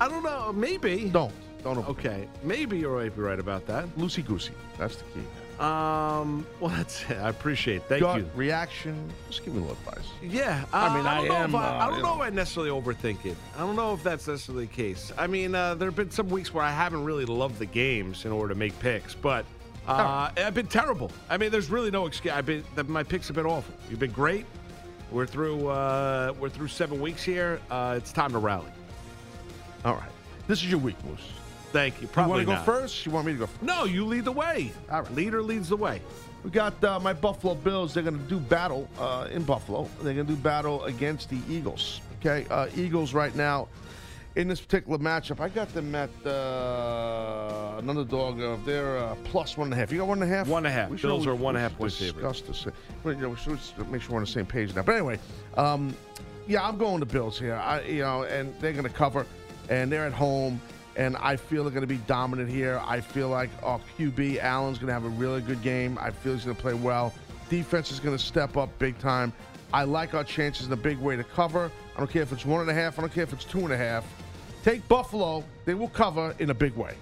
I 0.00 0.08
don't 0.08 0.22
know. 0.22 0.52
Maybe. 0.52 1.08
Don't. 1.10 1.32
Don't 1.62 1.76
overthink 1.76 1.88
Okay. 1.88 2.28
Maybe 2.42 2.78
you're 2.78 2.96
right, 2.96 3.16
right 3.16 3.38
about 3.38 3.66
that. 3.66 3.86
Loosey 3.96 4.24
goosey. 4.26 4.52
That's 4.78 4.96
the 4.96 5.04
key. 5.04 5.20
Um. 5.62 6.46
Well, 6.60 6.70
that's 6.70 7.02
it. 7.10 7.16
I 7.18 7.28
appreciate. 7.28 7.76
it. 7.78 7.82
Thank 7.88 8.00
Gut 8.02 8.18
you. 8.18 8.30
reaction. 8.36 9.10
Just 9.28 9.44
give 9.44 9.54
me 9.54 9.60
a 9.60 9.64
little 9.64 9.76
advice. 9.84 10.06
Yeah, 10.22 10.64
uh, 10.72 10.76
I 10.76 10.96
mean, 10.96 11.06
I 11.06 11.16
don't 11.18 11.28
know 11.28 11.34
am, 11.34 11.50
If 11.50 11.54
I, 11.56 11.58
uh, 11.58 11.72
I 11.72 11.86
don't 11.86 11.96
you 11.96 12.02
know 12.02 12.08
know. 12.16 12.22
if 12.22 12.26
I 12.28 12.30
necessarily 12.30 12.70
overthink 12.70 13.24
it. 13.26 13.36
I 13.56 13.60
don't 13.60 13.74
know 13.74 13.92
if 13.94 14.02
that's 14.04 14.28
necessarily 14.28 14.66
the 14.66 14.72
case. 14.72 15.10
I 15.18 15.26
mean, 15.26 15.54
uh, 15.56 15.74
there 15.74 15.88
have 15.88 15.96
been 15.96 16.10
some 16.12 16.28
weeks 16.28 16.54
where 16.54 16.62
I 16.64 16.70
haven't 16.70 17.02
really 17.04 17.24
loved 17.24 17.58
the 17.58 17.66
games 17.66 18.24
in 18.24 18.30
order 18.32 18.54
to 18.54 18.58
make 18.58 18.78
picks, 18.78 19.14
but 19.16 19.44
uh, 19.88 20.30
I've 20.36 20.54
been 20.54 20.68
terrible. 20.68 21.10
I 21.28 21.36
mean, 21.36 21.50
there's 21.50 21.68
really 21.70 21.90
no 21.90 22.06
excuse. 22.06 22.32
I've 22.32 22.46
been 22.46 22.64
my 22.86 23.02
picks 23.02 23.26
have 23.26 23.34
been 23.34 23.46
awful. 23.46 23.74
You've 23.90 23.98
been 23.98 24.12
great. 24.12 24.46
We're 25.10 25.26
through. 25.26 25.66
Uh, 25.66 26.32
we're 26.38 26.48
through 26.48 26.68
seven 26.68 27.00
weeks 27.00 27.24
here. 27.24 27.60
Uh, 27.70 27.94
it's 27.98 28.12
time 28.12 28.30
to 28.32 28.38
rally. 28.38 28.70
All 29.84 29.94
right. 29.94 30.10
This 30.46 30.62
is 30.62 30.70
your 30.70 30.78
week, 30.80 30.96
Moose. 31.04 31.20
Thank 31.72 32.02
you. 32.02 32.08
You 32.16 32.28
want 32.28 32.40
to 32.40 32.46
go 32.46 32.56
first? 32.62 33.06
You 33.06 33.12
want 33.12 33.26
me 33.26 33.32
to 33.32 33.38
go 33.38 33.46
first? 33.46 33.62
No, 33.62 33.84
you 33.84 34.04
lead 34.04 34.24
the 34.24 34.32
way. 34.32 34.72
All 34.90 35.02
right. 35.02 35.14
Leader 35.14 35.42
leads 35.42 35.68
the 35.70 35.76
way. 35.76 36.02
We 36.44 36.50
got 36.50 36.82
uh, 36.84 36.98
my 37.00 37.12
Buffalo 37.12 37.54
Bills. 37.54 37.94
They're 37.94 38.02
going 38.02 38.18
to 38.18 38.28
do 38.28 38.38
battle 38.38 38.88
uh, 38.98 39.28
in 39.30 39.42
Buffalo. 39.44 39.88
They're 40.02 40.14
going 40.14 40.26
to 40.26 40.34
do 40.34 40.40
battle 40.40 40.84
against 40.84 41.30
the 41.30 41.38
Eagles. 41.48 42.00
Okay, 42.20 42.46
uh, 42.50 42.68
Eagles 42.76 43.14
right 43.14 43.34
now 43.34 43.68
in 44.36 44.48
this 44.48 44.60
particular 44.60 44.98
matchup. 44.98 45.40
I 45.40 45.48
got 45.48 45.72
them 45.74 45.94
at 45.94 46.10
uh, 46.24 47.78
an 47.78 47.88
underdog 47.88 48.40
of 48.40 48.64
their 48.64 48.98
uh, 48.98 49.14
plus 49.24 49.56
one 49.56 49.66
and 49.66 49.74
a 49.74 49.76
half. 49.76 49.92
You 49.92 49.98
got 49.98 50.08
one 50.08 50.22
and 50.22 50.30
a 50.30 50.34
half. 50.34 50.48
One 50.48 50.66
and 50.66 50.72
a 50.72 50.76
half. 50.76 50.90
We 50.90 50.96
Bills 50.96 51.26
are 51.26 51.34
one 51.34 51.56
and 51.56 51.64
a 51.64 51.68
half 51.68 51.78
point 51.78 51.92
favorite. 51.92 52.22
discuss 52.22 52.64
this. 52.64 52.74
You 53.04 53.14
know, 53.14 53.30
we 53.30 53.36
should 53.36 53.58
make 53.90 54.02
sure 54.02 54.12
we're 54.12 54.18
on 54.18 54.24
the 54.24 54.30
same 54.30 54.46
page 54.46 54.74
now. 54.74 54.82
But 54.82 54.96
anyway, 54.96 55.18
um, 55.56 55.94
yeah, 56.46 56.66
I'm 56.66 56.78
going 56.78 57.00
to 57.00 57.06
Bills 57.06 57.38
here. 57.38 57.54
I, 57.54 57.82
you 57.82 58.02
know, 58.02 58.24
and 58.24 58.54
they're 58.60 58.72
going 58.72 58.84
to 58.84 58.90
cover, 58.90 59.26
and 59.68 59.90
they're 59.92 60.06
at 60.06 60.12
home. 60.12 60.60
And 60.96 61.16
I 61.16 61.36
feel 61.36 61.64
they're 61.64 61.72
going 61.72 61.82
to 61.82 61.86
be 61.86 62.00
dominant 62.06 62.50
here. 62.50 62.80
I 62.84 63.00
feel 63.00 63.28
like 63.28 63.50
oh, 63.62 63.66
our 63.66 63.80
QB 63.98 64.40
Allen's 64.40 64.78
going 64.78 64.88
to 64.88 64.92
have 64.92 65.04
a 65.04 65.08
really 65.08 65.40
good 65.40 65.62
game. 65.62 65.98
I 66.00 66.10
feel 66.10 66.34
he's 66.34 66.44
going 66.44 66.56
to 66.56 66.62
play 66.62 66.74
well. 66.74 67.14
Defense 67.48 67.90
is 67.90 68.00
going 68.00 68.16
to 68.16 68.22
step 68.22 68.56
up 68.56 68.76
big 68.78 68.98
time. 68.98 69.32
I 69.72 69.84
like 69.84 70.14
our 70.14 70.24
chances 70.24 70.66
in 70.66 70.72
a 70.72 70.76
big 70.76 70.98
way 70.98 71.16
to 71.16 71.24
cover. 71.24 71.70
I 71.94 71.98
don't 71.98 72.10
care 72.10 72.22
if 72.22 72.32
it's 72.32 72.44
one 72.44 72.60
and 72.60 72.70
a 72.70 72.74
half. 72.74 72.98
I 72.98 73.02
don't 73.02 73.12
care 73.12 73.24
if 73.24 73.32
it's 73.32 73.44
two 73.44 73.60
and 73.60 73.72
a 73.72 73.76
half. 73.76 74.04
Take 74.64 74.86
Buffalo. 74.86 75.44
They 75.64 75.74
will 75.74 75.88
cover 75.88 76.34
in 76.38 76.50
a 76.50 76.54
big 76.54 76.74
way. 76.74 76.94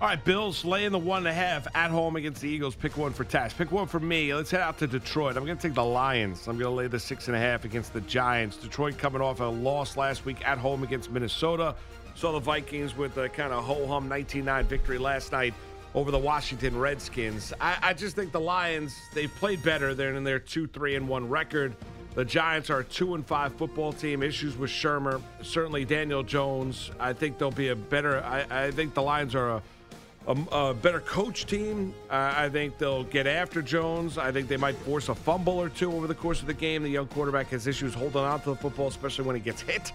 All 0.00 0.06
right, 0.06 0.24
Bills 0.24 0.64
laying 0.64 0.92
the 0.92 0.98
one 0.98 1.18
and 1.18 1.26
a 1.26 1.32
half 1.32 1.66
at 1.74 1.90
home 1.90 2.14
against 2.14 2.40
the 2.40 2.48
Eagles. 2.48 2.76
Pick 2.76 2.96
one 2.96 3.12
for 3.12 3.24
Taz. 3.24 3.56
Pick 3.56 3.72
one 3.72 3.88
for 3.88 3.98
me. 3.98 4.32
Let's 4.32 4.48
head 4.48 4.60
out 4.60 4.78
to 4.78 4.86
Detroit. 4.86 5.36
I'm 5.36 5.44
going 5.44 5.56
to 5.56 5.62
take 5.62 5.74
the 5.74 5.84
Lions. 5.84 6.46
I'm 6.46 6.56
going 6.56 6.70
to 6.70 6.76
lay 6.76 6.86
the 6.86 7.00
six 7.00 7.26
and 7.26 7.36
a 7.36 7.40
half 7.40 7.64
against 7.64 7.92
the 7.92 8.00
Giants. 8.02 8.56
Detroit 8.58 8.96
coming 8.96 9.20
off 9.20 9.40
a 9.40 9.44
loss 9.44 9.96
last 9.96 10.24
week 10.24 10.46
at 10.46 10.56
home 10.56 10.84
against 10.84 11.10
Minnesota. 11.10 11.74
Saw 12.18 12.32
the 12.32 12.40
Vikings 12.40 12.96
with 12.96 13.16
a 13.16 13.28
kind 13.28 13.52
of 13.52 13.62
ho 13.62 13.86
hum 13.86 14.08
19 14.08 14.44
9 14.44 14.64
victory 14.64 14.98
last 14.98 15.30
night 15.30 15.54
over 15.94 16.10
the 16.10 16.18
Washington 16.18 16.76
Redskins. 16.76 17.52
I, 17.60 17.78
I 17.80 17.94
just 17.94 18.16
think 18.16 18.32
the 18.32 18.40
Lions, 18.40 18.92
they've 19.14 19.32
played 19.36 19.62
better. 19.62 19.94
They're 19.94 20.12
in 20.12 20.24
their 20.24 20.40
2 20.40 20.66
3 20.66 20.96
and 20.96 21.08
1 21.08 21.28
record. 21.28 21.76
The 22.16 22.24
Giants 22.24 22.70
are 22.70 22.80
a 22.80 22.84
2 22.84 23.14
and 23.14 23.24
5 23.24 23.54
football 23.54 23.92
team. 23.92 24.24
Issues 24.24 24.56
with 24.56 24.68
Shurmur. 24.68 25.22
Certainly 25.42 25.84
Daniel 25.84 26.24
Jones. 26.24 26.90
I 26.98 27.12
think 27.12 27.38
they'll 27.38 27.52
be 27.52 27.68
a 27.68 27.76
better. 27.76 28.20
I, 28.24 28.64
I 28.64 28.70
think 28.72 28.94
the 28.94 29.02
Lions 29.02 29.36
are 29.36 29.50
a 29.50 29.62
a, 30.26 30.36
a 30.50 30.74
better 30.74 31.00
coach 31.00 31.46
team. 31.46 31.94
Uh, 32.10 32.34
I 32.36 32.48
think 32.48 32.78
they'll 32.78 33.04
get 33.04 33.28
after 33.28 33.62
Jones. 33.62 34.18
I 34.18 34.32
think 34.32 34.48
they 34.48 34.56
might 34.56 34.74
force 34.74 35.08
a 35.08 35.14
fumble 35.14 35.58
or 35.58 35.68
two 35.68 35.92
over 35.92 36.08
the 36.08 36.16
course 36.16 36.40
of 36.40 36.48
the 36.48 36.54
game. 36.54 36.82
The 36.82 36.90
young 36.90 37.06
quarterback 37.06 37.46
has 37.50 37.68
issues 37.68 37.94
holding 37.94 38.22
on 38.22 38.40
to 38.40 38.50
the 38.50 38.56
football, 38.56 38.88
especially 38.88 39.24
when 39.24 39.36
he 39.36 39.40
gets 39.40 39.62
hit. 39.62 39.92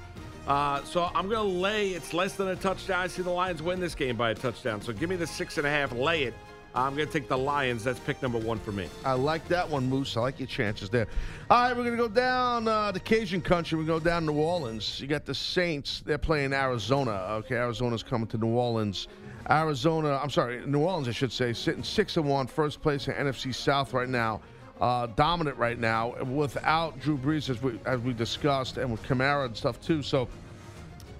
Uh, 0.47 0.83
so 0.83 1.09
I'm 1.15 1.29
going 1.29 1.47
to 1.47 1.59
lay. 1.59 1.89
It's 1.89 2.13
less 2.13 2.35
than 2.35 2.49
a 2.49 2.55
touchdown. 2.55 3.01
I 3.01 3.07
see 3.07 3.21
the 3.21 3.29
Lions 3.29 3.61
win 3.61 3.79
this 3.79 3.95
game 3.95 4.15
by 4.15 4.31
a 4.31 4.35
touchdown. 4.35 4.81
So 4.81 4.91
give 4.91 5.09
me 5.09 5.15
the 5.15 5.27
six 5.27 5.57
and 5.57 5.65
a 5.65 5.69
half. 5.69 5.91
Lay 5.93 6.23
it. 6.23 6.33
I'm 6.75 6.95
going 6.95 7.07
to 7.07 7.13
take 7.13 7.29
the 7.29 7.37
Lions. 7.37 7.83
That's 7.83 7.99
pick 7.99 8.21
number 8.21 8.39
one 8.39 8.57
for 8.59 8.71
me. 8.71 8.89
I 9.05 9.13
like 9.13 9.47
that 9.49 9.69
one, 9.69 9.87
Moose. 9.87 10.17
I 10.17 10.21
like 10.21 10.39
your 10.39 10.47
chances 10.47 10.89
there. 10.89 11.07
All 11.49 11.61
right, 11.61 11.77
we're 11.77 11.83
going 11.83 11.95
to 11.95 12.01
go 12.01 12.09
down 12.09 12.67
uh, 12.67 12.91
the 12.91 12.99
Cajun 12.99 13.41
country. 13.41 13.77
We 13.77 13.85
go 13.85 13.99
down 13.99 14.25
New 14.25 14.33
Orleans. 14.33 14.99
You 14.99 15.07
got 15.07 15.23
the 15.23 15.35
Saints. 15.35 16.01
They're 16.03 16.17
playing 16.17 16.51
Arizona. 16.51 17.11
Okay, 17.29 17.55
Arizona's 17.55 18.01
coming 18.01 18.27
to 18.27 18.37
New 18.37 18.55
Orleans. 18.55 19.07
Arizona, 19.49 20.19
I'm 20.23 20.29
sorry, 20.29 20.65
New 20.65 20.79
Orleans, 20.79 21.07
I 21.07 21.11
should 21.11 21.31
say, 21.31 21.53
sitting 21.53 21.83
six 21.83 22.15
and 22.17 22.25
one, 22.25 22.47
first 22.47 22.81
place 22.81 23.07
in 23.07 23.13
NFC 23.13 23.53
South 23.53 23.93
right 23.93 24.07
now. 24.07 24.41
Uh, 24.83 25.05
dominant 25.15 25.57
right 25.57 25.79
now 25.79 26.13
without 26.25 26.99
Drew 26.99 27.17
Brees, 27.17 27.49
as 27.49 27.61
we, 27.61 27.79
as 27.85 28.01
we 28.01 28.11
discussed, 28.11 28.75
and 28.75 28.91
with 28.91 29.01
Kamara 29.03 29.45
and 29.45 29.55
stuff 29.55 29.81
too. 29.81 30.03
So 30.03 30.27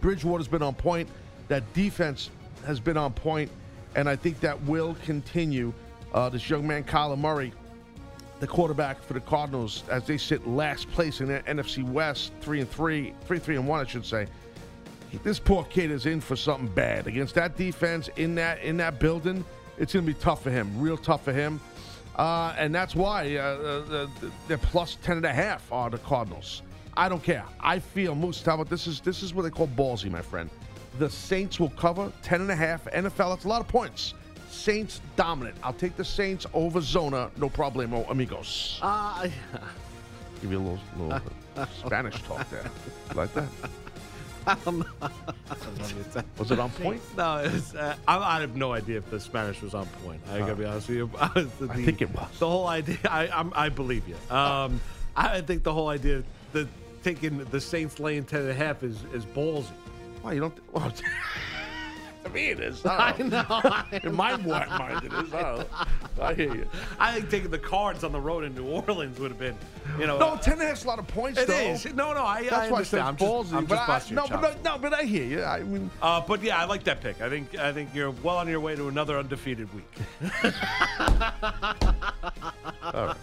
Bridgewater's 0.01 0.49
been 0.49 0.61
on 0.61 0.73
point. 0.73 1.07
That 1.47 1.63
defense 1.73 2.29
has 2.65 2.81
been 2.81 2.97
on 2.97 3.13
point, 3.13 3.49
and 3.95 4.09
I 4.09 4.17
think 4.17 4.41
that 4.41 4.61
will 4.63 4.97
continue. 5.05 5.71
Uh, 6.13 6.27
this 6.27 6.49
young 6.49 6.67
man, 6.67 6.83
Kyler 6.83 7.17
Murray, 7.17 7.53
the 8.41 8.47
quarterback 8.47 9.01
for 9.01 9.13
the 9.13 9.21
Cardinals, 9.21 9.85
as 9.89 10.05
they 10.05 10.17
sit 10.17 10.45
last 10.45 10.91
place 10.91 11.21
in 11.21 11.29
the 11.29 11.39
NFC 11.43 11.89
West, 11.89 12.33
three 12.41 12.59
and 12.59 12.69
three, 12.69 13.13
three 13.25 13.39
three 13.39 13.55
and 13.55 13.65
one, 13.65 13.79
I 13.79 13.87
should 13.87 14.05
say. 14.05 14.27
This 15.23 15.39
poor 15.39 15.63
kid 15.63 15.89
is 15.89 16.05
in 16.05 16.19
for 16.19 16.35
something 16.35 16.67
bad 16.67 17.07
against 17.07 17.33
that 17.35 17.55
defense 17.55 18.09
in 18.17 18.35
that 18.35 18.61
in 18.61 18.75
that 18.75 18.99
building. 18.99 19.45
It's 19.77 19.93
going 19.93 20.05
to 20.05 20.11
be 20.11 20.19
tough 20.19 20.43
for 20.43 20.51
him, 20.51 20.69
real 20.81 20.97
tough 20.97 21.23
for 21.23 21.31
him, 21.31 21.61
uh, 22.15 22.53
and 22.57 22.73
that's 22.73 22.95
why 22.95 23.35
uh, 23.35 23.41
uh, 23.41 24.07
they're 24.47 24.57
plus 24.57 24.97
ten 25.01 25.17
and 25.17 25.25
a 25.25 25.33
half 25.33 25.71
are 25.71 25.89
the 25.89 25.97
Cardinals. 25.99 26.61
I 26.95 27.09
don't 27.09 27.23
care. 27.23 27.43
I 27.59 27.79
feel 27.79 28.13
Moose. 28.15 28.41
About 28.43 28.69
this? 28.69 28.87
Is 28.87 29.01
this 29.01 29.23
is 29.23 29.33
what 29.33 29.43
they 29.43 29.49
call 29.49 29.67
ballsy, 29.67 30.11
my 30.11 30.21
friend? 30.21 30.49
The 30.99 31.09
Saints 31.09 31.59
will 31.59 31.71
cover 31.71 32.11
ten 32.21 32.41
and 32.41 32.51
a 32.51 32.55
half. 32.55 32.85
NFL. 32.85 33.29
That's 33.29 33.45
a 33.45 33.47
lot 33.47 33.61
of 33.61 33.67
points. 33.67 34.13
Saints 34.49 35.01
dominant. 35.15 35.57
I'll 35.63 35.73
take 35.73 35.97
the 35.97 36.05
Saints 36.05 36.45
over 36.53 36.79
Zona. 36.79 37.31
No 37.37 37.49
problemo, 37.49 38.09
amigos. 38.09 38.79
Uh, 38.81 39.27
Give 40.41 40.51
you 40.51 40.59
a 40.59 40.59
little, 40.59 40.79
little 40.97 41.21
Spanish 41.85 42.21
talk 42.23 42.47
there. 42.49 42.69
You 43.09 43.15
like 43.15 43.33
that? 43.33 43.47
I 44.47 44.55
don't 44.65 44.79
know. 44.79 44.85
Was 46.37 46.51
it 46.51 46.59
on 46.59 46.69
point? 46.71 47.01
No, 47.17 47.37
it's, 47.37 47.73
uh, 47.75 47.95
I, 48.07 48.17
I 48.37 48.41
have 48.41 48.55
no 48.55 48.73
idea 48.73 48.97
if 48.97 49.09
the 49.09 49.19
Spanish 49.19 49.61
was 49.61 49.73
on 49.73 49.85
point. 50.03 50.21
I 50.31 50.39
gotta 50.39 50.55
be 50.55 50.65
honest 50.65 50.89
with 50.89 50.97
you. 50.97 51.09
I 51.19 51.27
think 51.37 52.01
it 52.01 52.13
was. 52.13 52.27
The 52.39 52.49
whole 52.49 52.67
idea, 52.67 52.97
I, 53.09 53.27
I'm, 53.29 53.53
I 53.55 53.69
believe 53.69 54.03
you. 54.07 54.15
Um, 54.35 54.81
I 55.15 55.41
think 55.41 55.63
the 55.63 55.73
whole 55.73 55.89
idea 55.89 56.23
that 56.53 56.67
taking 57.03 57.37
the 57.45 57.61
Saints 57.61 57.99
laying 57.99 58.23
ten 58.23 58.41
and 58.41 58.49
a 58.49 58.53
half 58.53 58.83
is 58.83 59.03
is 59.13 59.25
ballsy. 59.25 59.71
Why 60.21 60.33
you 60.33 60.41
don't? 60.41 60.57
Well, 60.73 60.91
to 62.23 62.29
me, 62.29 62.49
it 62.49 62.59
is. 62.59 62.85
I 62.85 63.17
know. 63.17 63.99
In 64.03 64.15
my 64.15 64.35
mind, 64.37 65.03
it 65.05 65.13
is. 65.13 65.33
I. 65.33 65.65
I 66.21 66.33
hear 66.33 66.53
you. 66.53 66.67
I 66.99 67.13
think 67.13 67.29
taking 67.29 67.49
the 67.51 67.57
Cards 67.57 68.03
on 68.03 68.11
the 68.11 68.19
road 68.19 68.43
in 68.43 68.53
New 68.55 68.65
Orleans 68.65 69.19
would 69.19 69.31
have 69.31 69.39
been, 69.39 69.57
you 69.99 70.07
know. 70.07 70.17
No, 70.19 70.37
ten 70.37 70.53
and 70.53 70.61
a 70.63 70.65
half's 70.67 70.83
a 70.83 70.87
lot 70.87 70.99
of 70.99 71.07
points. 71.07 71.39
It 71.39 71.47
though. 71.47 71.53
is. 71.55 71.85
No, 71.93 72.13
no, 72.13 72.23
I, 72.23 72.43
That's 72.43 72.53
I 72.53 72.69
why 72.69 72.77
understand. 72.77 73.03
I'm 73.03 73.17
just, 73.17 73.31
ballsy. 73.31 73.53
I'm 73.53 73.65
but 73.65 73.87
just 73.87 74.11
I, 74.11 74.15
no, 74.15 74.27
but 74.27 74.63
no, 74.63 74.73
no, 74.73 74.77
but 74.79 74.93
I 74.93 75.03
hear 75.03 75.23
you. 75.23 75.43
I 75.43 75.61
mean, 75.63 75.89
Uh, 76.01 76.21
but 76.21 76.43
yeah, 76.43 76.59
I 76.59 76.65
like 76.65 76.83
that 76.85 77.01
pick. 77.01 77.21
I 77.21 77.29
think 77.29 77.55
I 77.57 77.73
think 77.73 77.89
you're 77.93 78.11
well 78.11 78.37
on 78.37 78.47
your 78.47 78.59
way 78.59 78.75
to 78.75 78.87
another 78.87 79.17
undefeated 79.17 79.67
week. 79.73 79.85
all 82.83 83.07
right. 83.07 83.15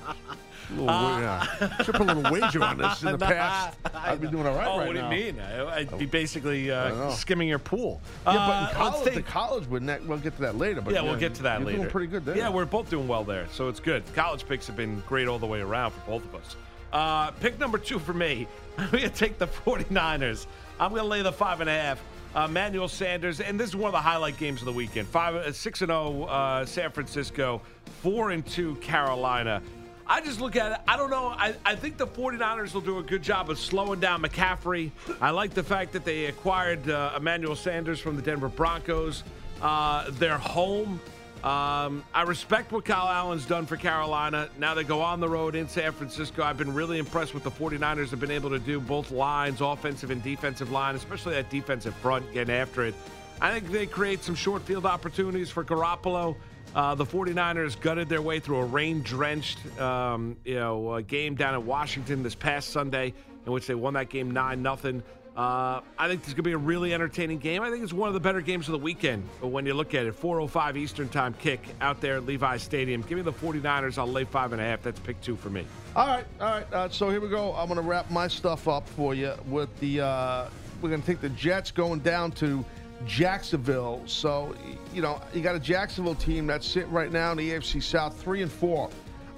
Little, 0.71 0.89
uh, 0.89 1.45
should 1.85 1.95
put 1.95 2.09
a 2.09 2.15
little 2.15 2.31
wager 2.33 2.63
on 2.63 2.79
this 2.79 3.03
in 3.03 3.13
the 3.13 3.19
past. 3.27 3.79
I'd 3.95 4.21
be 4.21 4.29
doing 4.29 4.47
all 4.47 4.55
right 4.55 4.69
oh, 4.69 4.79
right 4.79 4.87
what 4.87 4.97
do 4.97 5.03
you 5.03 5.09
mean? 5.33 5.41
I, 5.41 5.79
I'd 5.79 5.99
be 5.99 6.07
basically 6.07 6.71
uh, 6.71 7.11
skimming 7.11 7.49
your 7.49 7.59
pool. 7.59 8.01
Yeah, 8.27 8.33
but 8.35 8.41
Uh, 8.41 8.43
in 8.43 8.63
let's 8.65 8.75
college, 8.77 9.15
the 9.15 9.23
college 9.23 9.67
would 9.69 9.83
ne- 9.83 9.99
we'll 10.07 10.19
get 10.19 10.35
to 10.37 10.43
that 10.43 10.57
later. 10.59 10.81
But 10.81 10.95
yeah, 10.95 11.03
we'll 11.03 11.17
get 11.17 11.35
to 11.35 11.43
that 11.43 11.59
you're 11.61 11.67
later. 11.67 11.79
Doing 11.79 11.91
pretty 11.91 12.07
good 12.07 12.25
there. 12.25 12.37
Yeah, 12.37 12.49
we're 12.51 12.65
both 12.65 12.89
doing 12.91 13.09
well 13.09 13.25
there, 13.25 13.47
so 13.53 13.69
it's 13.69 13.81
good. 13.81 14.03
College 14.15 14.47
picks 14.47 14.67
have 14.67 14.77
been 14.77 15.03
great 15.09 15.29
all 15.29 15.39
the 15.39 15.47
way 15.47 15.61
around 15.61 15.93
for 15.93 16.01
both 16.11 16.25
of 16.25 16.35
us. 16.35 16.57
Uh, 16.93 17.31
pick 17.33 17.59
number 17.59 17.79
two 17.79 17.99
for 17.99 18.13
me. 18.15 18.47
I'm 18.79 18.91
going 18.91 19.03
to 19.05 19.09
take 19.11 19.39
the 19.39 19.47
49ers. 19.47 20.47
I'm 20.79 20.91
going 20.91 21.03
to 21.03 21.09
lay 21.09 21.23
the 21.23 21.33
five 21.33 21.61
and 21.61 21.71
a 21.71 21.73
half. 21.73 22.03
Uh, 22.33 22.47
Manuel 22.47 22.87
Sanders, 22.87 23.41
and 23.41 23.59
this 23.59 23.71
is 23.71 23.77
one 23.77 23.89
of 23.89 23.93
the 23.93 24.01
highlight 24.01 24.39
games 24.39 24.61
of 24.61 24.67
the 24.67 24.73
weekend. 24.73 25.09
Five, 25.09 25.35
uh, 25.35 25.53
six 25.53 25.81
and 25.83 25.89
zero, 25.89 26.25
uh, 26.25 26.65
San 26.65 26.93
Francisco, 26.93 27.61
four 28.03 28.31
and 28.31 28.47
two, 28.47 28.77
Carolina. 28.77 29.61
I 30.11 30.21
just 30.21 30.41
look 30.41 30.57
at 30.57 30.73
it. 30.73 30.79
I 30.89 30.97
don't 30.97 31.09
know. 31.09 31.29
I, 31.29 31.55
I 31.65 31.77
think 31.77 31.97
the 31.97 32.07
49ers 32.07 32.75
will 32.75 32.81
do 32.81 32.99
a 32.99 33.03
good 33.03 33.23
job 33.23 33.49
of 33.49 33.61
slowing 33.61 34.01
down 34.01 34.23
McCaffrey. 34.23 34.91
I 35.21 35.31
like 35.31 35.55
the 35.55 35.63
fact 35.63 35.93
that 35.93 36.05
they 36.05 36.27
acquired 36.27 36.91
uh, 36.91 37.13
Emmanuel 37.17 37.55
Sanders 37.55 38.01
from 38.01 38.17
the 38.17 38.23
Denver 38.23 38.49
Broncos. 38.49 39.23
Uh, 39.63 40.11
they're 40.15 40.37
home. 40.37 41.01
Um, 41.45 42.03
I 42.13 42.23
respect 42.27 42.73
what 42.73 42.85
Kyle 42.85 43.07
Allen's 43.07 43.47
done 43.47 43.67
for 43.67 43.77
Carolina. 43.77 44.49
Now 44.59 44.75
they 44.75 44.83
go 44.83 45.01
on 45.01 45.21
the 45.21 45.29
road 45.29 45.55
in 45.55 45.69
San 45.69 45.93
Francisco. 45.93 46.43
I've 46.43 46.59
been 46.59 46.75
really 46.75 46.99
impressed 46.99 47.33
with 47.33 47.45
the 47.45 47.51
49ers 47.53 48.11
have 48.11 48.19
been 48.19 48.33
able 48.33 48.51
to 48.51 48.59
do 48.59 48.81
both 48.81 49.13
lines, 49.13 49.61
offensive 49.61 50.11
and 50.11 50.21
defensive 50.25 50.73
line, 50.73 50.97
especially 50.97 51.35
that 51.35 51.51
defensive 51.51 51.95
front, 51.95 52.31
getting 52.33 52.53
after 52.53 52.85
it. 52.85 52.97
I 53.41 53.53
think 53.53 53.71
they 53.71 53.87
create 53.87 54.25
some 54.25 54.35
short 54.35 54.63
field 54.63 54.87
opportunities 54.87 55.51
for 55.51 55.65
Garoppolo. 55.65 56.35
Uh, 56.75 56.95
the 56.95 57.05
49ers 57.05 57.81
gutted 57.81 58.09
their 58.09 58.23
way 58.23 58.39
through 58.39 58.59
a 58.59 58.65
rain-drenched, 58.65 59.81
um, 59.81 60.37
you 60.45 60.55
know, 60.55 60.89
uh, 60.89 61.01
game 61.01 61.35
down 61.35 61.55
in 61.55 61.67
Washington 61.67 62.23
this 62.23 62.35
past 62.35 62.71
Sunday, 62.71 63.13
in 63.45 63.53
which 63.53 63.67
they 63.67 63.75
won 63.75 63.95
that 63.95 64.09
game 64.09 64.31
nine 64.31 64.63
nothing. 64.63 65.03
Uh, 65.37 65.81
I 65.99 66.09
think 66.09 66.21
this 66.21 66.29
is 66.29 66.35
going 66.35 66.43
to 66.45 66.49
be 66.51 66.53
a 66.53 66.59
really 66.59 66.93
entertaining 66.93 67.39
game. 67.39 67.63
I 67.63 67.71
think 67.71 67.83
it's 67.83 67.93
one 67.93 68.09
of 68.09 68.15
the 68.15 68.21
better 68.21 68.41
games 68.41 68.69
of 68.69 68.73
the 68.73 68.79
weekend 68.79 69.27
But 69.41 69.49
when 69.49 69.65
you 69.65 69.75
look 69.75 69.95
at 69.95 70.05
it. 70.05 70.21
4:05 70.21 70.77
Eastern 70.77 71.09
Time 71.09 71.35
kick 71.35 71.61
out 71.81 72.01
there 72.01 72.17
at 72.17 72.27
Levi 72.27 72.57
Stadium. 72.57 73.03
Give 73.03 73.17
me 73.17 73.23
the 73.23 73.33
49ers. 73.33 73.97
I'll 73.97 74.07
lay 74.07 74.25
five 74.25 74.53
and 74.53 74.61
a 74.61 74.65
half. 74.65 74.83
That's 74.83 75.01
pick 75.01 75.21
two 75.23 75.37
for 75.37 75.49
me. 75.49 75.65
All 75.97 76.07
right, 76.07 76.25
all 76.41 76.47
right. 76.51 76.73
Uh, 76.73 76.89
so 76.89 77.11
here 77.11 77.21
we 77.21 77.29
go. 77.29 77.55
I'm 77.55 77.69
going 77.69 77.81
to 77.81 77.89
wrap 77.89 78.11
my 78.11 78.29
stuff 78.29 78.69
up 78.69 78.89
for 78.91 79.15
you 79.15 79.33
with 79.47 79.75
the. 79.81 80.03
Uh, 80.03 80.51
we're 80.83 80.89
going 80.91 81.01
to 81.01 81.07
take 81.07 81.21
the 81.21 81.29
Jets 81.31 81.71
going 81.71 82.01
down 82.01 82.33
to 82.33 82.65
Jacksonville. 83.07 84.03
So 84.07 84.55
you 84.93 85.03
know 85.03 85.21
you 85.33 85.41
got 85.41 85.55
a 85.55 85.61
Jacksonville 85.61 86.15
team 86.15 86.47
that's 86.47 86.67
sitting 86.67 86.91
right 86.91 87.11
now 87.11 87.33
in 87.33 87.39
the 87.39 87.51
AFC 87.51 87.83
South, 87.83 88.21
three 88.21 88.43
and 88.43 88.51
four. 88.51 88.91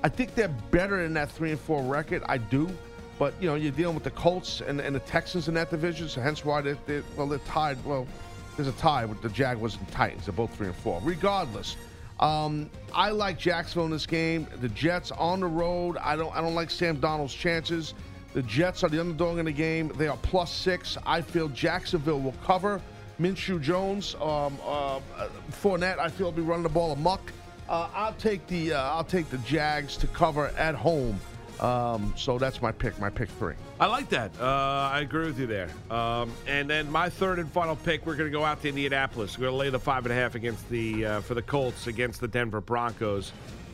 I 0.05 0.09
think 0.09 0.35
they're 0.35 0.48
better 0.48 1.03
than 1.03 1.14
that 1.14 1.31
three 1.31 1.51
and 1.51 1.61
four 1.61 1.83
record. 1.83 2.22
I 2.27 2.38
do. 2.38 2.68
But 3.18 3.35
you 3.40 3.46
know 3.46 3.55
you're 3.55 3.72
dealing 3.72 3.94
with 3.94 4.05
the 4.05 4.11
Colts 4.11 4.62
and, 4.62 4.81
and 4.81 4.96
the 4.96 5.01
Texans 5.01 5.48
in 5.48 5.55
that 5.55 5.70
division, 5.70 6.09
so 6.09 6.20
hence 6.20 6.44
why 6.44 6.61
they, 6.61 6.77
they 6.87 7.03
well 7.16 7.29
they're 7.29 7.38
tied. 7.40 7.83
Well, 7.85 8.07
there's 8.57 8.68
a 8.68 8.72
tie 8.72 9.05
with 9.05 9.22
the 9.22 9.29
Jaguars 9.29 9.77
and 9.77 9.88
Titans. 9.88 10.27
They're 10.27 10.33
both 10.33 10.55
three 10.57 10.66
and 10.66 10.77
four. 10.77 11.01
Regardless, 11.05 11.77
um, 12.20 12.68
I 12.92 13.11
like 13.11 13.38
Jacksonville 13.38 13.85
in 13.85 13.90
this 13.90 14.07
game. 14.07 14.46
The 14.61 14.68
Jets 14.70 15.11
on 15.12 15.40
the 15.40 15.46
road. 15.46 15.98
I 15.98 16.16
don't. 16.16 16.35
I 16.35 16.40
don't 16.40 16.55
like 16.55 16.70
Sam 16.70 16.96
Darnold's 16.96 17.35
chances. 17.35 17.94
The 18.35 18.42
Jets 18.42 18.83
are 18.83 18.88
the 18.88 18.98
underdog 18.98 19.38
in 19.38 19.44
the 19.44 19.53
game. 19.53 19.92
They 19.96 20.09
are 20.09 20.16
plus 20.16 20.51
six. 20.51 20.96
I 21.05 21.20
feel 21.20 21.48
Jacksonville 21.48 22.20
will 22.20 22.35
cover. 22.44 22.81
Minshew 23.22 23.61
Jones, 23.61 24.16
um, 24.16 24.58
uh, 24.66 25.00
Fournette. 25.50 25.98
I 25.98 26.08
feel 26.08 26.26
will 26.26 26.32
be 26.32 26.42
running 26.42 26.64
the 26.64 26.68
ball 26.68 26.92
amok. 26.92 27.20
Uh, 27.68 27.88
I'll 27.94 28.14
take 28.14 28.46
the. 28.48 28.74
Uh, 28.74 28.82
I'll 28.82 29.04
take 29.04 29.30
the 29.30 29.38
Jags 29.38 29.96
to 29.98 30.06
cover 30.08 30.48
at 30.58 30.74
home. 30.74 31.20
Um, 31.61 32.12
so 32.16 32.38
that's 32.38 32.61
my 32.61 32.72
pick. 32.72 32.98
My 32.98 33.08
pick 33.08 33.28
three. 33.30 33.54
I 33.78 33.87
like 33.87 34.08
that. 34.08 34.32
Uh, 34.40 34.44
I 34.92 35.00
agree 35.00 35.26
with 35.26 35.38
you 35.38 35.46
there. 35.46 35.68
Um, 35.90 36.32
and 36.48 36.68
then 36.68 36.90
my 36.90 37.08
third 37.08 37.38
and 37.38 37.50
final 37.50 37.76
pick, 37.76 38.04
we're 38.04 38.16
going 38.16 38.30
to 38.30 38.37
go 38.37 38.44
out 38.44 38.61
to 38.62 38.68
Indianapolis. 38.68 39.38
We're 39.38 39.42
going 39.42 39.52
to 39.52 39.58
lay 39.58 39.70
the 39.70 39.78
five 39.78 40.04
and 40.04 40.12
a 40.12 40.16
half 40.16 40.35
against 40.35 40.68
the 40.68 41.06
uh, 41.06 41.20
for 41.20 41.35
the 41.35 41.42
Colts 41.42 41.87
against 41.87 42.20
the 42.20 42.28
Denver 42.28 42.61
Broncos. 42.61 43.32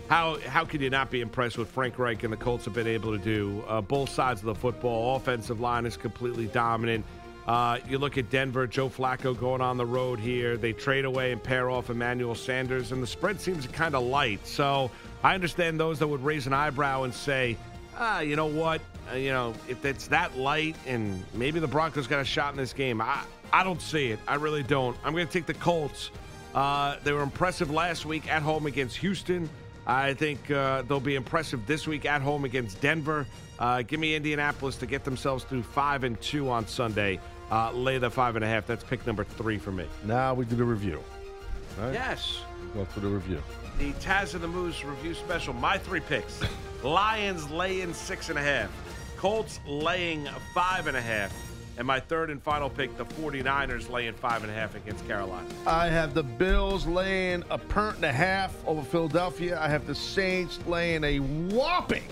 How 0.08 0.38
how 0.40 0.64
could 0.64 0.82
you 0.82 0.90
not 0.90 1.10
be 1.10 1.22
impressed 1.22 1.56
with 1.56 1.68
Frank 1.68 1.98
Reich 1.98 2.24
and 2.24 2.32
the 2.32 2.36
Colts 2.36 2.66
have 2.66 2.74
been 2.74 2.86
able 2.86 3.16
to 3.16 3.22
do? 3.22 3.64
Uh, 3.66 3.80
both 3.80 4.10
sides 4.10 4.40
of 4.40 4.46
the 4.46 4.54
football. 4.54 5.16
Offensive 5.16 5.60
line 5.60 5.86
is 5.86 5.96
completely 5.96 6.46
dominant. 6.46 7.06
Uh, 7.48 7.78
you 7.88 7.96
look 7.96 8.18
at 8.18 8.28
Denver, 8.28 8.66
Joe 8.66 8.90
Flacco 8.90 9.36
going 9.36 9.62
on 9.62 9.78
the 9.78 9.86
road 9.86 10.20
here. 10.20 10.58
They 10.58 10.74
trade 10.74 11.06
away 11.06 11.32
and 11.32 11.42
pair 11.42 11.70
off 11.70 11.88
Emmanuel 11.88 12.34
Sanders, 12.34 12.92
and 12.92 13.02
the 13.02 13.06
spread 13.06 13.40
seems 13.40 13.66
kind 13.68 13.94
of 13.94 14.04
light. 14.04 14.46
So 14.46 14.90
I 15.24 15.34
understand 15.34 15.80
those 15.80 15.98
that 16.00 16.06
would 16.06 16.22
raise 16.22 16.46
an 16.46 16.52
eyebrow 16.52 17.04
and 17.04 17.14
say, 17.14 17.56
ah, 17.96 18.20
you 18.20 18.36
know 18.36 18.44
what? 18.44 18.82
Uh, 19.10 19.16
you 19.16 19.30
know, 19.30 19.54
if 19.66 19.86
it's 19.86 20.08
that 20.08 20.36
light 20.36 20.76
and 20.86 21.24
maybe 21.32 21.58
the 21.58 21.66
Broncos 21.66 22.06
got 22.06 22.20
a 22.20 22.24
shot 22.24 22.52
in 22.52 22.58
this 22.58 22.74
game, 22.74 23.00
I, 23.00 23.22
I 23.50 23.64
don't 23.64 23.80
see 23.80 24.08
it. 24.08 24.18
I 24.28 24.34
really 24.34 24.62
don't. 24.62 24.94
I'm 25.02 25.14
going 25.14 25.26
to 25.26 25.32
take 25.32 25.46
the 25.46 25.54
Colts. 25.54 26.10
Uh, 26.54 26.96
they 27.02 27.12
were 27.12 27.22
impressive 27.22 27.70
last 27.70 28.04
week 28.04 28.30
at 28.30 28.42
home 28.42 28.66
against 28.66 28.98
Houston. 28.98 29.48
I 29.88 30.12
think 30.12 30.50
uh, 30.50 30.82
they'll 30.82 31.00
be 31.00 31.14
impressive 31.14 31.66
this 31.66 31.86
week 31.86 32.04
at 32.04 32.20
home 32.20 32.44
against 32.44 32.78
Denver. 32.82 33.26
Uh, 33.58 33.80
give 33.80 33.98
me 33.98 34.14
Indianapolis 34.14 34.76
to 34.76 34.86
get 34.86 35.02
themselves 35.02 35.44
through 35.44 35.62
five 35.62 36.04
and 36.04 36.20
two 36.20 36.50
on 36.50 36.66
Sunday. 36.68 37.18
Uh, 37.50 37.72
lay 37.72 37.96
the 37.96 38.10
five 38.10 38.36
and 38.36 38.44
a 38.44 38.48
half. 38.48 38.66
That's 38.66 38.84
pick 38.84 39.06
number 39.06 39.24
three 39.24 39.56
for 39.56 39.72
me. 39.72 39.86
Now 40.04 40.34
we 40.34 40.44
do 40.44 40.56
the 40.56 40.64
review. 40.64 41.02
Right? 41.80 41.94
Yes. 41.94 42.42
Go 42.74 42.84
through 42.84 43.08
the 43.08 43.14
review. 43.14 43.42
The 43.78 43.92
Taz 43.94 44.34
and 44.34 44.42
the 44.42 44.48
Moose 44.48 44.84
review 44.84 45.14
special. 45.14 45.54
My 45.54 45.78
three 45.78 46.00
picks: 46.00 46.40
Lions 46.82 47.50
laying 47.50 47.94
six 47.94 48.28
and 48.28 48.38
a 48.38 48.42
half, 48.42 48.70
Colts 49.16 49.58
laying 49.66 50.28
five 50.52 50.86
and 50.86 50.96
a 50.96 51.00
half, 51.00 51.32
and 51.78 51.86
my 51.86 52.00
third 52.00 52.28
and 52.28 52.42
final 52.42 52.68
pick: 52.68 52.94
the 52.98 53.06
49ers 53.06 53.88
laying 53.88 54.12
five 54.12 54.42
and 54.42 54.52
a 54.52 54.54
half 54.54 54.74
against 54.74 55.06
Carolina. 55.06 55.46
I 55.66 55.86
have 55.86 56.12
the 56.12 56.24
Bills 56.24 56.86
laying 56.86 57.42
a 57.50 57.56
pernt 57.56 57.96
and 57.96 58.04
a 58.04 58.12
half 58.12 58.54
over 58.66 58.82
Philadelphia. 58.82 59.58
I 59.58 59.68
have 59.68 59.86
the 59.86 59.94
Saints 59.94 60.58
laying 60.66 61.04
a 61.04 61.18
whopping 61.18 62.02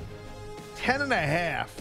10 0.76 1.02
and 1.02 1.12
a 1.12 1.16
half 1.16 1.74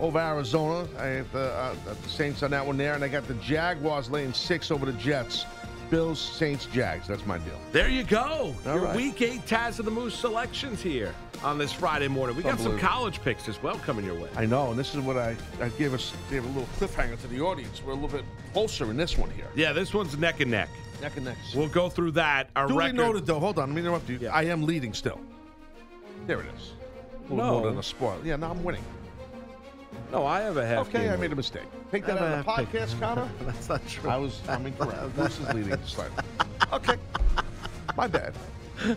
over 0.00 0.18
Arizona. 0.18 0.88
I 0.98 1.06
have 1.06 1.32
the, 1.32 1.52
uh, 1.52 1.74
the 1.84 2.08
Saints 2.08 2.42
on 2.42 2.50
that 2.50 2.66
one 2.66 2.76
there. 2.76 2.94
And 2.94 3.04
I 3.04 3.08
got 3.08 3.26
the 3.28 3.34
Jaguars 3.34 4.10
laying 4.10 4.32
six 4.32 4.70
over 4.70 4.84
the 4.84 4.92
Jets. 4.94 5.46
Bills, 5.92 6.18
Saints, 6.18 6.64
Jags. 6.72 7.06
That's 7.06 7.26
my 7.26 7.36
deal. 7.36 7.60
There 7.70 7.90
you 7.90 8.02
go. 8.02 8.54
All 8.66 8.72
Your 8.72 8.78
right. 8.78 8.96
week 8.96 9.20
eight 9.20 9.44
Taz 9.44 9.78
of 9.78 9.84
the 9.84 9.90
Moose 9.90 10.14
selections 10.14 10.80
here 10.80 11.14
on 11.44 11.58
this 11.58 11.70
Friday 11.70 12.08
morning. 12.08 12.34
We 12.34 12.42
got 12.42 12.58
some 12.58 12.78
college 12.78 13.20
picks 13.20 13.46
as 13.46 13.62
well 13.62 13.76
coming 13.76 14.06
your 14.06 14.14
way. 14.14 14.30
I 14.34 14.46
know, 14.46 14.70
and 14.70 14.78
this 14.78 14.94
is 14.94 15.00
what 15.02 15.18
I, 15.18 15.36
I 15.60 15.68
gave 15.68 15.92
us 15.92 16.14
gave 16.30 16.44
a 16.44 16.48
little 16.48 16.66
cliffhanger 16.78 17.20
to 17.20 17.28
the 17.28 17.42
audience. 17.42 17.82
We're 17.84 17.92
a 17.92 17.94
little 17.94 18.08
bit 18.08 18.24
closer 18.54 18.90
in 18.90 18.96
this 18.96 19.18
one 19.18 19.28
here. 19.32 19.44
Yeah, 19.54 19.74
this 19.74 19.92
one's 19.92 20.16
neck 20.16 20.40
and 20.40 20.50
neck. 20.50 20.70
Neck 21.02 21.12
and 21.16 21.26
neck. 21.26 21.36
We'll 21.54 21.68
go 21.68 21.90
through 21.90 22.12
that. 22.12 22.48
Our 22.56 22.68
Duly 22.68 22.78
record. 22.86 22.96
noted, 22.96 23.26
though. 23.26 23.38
Hold 23.38 23.58
on, 23.58 23.68
let 23.68 23.74
me 23.74 23.82
interrupt 23.82 24.08
you. 24.08 24.28
I 24.28 24.44
am 24.44 24.62
leading 24.62 24.94
still. 24.94 25.20
There 26.26 26.40
it 26.40 26.46
is. 26.56 26.72
A 27.28 27.34
little 27.34 27.36
No. 27.36 27.60
more 27.60 27.68
than 27.68 27.78
a 27.78 27.82
spoil. 27.82 28.18
Yeah, 28.24 28.36
now 28.36 28.50
I'm 28.52 28.64
winning. 28.64 28.82
No, 30.12 30.26
I 30.26 30.42
have 30.42 30.58
a 30.58 30.66
half. 30.66 30.88
Okay, 30.88 31.04
game 31.04 31.12
I 31.12 31.16
made 31.16 31.32
a 31.32 31.36
mistake. 31.36 31.62
Take 31.90 32.04
that 32.04 32.20
I 32.20 32.26
out 32.26 32.38
of 32.40 32.44
the 32.44 32.52
podcast, 32.78 33.00
Connor. 33.00 33.28
That's 33.46 33.68
not 33.70 33.88
true. 33.88 34.10
I 34.10 34.18
was. 34.18 34.40
I'm 34.46 34.66
incorrect. 34.66 35.14
Bruce 35.16 35.40
is 35.40 35.48
leading 35.54 35.76
slightly. 35.86 36.22
Okay, 36.72 36.96
my 37.96 38.06
bad. 38.06 38.34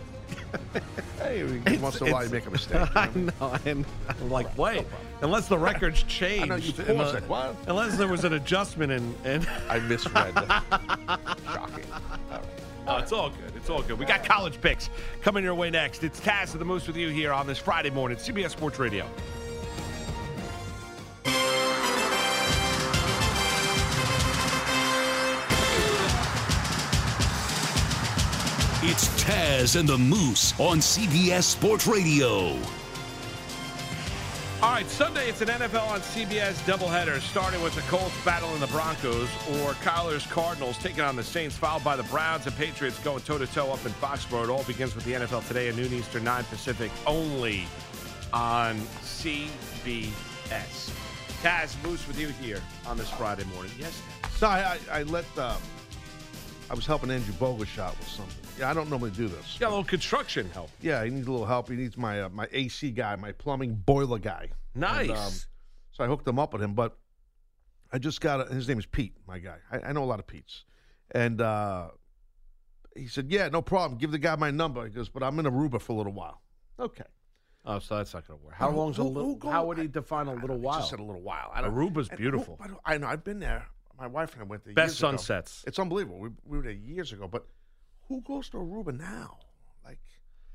Hey, 1.18 1.40
It's- 1.40 1.80
once 1.80 2.00
in 2.00 2.08
a 2.08 2.12
while 2.12 2.24
you 2.24 2.30
make 2.30 2.46
a 2.46 2.50
mistake. 2.50 2.80
I 2.96 3.08
know. 3.14 3.56
And 3.64 3.84
I'm 4.08 4.30
like, 4.30 4.56
wait, 4.56 4.84
unless 5.22 5.48
the 5.48 5.58
record's 5.58 6.02
changed. 6.04 6.44
I 6.44 6.46
know 6.46 6.56
you 6.56 6.72
and 6.86 6.98
paused 6.98 7.16
the- 7.16 7.20
what? 7.22 7.56
Unless 7.66 7.96
there 7.98 8.08
was 8.08 8.24
an 8.24 8.32
adjustment 8.34 8.92
and. 8.92 9.14
and 9.24 9.48
I 9.68 9.78
misread. 9.80 10.34
Shocking. 10.34 11.84
Oh, 12.86 12.96
it's 12.98 13.12
all 13.12 13.30
good. 13.30 13.52
It's 13.56 13.68
all 13.70 13.82
good. 13.82 13.98
We 13.98 14.06
got 14.06 14.24
college 14.24 14.60
picks 14.60 14.88
coming 15.22 15.42
your 15.44 15.54
way 15.54 15.70
next. 15.70 16.04
It's 16.04 16.20
Taz 16.20 16.52
of 16.52 16.58
the 16.58 16.64
Moose 16.64 16.86
with 16.86 16.96
you 16.96 17.08
here 17.08 17.32
on 17.32 17.46
this 17.46 17.58
Friday 17.58 17.90
morning, 17.90 18.16
CBS 18.18 18.50
Sports 18.50 18.78
Radio. 18.78 19.08
It's 28.88 29.08
Taz 29.24 29.74
and 29.74 29.88
the 29.88 29.98
Moose 29.98 30.52
on 30.60 30.78
CBS 30.78 31.42
Sports 31.42 31.88
Radio. 31.88 32.50
All 34.62 34.70
right, 34.70 34.86
Sunday 34.86 35.28
it's 35.28 35.40
an 35.40 35.48
NFL 35.48 35.88
on 35.88 35.98
CBS 35.98 36.54
doubleheader, 36.64 37.18
starting 37.18 37.60
with 37.64 37.74
the 37.74 37.80
Colts 37.90 38.14
battling 38.24 38.60
the 38.60 38.68
Broncos 38.68 39.28
or 39.48 39.72
Kyler's 39.82 40.24
Cardinals 40.28 40.78
taking 40.78 41.00
on 41.00 41.16
the 41.16 41.24
Saints, 41.24 41.56
followed 41.56 41.82
by 41.82 41.96
the 41.96 42.04
Browns 42.04 42.46
and 42.46 42.54
Patriots 42.54 43.00
going 43.00 43.22
toe 43.22 43.38
to 43.38 43.46
toe 43.48 43.72
up 43.72 43.84
in 43.84 43.90
Foxborough. 43.90 44.44
It 44.44 44.50
all 44.50 44.62
begins 44.62 44.94
with 44.94 45.04
the 45.04 45.14
NFL 45.14 45.48
today 45.48 45.68
at 45.68 45.74
noon 45.74 45.92
Eastern, 45.92 46.22
9 46.22 46.44
Pacific, 46.44 46.92
only 47.08 47.66
on 48.32 48.76
CBS. 49.02 50.12
Taz 51.42 51.74
Moose 51.82 52.06
with 52.06 52.20
you 52.20 52.28
here 52.28 52.62
on 52.86 52.96
this 52.96 53.10
Friday 53.10 53.44
morning. 53.52 53.72
Yes. 53.76 54.00
No, 54.40 54.46
I, 54.46 54.78
I, 54.92 55.00
I 55.00 55.02
let. 55.02 55.26
Um, 55.36 55.56
I 56.68 56.74
was 56.74 56.84
helping 56.86 57.10
Andrew 57.10 57.32
Bogushot 57.34 57.96
with 57.98 58.08
something. 58.08 58.34
Yeah, 58.58 58.70
I 58.70 58.74
don't 58.74 58.90
normally 58.90 59.12
do 59.12 59.28
this. 59.28 59.56
Yeah, 59.60 59.68
a 59.68 59.70
little 59.70 59.84
construction 59.84 60.50
help. 60.50 60.70
Yeah, 60.82 61.04
he 61.04 61.10
needs 61.10 61.26
a 61.28 61.30
little 61.30 61.46
help. 61.46 61.68
He 61.68 61.76
needs 61.76 61.96
my 61.96 62.22
uh, 62.22 62.28
my 62.30 62.48
AC 62.52 62.90
guy, 62.90 63.14
my 63.16 63.32
plumbing 63.32 63.74
boiler 63.74 64.18
guy. 64.18 64.48
Nice. 64.74 65.08
And, 65.08 65.16
um, 65.18 65.32
so 65.92 66.04
I 66.04 66.06
hooked 66.08 66.26
him 66.26 66.38
up 66.38 66.52
with 66.52 66.62
him, 66.62 66.74
but 66.74 66.98
I 67.92 67.98
just 67.98 68.20
got 68.20 68.50
a, 68.50 68.52
his 68.54 68.66
name 68.68 68.78
is 68.78 68.86
Pete, 68.86 69.14
my 69.28 69.38
guy. 69.38 69.56
I, 69.70 69.78
I 69.88 69.92
know 69.92 70.02
a 70.02 70.06
lot 70.06 70.18
of 70.18 70.26
Pete's, 70.26 70.64
and 71.12 71.40
uh, 71.40 71.88
he 72.96 73.06
said, 73.06 73.30
"Yeah, 73.30 73.48
no 73.48 73.62
problem. 73.62 73.98
Give 73.98 74.10
the 74.10 74.18
guy 74.18 74.34
my 74.34 74.50
number." 74.50 74.84
He 74.84 74.90
goes, 74.90 75.08
"But 75.08 75.22
I'm 75.22 75.38
in 75.38 75.46
Aruba 75.46 75.80
for 75.80 75.92
a 75.92 75.96
little 75.96 76.12
while." 76.12 76.42
Okay. 76.80 77.04
Oh, 77.64 77.78
so 77.80 77.96
that's 77.96 78.12
not 78.14 78.26
going 78.26 78.38
to 78.38 78.44
work. 78.46 78.54
How 78.54 78.70
Who- 78.70 78.76
long's 78.76 78.98
a 78.98 79.02
little? 79.02 79.22
who 79.30 79.36
go- 79.36 79.50
how 79.50 79.66
would 79.66 79.78
he 79.78 79.86
define 79.88 80.26
a 80.28 80.34
little 80.34 80.56
He 80.56 80.62
while? 80.62 80.78
just 80.78 80.90
said 80.90 81.00
a 81.00 81.02
little 81.04 81.22
while. 81.22 81.50
I 81.54 81.62
don't, 81.62 81.74
Aruba's 81.74 82.08
and 82.08 82.18
beautiful. 82.18 82.58
who- 82.60 82.76
I, 82.84 82.94
I 82.94 82.98
know. 82.98 83.06
I've 83.08 83.24
been 83.24 83.40
there. 83.40 83.66
My 83.98 84.06
wife 84.06 84.32
and 84.34 84.42
I 84.42 84.44
went 84.44 84.64
there. 84.64 84.74
Best 84.74 84.92
years 84.94 85.00
ago. 85.00 85.08
sunsets. 85.16 85.64
It's 85.66 85.78
unbelievable. 85.78 86.18
We, 86.18 86.28
we 86.44 86.58
were 86.58 86.62
there 86.64 86.72
years 86.72 87.12
ago. 87.12 87.28
But 87.28 87.46
who 88.08 88.20
goes 88.22 88.48
to 88.50 88.58
Aruba 88.58 88.98
now? 88.98 89.38
Like, 89.84 89.98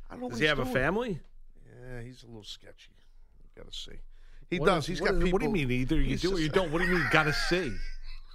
I 0.09 0.13
don't 0.13 0.21
know. 0.23 0.29
Does 0.29 0.39
he 0.39 0.45
have 0.45 0.59
a 0.59 0.65
family? 0.65 1.19
Yeah, 1.65 2.01
he's 2.01 2.23
a 2.23 2.27
little 2.27 2.43
sketchy. 2.43 2.91
You 3.55 3.63
got 3.63 3.71
to 3.71 3.77
see. 3.77 3.99
He 4.49 4.59
What 4.59 4.65
does. 4.67 4.83
is- 4.83 4.87
He's 4.87 5.01
what 5.01 5.07
got 5.11 5.15
is- 5.17 5.23
people. 5.23 5.39
What 5.39 5.53
do 5.53 5.59
you 5.59 5.67
mean? 5.67 5.71
Either 5.81 5.95
you 6.01 6.17
do 6.17 6.35
or 6.35 6.39
you 6.39 6.49
don't. 6.49 6.71
What 6.71 6.79
do 6.79 6.87
you 6.87 6.95
mean? 6.95 7.07
Got 7.11 7.23
to 7.23 7.33
see. 7.33 7.73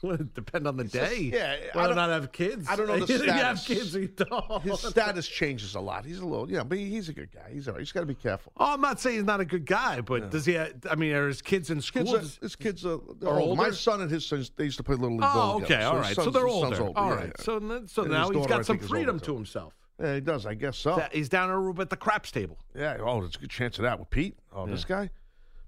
Depend 0.35 0.67
on 0.67 0.77
the 0.77 0.85
day. 0.85 1.31
yeah, 1.33 1.57
I 1.75 1.77
whether 1.77 1.93
or 1.93 1.95
don't- 1.95 1.97
not 1.97 2.11
have 2.11 2.33
kids. 2.33 2.67
I 2.69 2.77
don't 2.77 2.87
know 2.87 2.99
the 3.05 3.13
you 3.13 3.31
have 3.33 3.59
status. 3.59 3.67
kids 3.67 3.95
you 3.95 4.09
don't. 4.09 4.63
His 4.63 4.81
status 4.81 5.27
changes 5.27 5.75
a 5.75 5.81
lot. 5.81 6.05
He's 6.05 6.19
a 6.19 6.27
little, 6.27 6.51
yeah, 6.51 6.63
but 6.65 6.79
he- 6.79 6.91
he's 6.91 7.09
a 7.09 7.13
good 7.13 7.31
guy. 7.33 7.51
He's 7.53 7.67
all 7.69 7.75
right. 7.75 7.81
He's 7.81 7.93
got 7.93 8.01
to 8.01 8.07
be 8.07 8.15
careful. 8.15 8.53
Oh, 8.57 8.75
I'm 8.75 8.81
not 8.81 9.01
saying 9.01 9.17
he's 9.17 9.25
not 9.25 9.41
a 9.41 9.45
good 9.45 9.65
guy, 9.67 10.01
but 10.01 10.31
does 10.31 10.45
he? 10.47 10.55
Have, 10.55 10.75
I 10.91 10.95
mean, 10.97 11.13
are 11.15 11.29
his 11.29 11.41
kids 11.43 11.71
in 11.71 11.81
school? 11.81 12.05
Kids 12.05 12.39
are, 12.39 12.41
his 12.43 12.57
kids 12.57 12.85
are, 12.85 12.99
they're 13.21 13.31
Are 13.31 13.41
old. 13.41 13.57
My 13.57 13.71
son 13.71 14.03
and 14.03 14.11
his 14.11 14.27
sons, 14.27 14.51
they 14.57 14.65
used 14.65 14.77
to 14.79 14.83
play 14.85 14.97
little 14.97 15.17
league 15.17 15.21
oh, 15.25 15.35
ball 15.35 15.57
oh, 15.57 15.61
together. 15.61 15.75
okay, 15.75 15.85
all 15.85 15.97
his 15.99 16.07
right. 16.07 16.17
So 16.17 16.23
son's- 16.23 16.35
they're 16.35 16.47
his 16.47 16.61
son's 16.61 16.79
older. 16.81 16.99
All 16.99 17.09
yeah, 17.09 17.15
right. 17.15 17.33
yeah. 17.39 17.45
So 17.45 17.59
then- 17.59 17.89
so 17.89 18.03
And 18.03 18.11
now 18.13 18.25
he's 18.29 18.33
daughter, 18.37 18.49
got 18.49 18.67
some 18.67 18.77
think, 18.77 18.83
is 18.85 18.89
freedom 18.91 19.15
older, 19.17 19.25
to 19.25 19.35
himself. 19.35 19.75
Yeah, 20.01 20.15
he 20.15 20.21
does. 20.21 20.45
I 20.47 20.55
guess 20.55 20.77
so. 20.77 20.97
That- 20.97 21.15
he's 21.15 21.29
down 21.31 21.49
in 21.49 21.57
Aruba 21.57 21.81
at 21.81 21.91
the 21.91 21.97
craps 21.97 22.31
table. 22.31 22.59
Yeah. 22.75 22.99
Oh, 23.01 23.21
there's 23.21 23.35
a 23.37 23.39
good 23.39 23.51
chance 23.51 23.79
of 23.79 23.83
that 23.85 23.99
with 23.99 24.11
Pete. 24.11 24.37
Oh, 24.55 24.67
this 24.67 24.85
guy, 24.85 25.09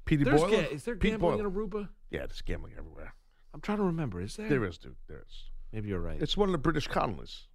Petey 0.04 0.24
There's 0.24 0.40
Boiler. 0.42 0.62
ga- 0.64 0.70
is 0.74 0.84
there 0.84 0.96
Pete 0.96 1.12
gambling 1.12 1.38
Boiler. 1.42 1.48
in 1.48 1.68
Aruba? 1.70 1.88
Yeah, 2.10 2.20
there's 2.26 2.42
gambling 2.42 2.74
everywhere. 2.78 3.14
I'm 3.58 3.62
trying 3.62 3.78
to 3.78 3.84
remember. 3.84 4.20
Is 4.20 4.36
there? 4.36 4.48
There 4.48 4.64
is, 4.64 4.78
dude. 4.78 4.94
There 5.08 5.18
is. 5.28 5.50
Maybe 5.72 5.88
you're 5.88 5.98
right. 6.00 6.22
It's 6.22 6.36
one 6.36 6.48
of 6.48 6.52
the 6.52 6.58
British 6.58 6.86
colonies. 6.86 7.48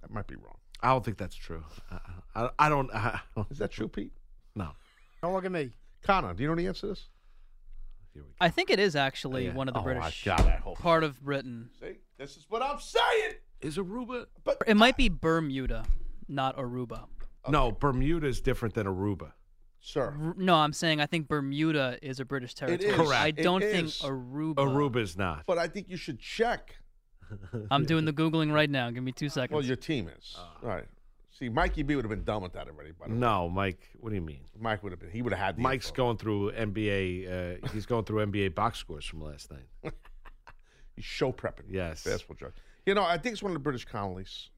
That 0.00 0.12
might 0.12 0.28
be 0.28 0.36
wrong. 0.36 0.58
I 0.80 0.90
don't 0.90 1.04
think 1.04 1.18
that's 1.18 1.34
true. 1.34 1.64
I, 1.90 1.98
I, 2.36 2.50
I 2.60 2.68
don't. 2.68 2.88
I, 2.94 3.20
Is 3.50 3.58
that 3.58 3.72
true, 3.72 3.88
Pete? 3.96 4.12
no. 4.54 4.68
Don't 5.20 5.34
look 5.34 5.44
at 5.44 5.50
me. 5.50 5.70
Connor, 6.04 6.32
do 6.32 6.44
you 6.44 6.48
know 6.48 6.54
the 6.54 6.66
answer 6.68 6.82
to 6.82 6.86
this? 6.88 7.08
I 8.40 8.50
think 8.50 8.70
it 8.70 8.78
is 8.78 8.94
actually 8.96 9.46
Yeah. 9.46 9.54
one 9.54 9.66
of 9.68 9.74
the 9.74 9.80
Oh, 9.80 9.84
my 9.84 9.94
British 9.94 10.24
God, 10.24 10.40
I 10.42 10.52
hope 10.52 10.78
part 10.78 11.02
of 11.04 11.20
Britain. 11.20 11.70
See, 11.80 11.96
this 12.18 12.36
is 12.36 12.46
what 12.48 12.62
I'm 12.62 12.78
saying. 12.80 13.34
Is 13.60 13.78
Aruba? 13.78 14.26
But 14.44 14.58
It 14.66 14.76
might 14.76 14.96
be 14.96 15.08
Bermuda, 15.08 15.84
not 16.28 16.56
Aruba. 16.56 17.06
No, 17.48 17.72
Bermuda 17.72 18.26
is 18.28 18.40
different 18.40 18.74
than 18.74 18.86
Aruba. 18.86 19.32
Sir. 19.80 20.14
R- 20.20 20.34
No, 20.36 20.56
I'm 20.56 20.72
saying 20.72 21.00
I 21.00 21.06
think 21.06 21.26
Bermuda 21.28 21.98
is 22.02 22.20
a 22.20 22.24
British 22.24 22.54
territory. 22.54 22.90
is. 22.90 22.96
Correct. 22.96 23.12
I 23.14 23.30
don't 23.30 23.62
think 23.62 23.86
is. 23.88 24.00
Aruba. 24.02 24.54
Aruba 24.56 24.96
is 24.98 25.16
not. 25.16 25.44
But 25.46 25.58
I 25.58 25.68
think 25.68 25.88
you 25.88 25.96
should 25.96 26.20
check. 26.20 26.76
I'm 27.70 27.84
doing 27.84 28.04
the 28.04 28.12
googling 28.12 28.52
right 28.52 28.68
now. 28.68 28.90
Give 28.90 29.02
me 29.02 29.12
two 29.12 29.28
seconds. 29.28 29.54
Well, 29.54 29.64
your 29.64 29.76
team 29.76 30.08
is. 30.18 30.36
All 30.38 30.68
right. 30.68 30.84
See, 31.30 31.48
Mikey 31.48 31.84
B 31.84 31.96
would 31.96 32.04
have 32.04 32.10
been 32.10 32.24
done 32.24 32.42
with 32.42 32.52
that 32.52 32.66
already. 32.68 32.90
By 32.92 33.06
the 33.06 33.12
way. 33.14 33.18
No, 33.18 33.48
Mike. 33.48 33.80
What 33.98 34.10
do 34.10 34.16
you 34.16 34.20
mean? 34.20 34.40
Mike 34.58 34.82
would 34.82 34.92
have 34.92 35.00
been. 35.00 35.10
He 35.10 35.22
would 35.22 35.32
have 35.32 35.42
had 35.42 35.56
the 35.56 35.62
Mike's 35.62 35.86
info. 35.86 35.96
going 35.96 36.16
through 36.18 36.52
NBA. 36.52 37.62
Uh, 37.64 37.68
he's 37.72 37.86
going 37.86 38.04
through 38.04 38.26
NBA 38.26 38.54
box 38.54 38.78
scores 38.78 39.06
from 39.06 39.22
last 39.22 39.50
night. 39.50 39.66
He's 40.96 41.04
show 41.04 41.32
prepping. 41.32 41.64
Yes. 41.70 42.04
Basketball 42.04 42.36
judge. 42.36 42.56
You 42.84 42.94
know, 42.94 43.04
I 43.04 43.16
think 43.16 43.32
it's 43.34 43.42
one 43.42 43.52
of 43.52 43.54
the 43.54 43.60
British 43.60 43.86
colonies. 43.86 44.50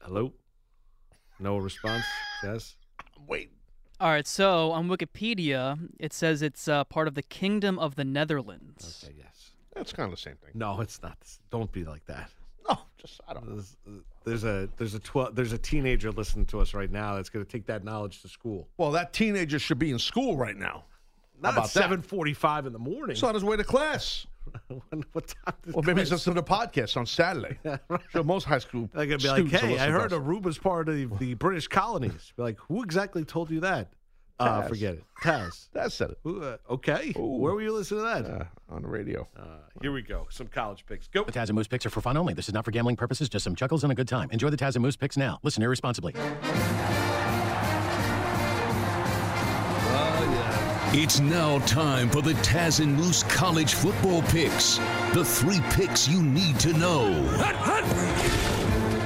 Hello. 0.00 0.32
No 1.38 1.56
response. 1.56 2.04
Yes. 2.42 2.76
Wait. 3.26 3.50
All 4.00 4.08
right, 4.08 4.26
so 4.26 4.72
on 4.72 4.88
Wikipedia, 4.88 5.78
it 6.00 6.12
says 6.12 6.42
it's 6.42 6.66
uh, 6.66 6.84
part 6.84 7.06
of 7.06 7.14
the 7.14 7.22
Kingdom 7.22 7.78
of 7.78 7.94
the 7.94 8.04
Netherlands. 8.04 9.04
Okay. 9.06 9.14
Yes. 9.18 9.52
That's 9.74 9.92
kind 9.92 10.10
of 10.10 10.16
the 10.16 10.20
same 10.20 10.36
thing. 10.36 10.50
No, 10.54 10.80
it's 10.80 11.00
not. 11.02 11.16
Don't 11.50 11.70
be 11.70 11.84
like 11.84 12.04
that. 12.06 12.30
No, 12.68 12.78
just 12.98 13.20
I 13.28 13.34
don't 13.34 13.48
know. 13.48 13.54
There's, 13.54 13.76
there's 14.24 14.44
a 14.44 14.68
there's 14.76 14.94
a 14.94 14.98
twelve 14.98 15.34
there's 15.34 15.52
a 15.52 15.58
teenager 15.58 16.10
listening 16.12 16.46
to 16.46 16.60
us 16.60 16.74
right 16.74 16.90
now 16.90 17.16
that's 17.16 17.28
going 17.28 17.44
to 17.44 17.50
take 17.50 17.66
that 17.66 17.84
knowledge 17.84 18.22
to 18.22 18.28
school. 18.28 18.68
Well, 18.76 18.90
that 18.92 19.12
teenager 19.12 19.58
should 19.58 19.78
be 19.78 19.90
in 19.90 19.98
school 19.98 20.36
right 20.36 20.56
now. 20.56 20.84
Not 21.40 21.54
about 21.54 21.64
at 21.66 21.72
that? 21.72 21.80
seven 21.80 22.02
forty 22.02 22.34
five 22.34 22.66
in 22.66 22.72
the 22.72 22.78
morning. 22.78 23.16
He's 23.16 23.22
on 23.22 23.34
his 23.34 23.42
way 23.44 23.56
to 23.56 23.64
class. 23.64 24.26
When- 24.68 25.04
what 25.12 25.28
time? 25.44 25.54
does 25.64 25.74
Or 25.74 25.82
maybe 25.82 26.00
he's 26.00 26.08
class- 26.08 26.26
listening 26.26 26.36
to 26.36 26.40
the 26.42 26.46
podcast 26.46 26.96
on 26.96 27.06
Saturday. 27.06 27.58
Sure, 28.10 28.24
most 28.24 28.44
high 28.44 28.58
school. 28.58 28.88
They're 28.94 29.06
gonna 29.06 29.18
be 29.18 29.28
like, 29.28 29.46
"Hey, 29.48 29.78
I 29.78 29.88
heard. 29.90 30.10
Aruba's 30.12 30.58
part 30.58 30.88
of 30.88 30.96
the, 30.96 31.06
the 31.18 31.34
British 31.46 31.68
colonies." 31.68 32.32
Be 32.36 32.42
like, 32.42 32.58
"Who 32.68 32.82
exactly 32.82 33.24
told 33.24 33.50
you 33.50 33.60
that?" 33.60 33.92
Uh, 34.40 34.62
forget 34.62 34.94
it. 34.94 35.04
Taz. 35.22 35.68
Taz 35.72 35.92
said 35.92 36.10
it. 36.10 36.18
Who, 36.24 36.42
uh, 36.42 36.56
okay. 36.70 37.12
Where 37.16 37.52
were 37.54 37.62
you 37.62 37.72
listening 37.72 38.00
to 38.00 38.06
that? 38.06 38.26
Uh, 38.26 38.44
on 38.74 38.82
the 38.82 38.88
radio. 38.88 39.28
Uh, 39.38 39.42
here 39.82 39.92
we 39.92 40.02
go. 40.02 40.26
Some 40.30 40.48
college 40.48 40.84
picks. 40.84 41.06
Go. 41.06 41.22
The 41.22 41.30
Taz 41.32 41.48
and 41.48 41.54
Moose 41.54 41.68
picks 41.68 41.86
are 41.86 41.90
for 41.90 42.00
fun 42.00 42.16
only. 42.16 42.34
This 42.34 42.48
is 42.48 42.54
not 42.54 42.64
for 42.64 42.72
gambling 42.72 42.96
purposes, 42.96 43.28
just 43.28 43.44
some 43.44 43.54
chuckles 43.54 43.84
and 43.84 43.92
a 43.92 43.94
good 43.94 44.08
time. 44.08 44.30
Enjoy 44.32 44.50
the 44.50 44.56
Taz 44.56 44.74
and 44.74 44.82
Moose 44.82 44.96
picks 44.96 45.16
now. 45.16 45.38
Listen 45.44 45.62
irresponsibly. 45.62 46.14
It's 50.94 51.20
now 51.20 51.58
time 51.60 52.10
for 52.10 52.20
the 52.20 52.34
Taz 52.34 52.78
and 52.78 52.94
Moose 52.94 53.22
College 53.22 53.72
Football 53.72 54.20
Picks. 54.24 54.76
The 55.14 55.24
three 55.24 55.60
picks 55.70 56.06
you 56.06 56.22
need 56.22 56.60
to 56.60 56.74
know. 56.74 57.06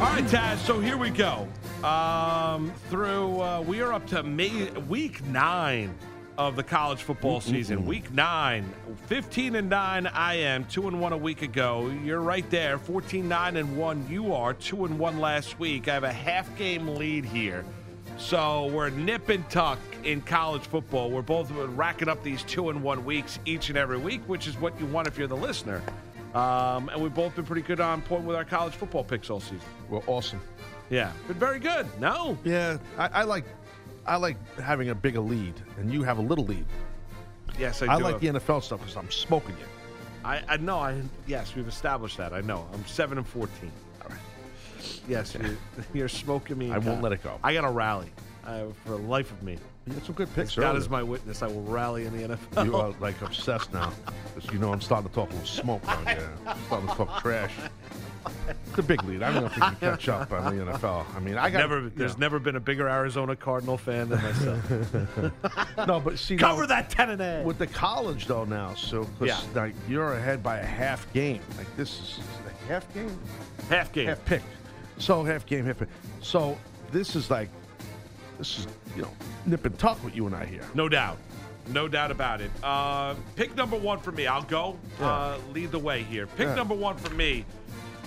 All 0.00 0.10
right, 0.10 0.24
Taz. 0.24 0.56
So 0.58 0.80
here 0.80 0.96
we 0.96 1.10
go. 1.10 1.46
Um, 1.84 2.72
through 2.90 3.40
uh, 3.40 3.60
we 3.60 3.82
are 3.82 3.92
up 3.92 4.04
to 4.08 4.24
May, 4.24 4.68
week 4.88 5.24
nine 5.26 5.96
of 6.36 6.56
the 6.56 6.64
college 6.64 7.04
football 7.04 7.40
season. 7.40 7.86
Week 7.86 8.12
nine, 8.12 8.68
15 9.06 9.54
and 9.54 9.70
nine. 9.70 10.08
I 10.08 10.34
am 10.34 10.64
two 10.64 10.88
and 10.88 11.00
one 11.00 11.12
a 11.12 11.16
week 11.16 11.42
ago. 11.42 11.88
You're 12.02 12.20
right 12.20 12.50
there. 12.50 12.78
14 12.78 13.28
nine 13.28 13.56
and 13.56 13.76
one. 13.76 14.04
You 14.10 14.34
are 14.34 14.54
two 14.54 14.86
and 14.86 14.98
one 14.98 15.20
last 15.20 15.60
week. 15.60 15.86
I 15.86 15.94
have 15.94 16.02
a 16.02 16.12
half 16.12 16.58
game 16.58 16.88
lead 16.88 17.24
here. 17.24 17.64
So 18.18 18.66
we're 18.68 18.88
nip 18.90 19.28
and 19.28 19.48
tuck 19.50 19.78
in 20.02 20.22
college 20.22 20.62
football. 20.62 21.10
We're 21.10 21.22
both 21.22 21.50
racking 21.50 22.08
up 22.08 22.22
these 22.22 22.42
two 22.44 22.70
and 22.70 22.82
one 22.82 23.04
weeks 23.04 23.38
each 23.44 23.68
and 23.68 23.76
every 23.76 23.98
week, 23.98 24.22
which 24.26 24.46
is 24.46 24.58
what 24.58 24.78
you 24.80 24.86
want 24.86 25.06
if 25.06 25.18
you're 25.18 25.28
the 25.28 25.36
listener. 25.36 25.82
Um, 26.34 26.88
and 26.88 27.00
we've 27.00 27.14
both 27.14 27.36
been 27.36 27.44
pretty 27.44 27.62
good 27.62 27.80
on 27.80 28.02
point 28.02 28.24
with 28.24 28.36
our 28.36 28.44
college 28.44 28.74
football 28.74 29.04
picks 29.04 29.30
all 29.30 29.40
season. 29.40 29.60
We're 29.88 30.02
awesome. 30.06 30.40
Yeah, 30.90 31.12
been 31.28 31.38
very 31.38 31.58
good. 31.58 31.86
No, 32.00 32.38
Yeah, 32.44 32.78
I, 32.96 33.08
I 33.08 33.22
like, 33.24 33.44
I 34.06 34.16
like 34.16 34.36
having 34.58 34.90
a 34.90 34.94
bigger 34.94 35.20
lead, 35.20 35.54
and 35.78 35.92
you 35.92 36.02
have 36.02 36.18
a 36.18 36.22
little 36.22 36.44
lead. 36.44 36.64
yes, 37.58 37.82
I, 37.82 37.86
do. 37.86 37.92
I, 37.92 37.98
do. 37.98 38.04
like 38.04 38.20
the 38.20 38.28
NFL 38.28 38.62
stuff 38.62 38.80
because 38.80 38.96
I'm 38.96 39.10
smoking 39.10 39.56
you. 39.58 39.66
I, 40.24 40.42
I 40.48 40.56
know. 40.58 40.78
I 40.78 41.00
yes, 41.26 41.54
we've 41.54 41.68
established 41.68 42.16
that. 42.18 42.32
I 42.32 42.40
know. 42.40 42.66
I'm 42.72 42.84
seven 42.86 43.18
and 43.18 43.26
fourteen. 43.26 43.72
Yes, 45.08 45.34
you, 45.34 45.56
you're 45.94 46.08
smoking 46.08 46.58
me. 46.58 46.70
I 46.72 46.78
won't 46.78 47.02
let 47.02 47.12
it 47.12 47.22
go. 47.22 47.38
I 47.42 47.52
got 47.54 47.62
to 47.62 47.70
rally 47.70 48.10
uh, 48.46 48.64
for 48.84 48.90
the 48.90 48.96
life 48.96 49.30
of 49.30 49.42
me. 49.42 49.58
You 49.86 49.92
had 49.94 50.04
some 50.04 50.14
good 50.16 50.32
picks. 50.34 50.56
God 50.56 50.64
earlier. 50.64 50.78
is 50.80 50.90
my 50.90 51.02
witness. 51.02 51.42
I 51.42 51.46
will 51.46 51.62
rally 51.62 52.06
in 52.06 52.16
the 52.16 52.36
NFL. 52.36 52.64
You 52.66 52.76
are 52.76 52.92
like 52.98 53.20
obsessed 53.22 53.72
now. 53.72 53.92
you 54.52 54.58
know 54.58 54.72
I'm 54.72 54.80
starting 54.80 55.08
to 55.08 55.14
talk 55.14 55.28
a 55.30 55.32
little 55.32 55.46
smoke 55.46 55.84
down 55.86 56.06
here. 56.06 56.32
I'm 56.44 56.58
starting 56.66 56.88
to 56.88 56.94
talk 56.96 57.22
trash. 57.22 57.52
It's 58.48 58.78
a 58.78 58.82
big 58.82 59.04
lead. 59.04 59.22
I 59.22 59.32
don't 59.32 59.42
know 59.42 59.46
if 59.46 59.54
we 59.54 59.62
can 59.62 59.76
catch 59.80 60.08
up 60.08 60.32
on 60.32 60.56
the 60.56 60.64
NFL. 60.64 61.06
I 61.14 61.20
mean, 61.20 61.38
I 61.38 61.48
got 61.50 61.58
never. 61.58 61.88
There's 61.88 62.18
never 62.18 62.40
been 62.40 62.56
a 62.56 62.60
bigger 62.60 62.88
Arizona 62.88 63.36
Cardinal 63.36 63.78
fan 63.78 64.08
than 64.08 64.20
myself. 64.20 64.72
no, 65.86 66.00
but 66.00 66.18
see, 66.18 66.36
Cover 66.36 66.62
now, 66.62 66.66
that 66.66 66.90
ten 66.90 67.10
and 67.10 67.22
a. 67.22 67.42
with 67.44 67.58
the 67.58 67.68
college 67.68 68.26
though 68.26 68.44
now. 68.44 68.74
So 68.74 69.04
'cause, 69.04 69.28
Yeah. 69.28 69.38
like 69.54 69.74
you're 69.88 70.14
ahead 70.14 70.42
by 70.42 70.58
a 70.58 70.66
half 70.66 71.10
game. 71.12 71.40
Like 71.56 71.74
this 71.76 72.00
is 72.00 72.18
a 72.64 72.68
half 72.72 72.92
game, 72.92 73.16
half 73.70 73.92
game. 73.92 74.08
half 74.08 74.24
pick. 74.24 74.42
So 74.98 75.22
half 75.24 75.46
game, 75.46 75.64
half. 75.66 75.82
So 76.22 76.58
this 76.92 77.16
is 77.16 77.30
like 77.30 77.48
this 78.38 78.58
is 78.58 78.66
you 78.94 79.02
know 79.02 79.10
nip 79.46 79.64
and 79.66 79.78
tuck 79.78 80.02
with 80.04 80.14
you 80.16 80.26
and 80.26 80.34
I 80.34 80.44
here. 80.46 80.62
No 80.74 80.88
doubt. 80.88 81.18
No 81.68 81.88
doubt 81.88 82.10
about 82.12 82.40
it. 82.40 82.50
Uh, 82.62 83.14
pick 83.34 83.56
number 83.56 83.76
one 83.76 83.98
for 83.98 84.12
me. 84.12 84.26
I'll 84.26 84.42
go 84.42 84.78
uh, 85.00 85.36
lead 85.52 85.72
the 85.72 85.78
way 85.78 86.02
here. 86.04 86.26
Pick 86.28 86.46
Yeah. 86.46 86.54
number 86.54 86.74
one 86.74 86.96
for 86.96 87.12
me. 87.14 87.44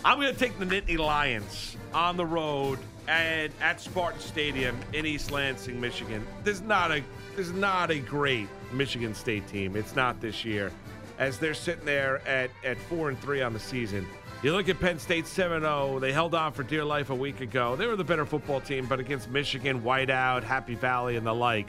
I'm 0.06 0.18
going 0.20 0.34
to 0.34 0.40
take 0.40 0.58
the 0.58 0.66
Nittany 0.66 0.98
Lions 0.98 1.76
on 1.94 2.16
the 2.16 2.26
road 2.26 2.80
and 3.10 3.52
at 3.60 3.82
Spartan 3.82 4.22
Stadium 4.22 4.80
in 4.94 5.06
East 5.06 5.30
Lansing, 5.32 5.80
Michigan. 5.82 6.26
There's 6.46 6.62
not 6.62 6.92
a 6.92 7.04
there's 7.36 7.52
not 7.52 7.92
a 7.92 8.00
great 8.00 8.48
Michigan 8.72 9.14
State 9.14 9.46
team. 9.50 9.76
It's 9.76 9.96
not 9.96 10.22
this 10.22 10.46
year, 10.46 10.72
as 11.18 11.38
they're 11.38 11.54
sitting 11.54 11.84
there 11.86 12.26
at 12.28 12.52
at 12.64 12.78
four 12.78 13.10
and 13.10 13.20
three 13.20 13.42
on 13.42 13.52
the 13.52 13.60
season. 13.60 14.08
You 14.42 14.54
look 14.54 14.70
at 14.70 14.80
Penn 14.80 15.00
State 15.00 15.28
7 15.28 15.62
0. 15.64 16.00
They 16.00 16.14
held 16.14 16.34
on 16.34 16.54
for 16.54 16.64
dear 16.64 16.86
life 16.86 17.10
a 17.10 17.16
week 17.16 17.42
ago. 17.42 17.76
They 17.76 17.88
were 17.88 17.98
the 17.98 18.06
better 18.06 18.26
football 18.26 18.62
team, 18.62 18.86
but 18.86 19.00
against 19.00 19.30
Michigan, 19.30 19.82
Whiteout, 19.82 20.44
Happy 20.44 20.76
Valley, 20.76 21.18
and 21.18 21.28
the 21.28 21.34
like. 21.34 21.68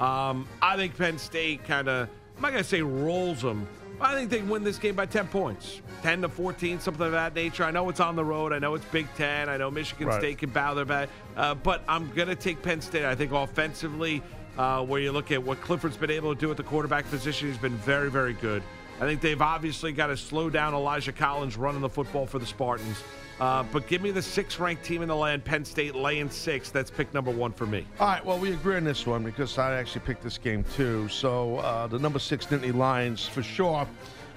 Um, 0.00 0.46
I 0.60 0.76
think 0.76 0.98
Penn 0.98 1.16
State 1.18 1.64
kind 1.64 1.88
of, 1.88 2.10
I'm 2.36 2.42
not 2.42 2.50
going 2.50 2.62
to 2.62 2.68
say 2.68 2.82
rolls 2.82 3.40
them, 3.40 3.66
but 3.98 4.10
I 4.10 4.14
think 4.14 4.30
they 4.30 4.42
win 4.42 4.64
this 4.64 4.78
game 4.78 4.94
by 4.94 5.06
10 5.06 5.28
points 5.28 5.80
10 6.02 6.22
to 6.22 6.28
14, 6.28 6.80
something 6.80 7.06
of 7.06 7.12
that 7.12 7.34
nature. 7.34 7.64
I 7.64 7.70
know 7.70 7.88
it's 7.88 8.00
on 8.00 8.16
the 8.16 8.24
road. 8.24 8.52
I 8.52 8.58
know 8.58 8.74
it's 8.74 8.84
Big 8.86 9.06
Ten. 9.16 9.48
I 9.48 9.56
know 9.56 9.70
Michigan 9.70 10.08
Right. 10.08 10.20
State 10.20 10.38
can 10.38 10.50
bow 10.50 10.74
their 10.74 10.84
back. 10.84 11.08
Uh, 11.36 11.54
but 11.54 11.82
I'm 11.88 12.10
going 12.12 12.28
to 12.28 12.36
take 12.36 12.62
Penn 12.62 12.82
State. 12.82 13.04
I 13.04 13.14
think 13.14 13.32
offensively, 13.32 14.22
uh, 14.58 14.84
where 14.84 15.00
you 15.00 15.12
look 15.12 15.30
at 15.30 15.42
what 15.42 15.60
Clifford's 15.62 15.96
been 15.96 16.10
able 16.10 16.34
to 16.34 16.40
do 16.40 16.50
at 16.50 16.56
the 16.58 16.62
quarterback 16.62 17.08
position, 17.10 17.48
he's 17.48 17.58
been 17.58 17.76
very, 17.76 18.10
very 18.10 18.34
good. 18.34 18.62
I 19.00 19.04
think 19.04 19.22
they've 19.22 19.40
obviously 19.40 19.92
got 19.92 20.08
to 20.08 20.16
slow 20.16 20.50
down 20.50 20.74
Elijah 20.74 21.12
Collins 21.12 21.56
running 21.56 21.80
the 21.80 21.88
football 21.88 22.26
for 22.26 22.38
the 22.38 22.44
Spartans. 22.44 23.02
Uh, 23.40 23.62
but 23.72 23.86
give 23.86 24.02
me 24.02 24.10
the 24.10 24.20
sixth 24.20 24.60
ranked 24.60 24.84
team 24.84 25.00
in 25.00 25.08
the 25.08 25.16
land, 25.16 25.42
Penn 25.42 25.64
State 25.64 25.94
laying 25.94 26.28
six. 26.28 26.70
That's 26.70 26.90
pick 26.90 27.14
number 27.14 27.30
one 27.30 27.52
for 27.52 27.64
me. 27.64 27.86
All 27.98 28.06
right, 28.06 28.22
well, 28.22 28.38
we 28.38 28.52
agree 28.52 28.76
on 28.76 28.84
this 28.84 29.06
one 29.06 29.24
because 29.24 29.56
I 29.56 29.72
actually 29.76 30.02
picked 30.02 30.22
this 30.22 30.36
game 30.36 30.62
too. 30.76 31.08
So 31.08 31.56
uh, 31.58 31.86
the 31.86 31.98
number 31.98 32.18
six 32.18 32.44
Nittany 32.46 32.74
Lions 32.74 33.26
for 33.26 33.42
sure. 33.42 33.86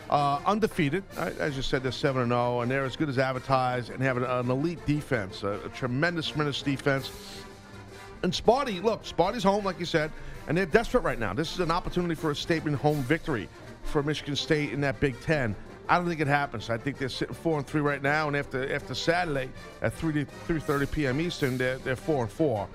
Uh, 0.09 0.39
undefeated, 0.45 1.03
right? 1.17 1.37
as 1.39 1.55
you 1.55 1.61
said, 1.61 1.81
they're 1.81 1.91
7 1.91 2.27
0, 2.27 2.61
and 2.61 2.69
they're 2.69 2.85
as 2.85 2.95
good 2.95 3.09
as 3.09 3.17
advertised 3.17 3.89
and 3.89 4.01
have 4.01 4.15
an, 4.15 4.23
an 4.23 4.49
elite 4.49 4.85
defense, 4.85 5.43
a, 5.43 5.59
a 5.65 5.69
tremendous, 5.69 6.29
tremendous 6.29 6.61
defense. 6.61 7.09
And 8.21 8.31
Sparty, 8.31 8.83
look, 8.83 9.03
Sparty's 9.03 9.43
home, 9.43 9.65
like 9.65 9.79
you 9.79 9.85
said, 9.85 10.11
and 10.47 10.57
they're 10.57 10.65
desperate 10.65 11.03
right 11.03 11.17
now. 11.17 11.33
This 11.33 11.53
is 11.53 11.59
an 11.59 11.71
opportunity 11.71 12.15
for 12.15 12.31
a 12.31 12.35
statement 12.35 12.77
home 12.77 13.01
victory 13.03 13.49
for 13.83 14.03
Michigan 14.03 14.35
State 14.35 14.71
in 14.71 14.81
that 14.81 14.99
Big 14.99 15.19
Ten. 15.21 15.55
I 15.89 15.97
don't 15.97 16.07
think 16.07 16.21
it 16.21 16.27
happens. 16.27 16.69
I 16.69 16.77
think 16.77 16.97
they're 16.97 17.09
sitting 17.09 17.35
four 17.35 17.57
and 17.57 17.67
three 17.67 17.81
right 17.81 18.01
now, 18.01 18.27
and 18.27 18.37
after 18.37 18.73
after 18.73 18.95
Saturday 18.95 19.49
at 19.81 19.93
three 19.93 20.13
to 20.13 20.25
three 20.47 20.59
thirty 20.59 20.85
p.m. 20.85 21.19
Eastern, 21.19 21.57
they're 21.57 21.77
they're 21.79 21.95
four 21.95 22.23
and 22.23 22.31
four. 22.31 22.67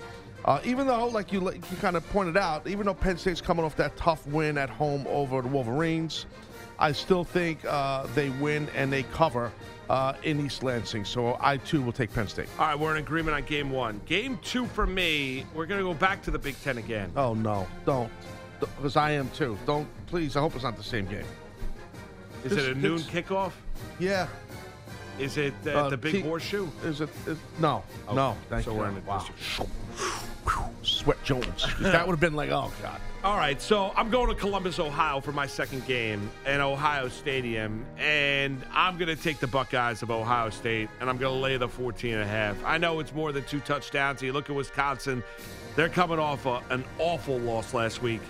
Uh, 0.44 0.60
even 0.64 0.86
though, 0.86 1.06
like 1.06 1.32
you 1.32 1.40
like 1.40 1.56
you 1.70 1.76
kind 1.78 1.96
of 1.96 2.08
pointed 2.10 2.36
out, 2.36 2.66
even 2.66 2.86
though 2.86 2.94
Penn 2.94 3.18
State's 3.18 3.40
coming 3.40 3.64
off 3.64 3.76
that 3.76 3.96
tough 3.96 4.26
win 4.26 4.56
at 4.58 4.70
home 4.70 5.06
over 5.08 5.42
the 5.42 5.48
Wolverines, 5.48 6.26
I 6.78 6.92
still 6.92 7.24
think 7.24 7.64
uh, 7.64 8.06
they 8.14 8.30
win 8.30 8.68
and 8.74 8.92
they 8.92 9.02
cover 9.02 9.52
uh, 9.90 10.12
in 10.22 10.44
East 10.44 10.62
Lansing. 10.62 11.04
So 11.04 11.36
I 11.40 11.56
too 11.56 11.82
will 11.82 11.92
take 11.92 12.12
Penn 12.12 12.28
State. 12.28 12.48
All 12.58 12.66
right, 12.66 12.78
we're 12.78 12.92
in 12.92 12.98
agreement 12.98 13.36
on 13.36 13.42
game 13.44 13.70
one. 13.70 14.00
Game 14.06 14.38
two 14.42 14.66
for 14.66 14.86
me, 14.86 15.44
we're 15.54 15.66
going 15.66 15.80
to 15.80 15.86
go 15.86 15.94
back 15.94 16.22
to 16.22 16.30
the 16.30 16.38
Big 16.38 16.60
Ten 16.62 16.78
again. 16.78 17.10
Oh 17.16 17.34
no, 17.34 17.66
don't, 17.84 18.10
because 18.60 18.96
I 18.96 19.12
am 19.12 19.28
too. 19.30 19.56
Don't 19.66 19.88
please. 20.06 20.36
I 20.36 20.40
hope 20.40 20.54
it's 20.54 20.64
not 20.64 20.76
the 20.76 20.82
same 20.82 21.06
game. 21.06 21.24
Is 22.44 22.50
This- 22.54 22.64
it 22.66 22.76
a 22.76 22.78
noon 22.78 22.96
this- 22.98 23.06
kickoff? 23.06 23.52
Yeah. 23.98 24.26
Is 25.18 25.36
it 25.36 25.54
uh, 25.66 25.70
Uh, 25.70 25.88
the 25.90 25.96
Big 25.96 26.22
Horseshoe? 26.24 26.68
Is 26.84 27.00
it? 27.00 27.08
Is, 27.26 27.36
no, 27.58 27.82
no. 28.12 28.36
Thank 28.48 28.64
so 28.64 28.72
you. 28.72 28.78
we're 28.78 28.88
in 28.88 28.94
the 28.94 29.00
wow. 29.00 29.24
Sweat 30.82 31.22
Jones. 31.24 31.66
that 31.80 32.06
would 32.06 32.12
have 32.12 32.20
been 32.20 32.34
like, 32.36 32.50
oh 32.50 32.72
god. 32.82 33.00
All 33.24 33.36
right, 33.36 33.60
so 33.60 33.92
I'm 33.96 34.10
going 34.10 34.28
to 34.28 34.34
Columbus, 34.36 34.78
Ohio 34.78 35.20
for 35.20 35.32
my 35.32 35.44
second 35.46 35.84
game 35.86 36.30
in 36.46 36.60
Ohio 36.60 37.08
Stadium, 37.08 37.84
and 37.98 38.62
I'm 38.72 38.96
going 38.96 39.14
to 39.14 39.20
take 39.20 39.40
the 39.40 39.48
Buckeyes 39.48 40.02
of 40.02 40.10
Ohio 40.12 40.50
State, 40.50 40.88
and 41.00 41.10
I'm 41.10 41.18
going 41.18 41.34
to 41.34 41.40
lay 41.40 41.56
the 41.56 41.68
14 41.68 42.14
and 42.14 42.22
a 42.22 42.26
half. 42.26 42.56
I 42.64 42.78
know 42.78 43.00
it's 43.00 43.12
more 43.12 43.32
than 43.32 43.42
two 43.44 43.58
touchdowns. 43.60 44.22
You 44.22 44.32
look 44.32 44.48
at 44.48 44.54
Wisconsin, 44.54 45.24
they're 45.74 45.88
coming 45.88 46.20
off 46.20 46.46
a, 46.46 46.62
an 46.70 46.84
awful 47.00 47.38
loss 47.40 47.74
last 47.74 48.02
week 48.02 48.20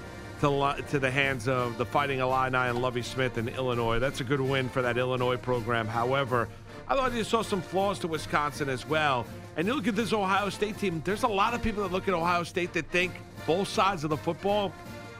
to, 0.40 0.84
to 0.90 0.98
the 0.98 1.10
hands 1.10 1.48
of 1.48 1.78
the 1.78 1.84
Fighting 1.84 2.20
Illini 2.20 2.56
and 2.56 2.80
Lovie 2.80 3.02
Smith 3.02 3.38
in 3.38 3.48
Illinois. 3.48 3.98
That's 3.98 4.20
a 4.20 4.24
good 4.24 4.40
win 4.40 4.68
for 4.68 4.82
that 4.82 4.96
Illinois 4.96 5.36
program. 5.36 5.86
However, 5.86 6.48
I 6.88 6.94
thought 6.94 7.12
you 7.12 7.24
saw 7.24 7.42
some 7.42 7.60
flaws 7.60 7.98
to 8.00 8.08
Wisconsin 8.08 8.68
as 8.68 8.86
well. 8.88 9.26
And 9.56 9.66
you 9.66 9.74
look 9.74 9.88
at 9.88 9.96
this 9.96 10.12
Ohio 10.12 10.48
State 10.50 10.78
team, 10.78 11.02
there's 11.04 11.24
a 11.24 11.28
lot 11.28 11.52
of 11.52 11.62
people 11.62 11.82
that 11.82 11.92
look 11.92 12.08
at 12.08 12.14
Ohio 12.14 12.44
State 12.44 12.72
that 12.74 12.88
think 12.90 13.12
both 13.46 13.68
sides 13.68 14.04
of 14.04 14.10
the 14.10 14.16
football 14.16 14.72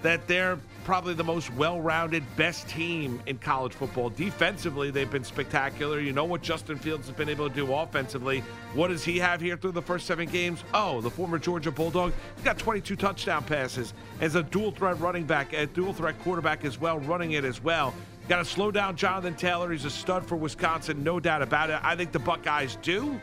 that 0.02 0.26
they're 0.26 0.58
probably 0.84 1.12
the 1.12 1.24
most 1.24 1.52
well-rounded, 1.54 2.24
best 2.36 2.68
team 2.68 3.20
in 3.26 3.36
college 3.38 3.74
football. 3.74 4.08
Defensively, 4.10 4.90
they've 4.90 5.10
been 5.10 5.24
spectacular. 5.24 6.00
You 6.00 6.12
know 6.12 6.24
what 6.24 6.40
Justin 6.40 6.78
Fields 6.78 7.06
has 7.08 7.16
been 7.16 7.28
able 7.28 7.48
to 7.48 7.54
do 7.54 7.74
offensively. 7.74 8.42
What 8.74 8.88
does 8.88 9.04
he 9.04 9.18
have 9.18 9.40
here 9.40 9.56
through 9.56 9.72
the 9.72 9.82
first 9.82 10.06
seven 10.06 10.28
games? 10.28 10.64
Oh, 10.72 11.00
the 11.00 11.10
former 11.10 11.38
Georgia 11.38 11.70
Bulldog. 11.70 12.12
He's 12.36 12.44
got 12.44 12.58
22 12.58 12.96
touchdown 12.96 13.44
passes 13.44 13.92
as 14.20 14.34
a 14.34 14.42
dual 14.42 14.70
threat 14.70 14.98
running 14.98 15.24
back, 15.24 15.52
a 15.52 15.66
dual 15.66 15.92
threat 15.92 16.18
quarterback 16.20 16.64
as 16.64 16.80
well, 16.80 16.98
running 17.00 17.32
it 17.32 17.44
as 17.44 17.62
well. 17.62 17.92
Got 18.28 18.38
to 18.38 18.44
slow 18.44 18.70
down 18.70 18.96
Jonathan 18.96 19.34
Taylor. 19.34 19.72
He's 19.72 19.84
a 19.86 19.90
stud 19.90 20.24
for 20.24 20.36
Wisconsin, 20.36 21.02
no 21.02 21.18
doubt 21.18 21.42
about 21.42 21.70
it. 21.70 21.80
I 21.82 21.96
think 21.96 22.12
the 22.12 22.18
Buckeyes 22.18 22.76
do. 22.82 23.20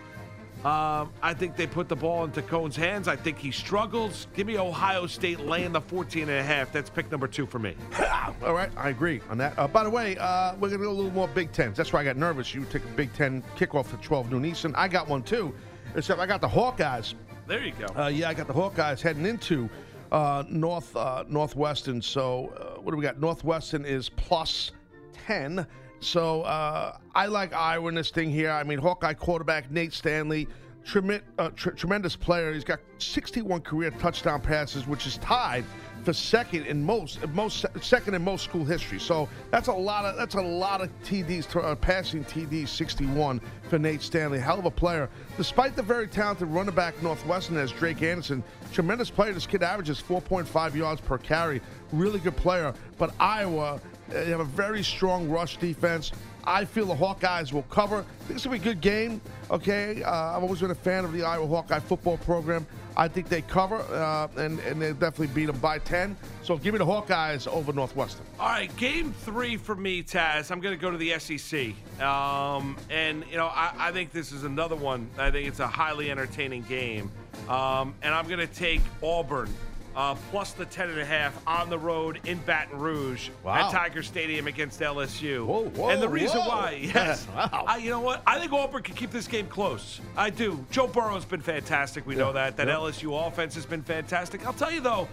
Um, 0.66 1.12
I 1.22 1.36
think 1.36 1.56
they 1.56 1.68
put 1.68 1.88
the 1.88 1.96
ball 1.96 2.24
into 2.24 2.42
Coan's 2.42 2.76
hands. 2.76 3.08
I 3.08 3.16
think 3.16 3.38
he 3.38 3.52
struggles. 3.52 4.26
Give 4.34 4.48
me 4.48 4.58
Ohio 4.58 5.06
State 5.06 5.42
laying 5.42 5.72
the 5.72 5.82
14 5.82 6.24
and 6.24 6.32
a 6.32 6.42
half. 6.42 6.72
That's 6.72 6.90
pick 6.90 7.12
number 7.12 7.28
two 7.28 7.46
for 7.46 7.60
me. 7.60 7.76
All 8.44 8.56
right, 8.56 8.72
I 8.76 8.90
agree 8.90 9.22
on 9.30 9.38
that. 9.38 9.54
Uh, 9.60 9.68
by 9.68 9.84
the 9.84 9.92
way, 9.92 10.18
uh, 10.18 10.54
we're 10.56 10.70
going 10.70 10.80
to 10.80 10.86
go 10.86 10.92
a 10.92 10.92
little 10.92 11.12
more 11.12 11.28
Big 11.28 11.52
Tens. 11.52 11.78
That's 11.78 11.94
why 11.94 12.00
I 12.00 12.04
got 12.04 12.18
nervous. 12.18 12.56
You 12.56 12.66
took 12.66 12.84
a 12.84 12.88
Big 12.90 13.14
Ten 13.14 13.44
kickoff 13.56 13.94
at 13.94 14.02
12 14.02 14.32
noon 14.32 14.44
Eastern. 14.44 14.74
I 14.74 14.88
got 14.88 15.08
one 15.08 15.22
too, 15.22 15.54
except 15.94 16.20
I 16.20 16.26
got 16.26 16.42
the 16.42 16.50
Hawkeyes. 16.50 17.14
There 17.46 17.64
you 17.64 17.74
go. 17.74 17.86
Uh, 17.96 18.08
yeah, 18.08 18.30
I 18.30 18.34
got 18.34 18.48
the 18.48 18.54
Hawkeyes 18.54 19.02
heading 19.02 19.28
into 19.28 19.70
uh, 20.12 20.44
North 20.50 20.96
uh, 20.96 21.26
Northwestern. 21.28 22.02
So 22.02 22.52
uh, 22.58 22.82
what 22.82 22.90
do 22.90 22.98
we 22.98 23.04
got? 23.04 23.20
Northwestern 23.20 23.86
is 23.86 24.10
plus 24.10 24.72
10. 25.28 25.68
So 26.00 26.42
uh, 26.44 26.98
I 27.14 27.26
like 27.28 27.54
Iowa 27.54 27.90
in 27.90 27.96
this 27.96 28.12
thing 28.12 28.30
here. 28.30 28.52
I 28.52 28.64
mean, 28.64 28.80
Hawkeye 28.80 29.14
quarterback 29.14 29.72
Nate 29.72 29.94
Stanley, 29.94 30.48
uh, 31.40 31.50
tr- 31.56 31.72
tremendous 31.72 32.16
player. 32.16 32.54
He's 32.54 32.64
got 32.64 32.80
61 33.00 33.62
career 33.62 33.92
touchdown 33.92 34.42
passes, 34.42 34.88
which 34.88 35.08
is 35.08 35.18
tied 35.18 35.66
for 36.04 36.14
second 36.14 36.68
in 36.68 36.84
most, 36.84 37.28
most 37.30 37.66
second 37.82 38.14
in 38.14 38.24
most 38.24 38.44
school 38.44 38.64
history. 38.64 39.00
So 39.00 39.28
that's 39.50 39.68
a 39.68 39.74
lot 39.74 40.06
of 40.06 40.16
that's 40.16 40.36
a 40.36 40.42
lot 40.42 40.82
of 40.82 40.90
TDs, 41.04 41.56
uh, 41.56 41.76
passing 41.76 42.24
TDs. 42.24 42.68
61 42.68 43.42
for 43.70 43.80
Nate 43.80 44.04
Stanley, 44.04 44.40
hell 44.40 44.60
of 44.60 44.66
a 44.66 44.72
player. 44.72 45.10
Despite 45.38 45.76
the 45.76 45.82
very 45.82 46.08
talented 46.08 46.48
running 46.50 46.76
back 46.76 47.02
Northwestern 47.02 47.58
as 47.58 47.72
Drake 47.72 48.04
Anderson, 48.04 48.44
tremendous 48.72 49.10
player. 49.10 49.34
This 49.34 49.48
kid 49.48 49.64
averages 49.64 50.02
4.5 50.02 50.76
yards 50.76 51.02
per 51.02 51.18
carry. 51.18 51.62
Really 51.92 52.20
good 52.20 52.38
player. 52.38 52.74
But 52.98 53.14
Iowa, 53.20 53.82
they 54.10 54.30
have 54.30 54.40
a 54.40 54.46
very 54.46 54.84
strong 54.84 55.30
rush 55.30 55.58
defense. 55.58 56.12
I 56.44 56.66
feel 56.66 56.86
the 56.86 56.96
Hawkeyes 56.96 57.52
will 57.52 57.64
cover. 57.64 58.06
This 58.28 58.44
to 58.44 58.50
be 58.50 58.58
a 58.58 58.60
good 58.60 58.82
game. 58.82 59.20
Okay, 59.50 60.04
uh, 60.04 60.36
I've 60.36 60.44
always 60.44 60.62
been 60.62 60.72
a 60.72 60.76
fan 60.76 61.04
of 61.04 61.12
the 61.12 61.24
Iowa 61.24 61.48
Hawkeye 61.48 61.80
football 61.80 62.18
program. 62.18 62.68
I 62.98 63.08
think 63.08 63.28
they 63.28 63.42
cover, 63.42 63.78
uh, 63.78 64.28
and, 64.38 64.60
and 64.60 64.82
they 64.82 64.94
definitely 64.94 65.28
beat 65.28 65.48
them 65.48 65.58
by 65.60 65.80
10. 65.80 66.16
So 66.44 66.58
give 66.58 66.74
me 66.74 66.78
the 66.78 66.86
Hawkeyes 66.86 67.48
over 67.48 67.74
Northwestern. 67.74 68.26
All 68.40 68.48
right, 68.48 68.76
game 68.78 69.12
three 69.12 69.58
for 69.58 69.76
me, 69.76 70.02
Taz. 70.02 70.50
I'm 70.50 70.62
going 70.62 70.78
to 70.78 70.82
go 70.82 70.92
to 70.92 70.98
the 70.98 71.20
SEC. 71.20 71.74
Um, 72.02 72.78
and, 72.90 73.26
you 73.30 73.38
know, 73.38 73.48
I, 73.48 73.74
I 73.78 73.92
think 73.92 74.12
this 74.12 74.32
is 74.32 74.44
another 74.44 74.76
one. 74.76 75.10
I 75.18 75.30
think 75.30 75.48
it's 75.48 75.60
a 75.60 75.68
highly 75.68 76.10
entertaining 76.10 76.62
game. 76.64 77.12
Um, 77.50 77.94
and 78.02 78.14
I'm 78.14 78.28
going 78.28 78.40
to 78.40 78.48
take 78.48 78.82
Auburn. 79.04 79.54
Uh, 79.96 80.14
plus 80.30 80.52
the 80.52 80.66
10 80.66 80.90
and 80.90 81.00
a 81.00 81.06
half 81.06 81.40
on 81.48 81.70
the 81.70 81.80
road 81.80 82.20
in 82.26 82.38
Baton 82.40 82.78
Rouge 82.78 83.30
Wow. 83.44 83.56
at 83.68 83.72
Tiger 83.72 84.04
Stadium 84.04 84.46
against 84.48 84.82
LSU. 84.82 85.46
whoa, 85.46 85.88
and 85.90 86.02
the 86.02 86.10
reason 86.10 86.42
whoa. 86.42 86.50
why, 86.50 86.72
yes, 86.94 87.26
Wow. 87.34 87.64
I, 87.66 87.78
you 87.78 87.90
know 87.92 88.02
what? 88.02 88.22
I 88.28 88.38
think 88.38 88.52
Auburn 88.52 88.84
can 88.84 88.94
keep 88.96 89.12
this 89.12 89.26
game 89.28 89.48
close. 89.48 90.02
I 90.18 90.32
do. 90.32 90.66
Joe 90.70 90.88
Burrow's 90.88 91.24
been 91.24 91.40
fantastic. 91.42 92.06
We 92.06 92.16
know 92.16 92.34
that. 92.34 92.58
That 92.58 92.68
yeah. 92.68 92.74
LSU 92.76 93.26
offense 93.28 93.56
has 93.56 93.66
been 93.66 93.84
fantastic. 93.84 94.46
I'll 94.46 94.52
tell 94.52 94.72
you 94.72 94.82
though, 94.82 95.08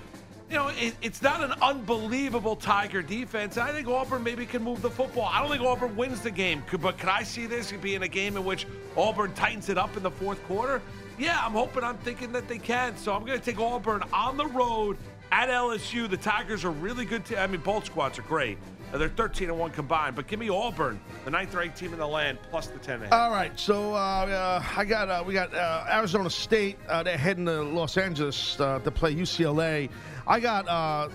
you 0.51 0.57
know, 0.57 0.69
it, 0.69 0.95
it's 1.01 1.23
not 1.23 1.43
an 1.45 1.53
unbelievable 1.63 2.57
Tiger 2.57 3.03
defense. 3.03 3.57
I 3.57 3.71
think 3.73 3.87
Auburn 3.89 4.23
maybe 4.23 4.45
can 4.47 4.63
move 4.65 4.83
the 4.83 4.91
football. 4.91 5.31
I 5.33 5.41
don't 5.41 5.51
think 5.51 5.63
Auburn 5.63 5.97
wins 5.97 6.21
the 6.23 6.31
game, 6.31 6.63
but 6.81 6.99
can 6.99 7.09
I 7.09 7.23
see 7.23 7.47
this 7.47 7.73
being 7.73 8.03
a 8.03 8.09
game 8.09 8.37
in 8.37 8.45
which 8.45 8.67
Auburn 8.97 9.33
tightens 9.35 9.69
it 9.69 9.79
up 9.79 9.97
in 9.97 10.03
the 10.03 10.11
fourth 10.11 10.43
quarter? 10.45 10.83
Yeah, 11.23 11.41
I'm 11.41 11.53
hoping, 11.53 11.85
I'm 11.85 11.99
thinking 11.99 12.33
that 12.33 12.49
they 12.49 12.59
can. 12.59 12.97
So 12.97 13.15
I'm 13.15 13.25
going 13.25 13.39
to 13.39 13.45
take 13.45 13.61
Auburn 13.61 14.03
on 14.13 14.37
the 14.37 14.47
road 14.47 14.97
at 15.31 15.49
LSU. 15.49 16.11
The 16.11 16.17
Tigers 16.17 16.65
are 16.65 16.73
really 16.73 17.05
good. 17.05 17.25
T- 17.25 17.37
I 17.37 17.47
mean, 17.47 17.61
both 17.61 17.87
squads 17.87 18.19
are 18.19 18.23
great. 18.23 18.59
They're 18.93 19.09
13 19.09 19.49
and 19.49 19.57
one 19.57 19.71
combined. 19.71 20.17
But 20.17 20.27
give 20.27 20.41
me 20.41 20.49
Auburn, 20.49 21.01
the 21.25 21.31
ninth 21.31 21.55
ranked 21.55 21.79
team 21.79 21.93
in 21.93 22.01
the 22.01 22.07
land, 22.09 22.39
plus 22.51 22.67
the 22.67 22.79
10 22.81 22.95
and 22.97 23.05
a 23.05 23.07
half. 23.07 23.15
All 23.15 23.31
right, 23.31 23.59
so 23.59 23.95
uh, 23.95 23.97
uh, 23.97 24.65
I 24.77 24.85
got 24.85 25.09
uh, 25.09 25.23
we 25.25 25.33
got 25.33 25.55
uh, 25.55 25.85
Arizona 25.93 26.29
State. 26.29 26.77
Uh, 26.89 27.05
they're 27.05 27.17
heading 27.17 27.47
to 27.47 27.63
Los 27.63 27.97
Angeles 27.97 28.59
uh, 28.59 28.81
to 28.81 28.91
play 28.91 29.15
UCLA. 29.15 29.91
I 30.27 30.41
got 30.41 30.67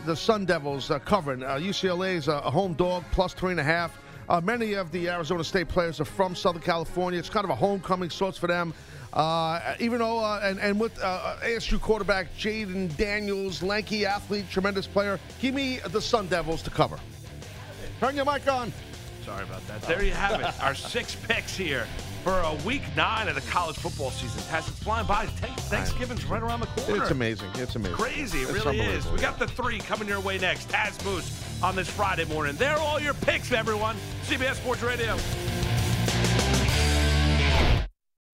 the 0.06 0.16
Sun 0.16 0.46
Devils 0.46 0.90
covering. 1.04 1.42
UCLA 1.42 2.16
is 2.16 2.30
a, 2.30 2.40
home 2.40 2.76
dog 2.76 3.04
plus 3.12 3.34
three 3.34 3.52
and 3.52 3.60
a 3.60 3.64
half. 3.64 4.00
Many 4.42 4.74
of 4.74 4.90
the 4.94 5.10
Arizona 5.10 5.44
State 5.44 5.68
players 5.68 6.00
are 6.00 6.06
from 6.06 6.34
Southern 6.34 6.62
California. 6.62 7.20
It's 7.20 7.30
kind 7.30 7.44
of 7.44 7.50
a 7.50 7.56
homecoming 7.56 8.10
source 8.10 8.38
for 8.38 8.48
them. 8.48 8.74
Uh, 9.14 9.76
even 9.80 10.00
though, 10.00 10.20
uh, 10.20 10.40
and, 10.44 10.60
and 10.60 10.80
with 10.80 11.02
uh, 11.02 11.36
ASU 11.42 11.80
quarterback 11.80 12.28
Jayden 12.38 12.96
Daniels, 12.98 13.64
lanky 13.64 14.06
athlete, 14.06 14.46
tremendous 14.50 14.86
player, 14.88 15.20
give 15.40 15.56
me 15.56 15.80
the 15.90 16.02
Sun 16.02 16.28
Devils 16.28 16.62
to 16.64 16.70
cover. 16.70 17.00
Turn 18.00 18.16
your 18.16 18.26
mic 18.26 18.52
on. 18.52 18.72
Sorry 19.26 19.44
about 19.44 19.66
that. 19.68 19.82
There 19.82 20.04
you 20.04 20.12
have 20.12 20.40
it. 20.40 20.64
Our 20.64 20.76
six 20.76 21.16
picks 21.16 21.56
here 21.58 21.86
for 22.24 22.40
a 22.40 22.56
week 22.66 22.82
nine 22.96 23.28
of 23.28 23.36
the 23.36 23.42
college 23.52 23.76
football 23.76 24.12
season. 24.12 24.42
Has 24.50 24.68
it 24.68 24.72
flying 24.72 25.08
by? 25.08 25.26
Thanksgiving's 25.26 26.26
right 26.26 26.42
around 26.42 26.62
the 26.62 26.68
corner. 26.68 27.02
It's 27.02 27.12
amazing. 27.12 27.50
It's 27.56 27.76
amazing. 27.76 27.96
Crazy. 27.98 28.40
It 28.44 28.50
It's 28.50 28.66
really 28.66 28.80
is. 28.80 29.10
We 29.12 29.18
got 29.20 29.40
the 29.40 29.48
three 29.48 29.80
coming 29.80 30.08
your 30.08 30.20
way 30.20 30.38
next. 30.38 30.70
Taz 30.70 31.04
Moose 31.04 31.62
on 31.64 31.76
this 31.76 31.90
Friday 31.90 32.26
morning. 32.26 32.56
They're 32.56 32.78
all 32.78 33.00
your 33.00 33.16
picks, 33.16 33.52
everyone. 33.52 33.96
CBS 34.24 34.56
Sports 34.56 34.82
Radio. 34.84 35.18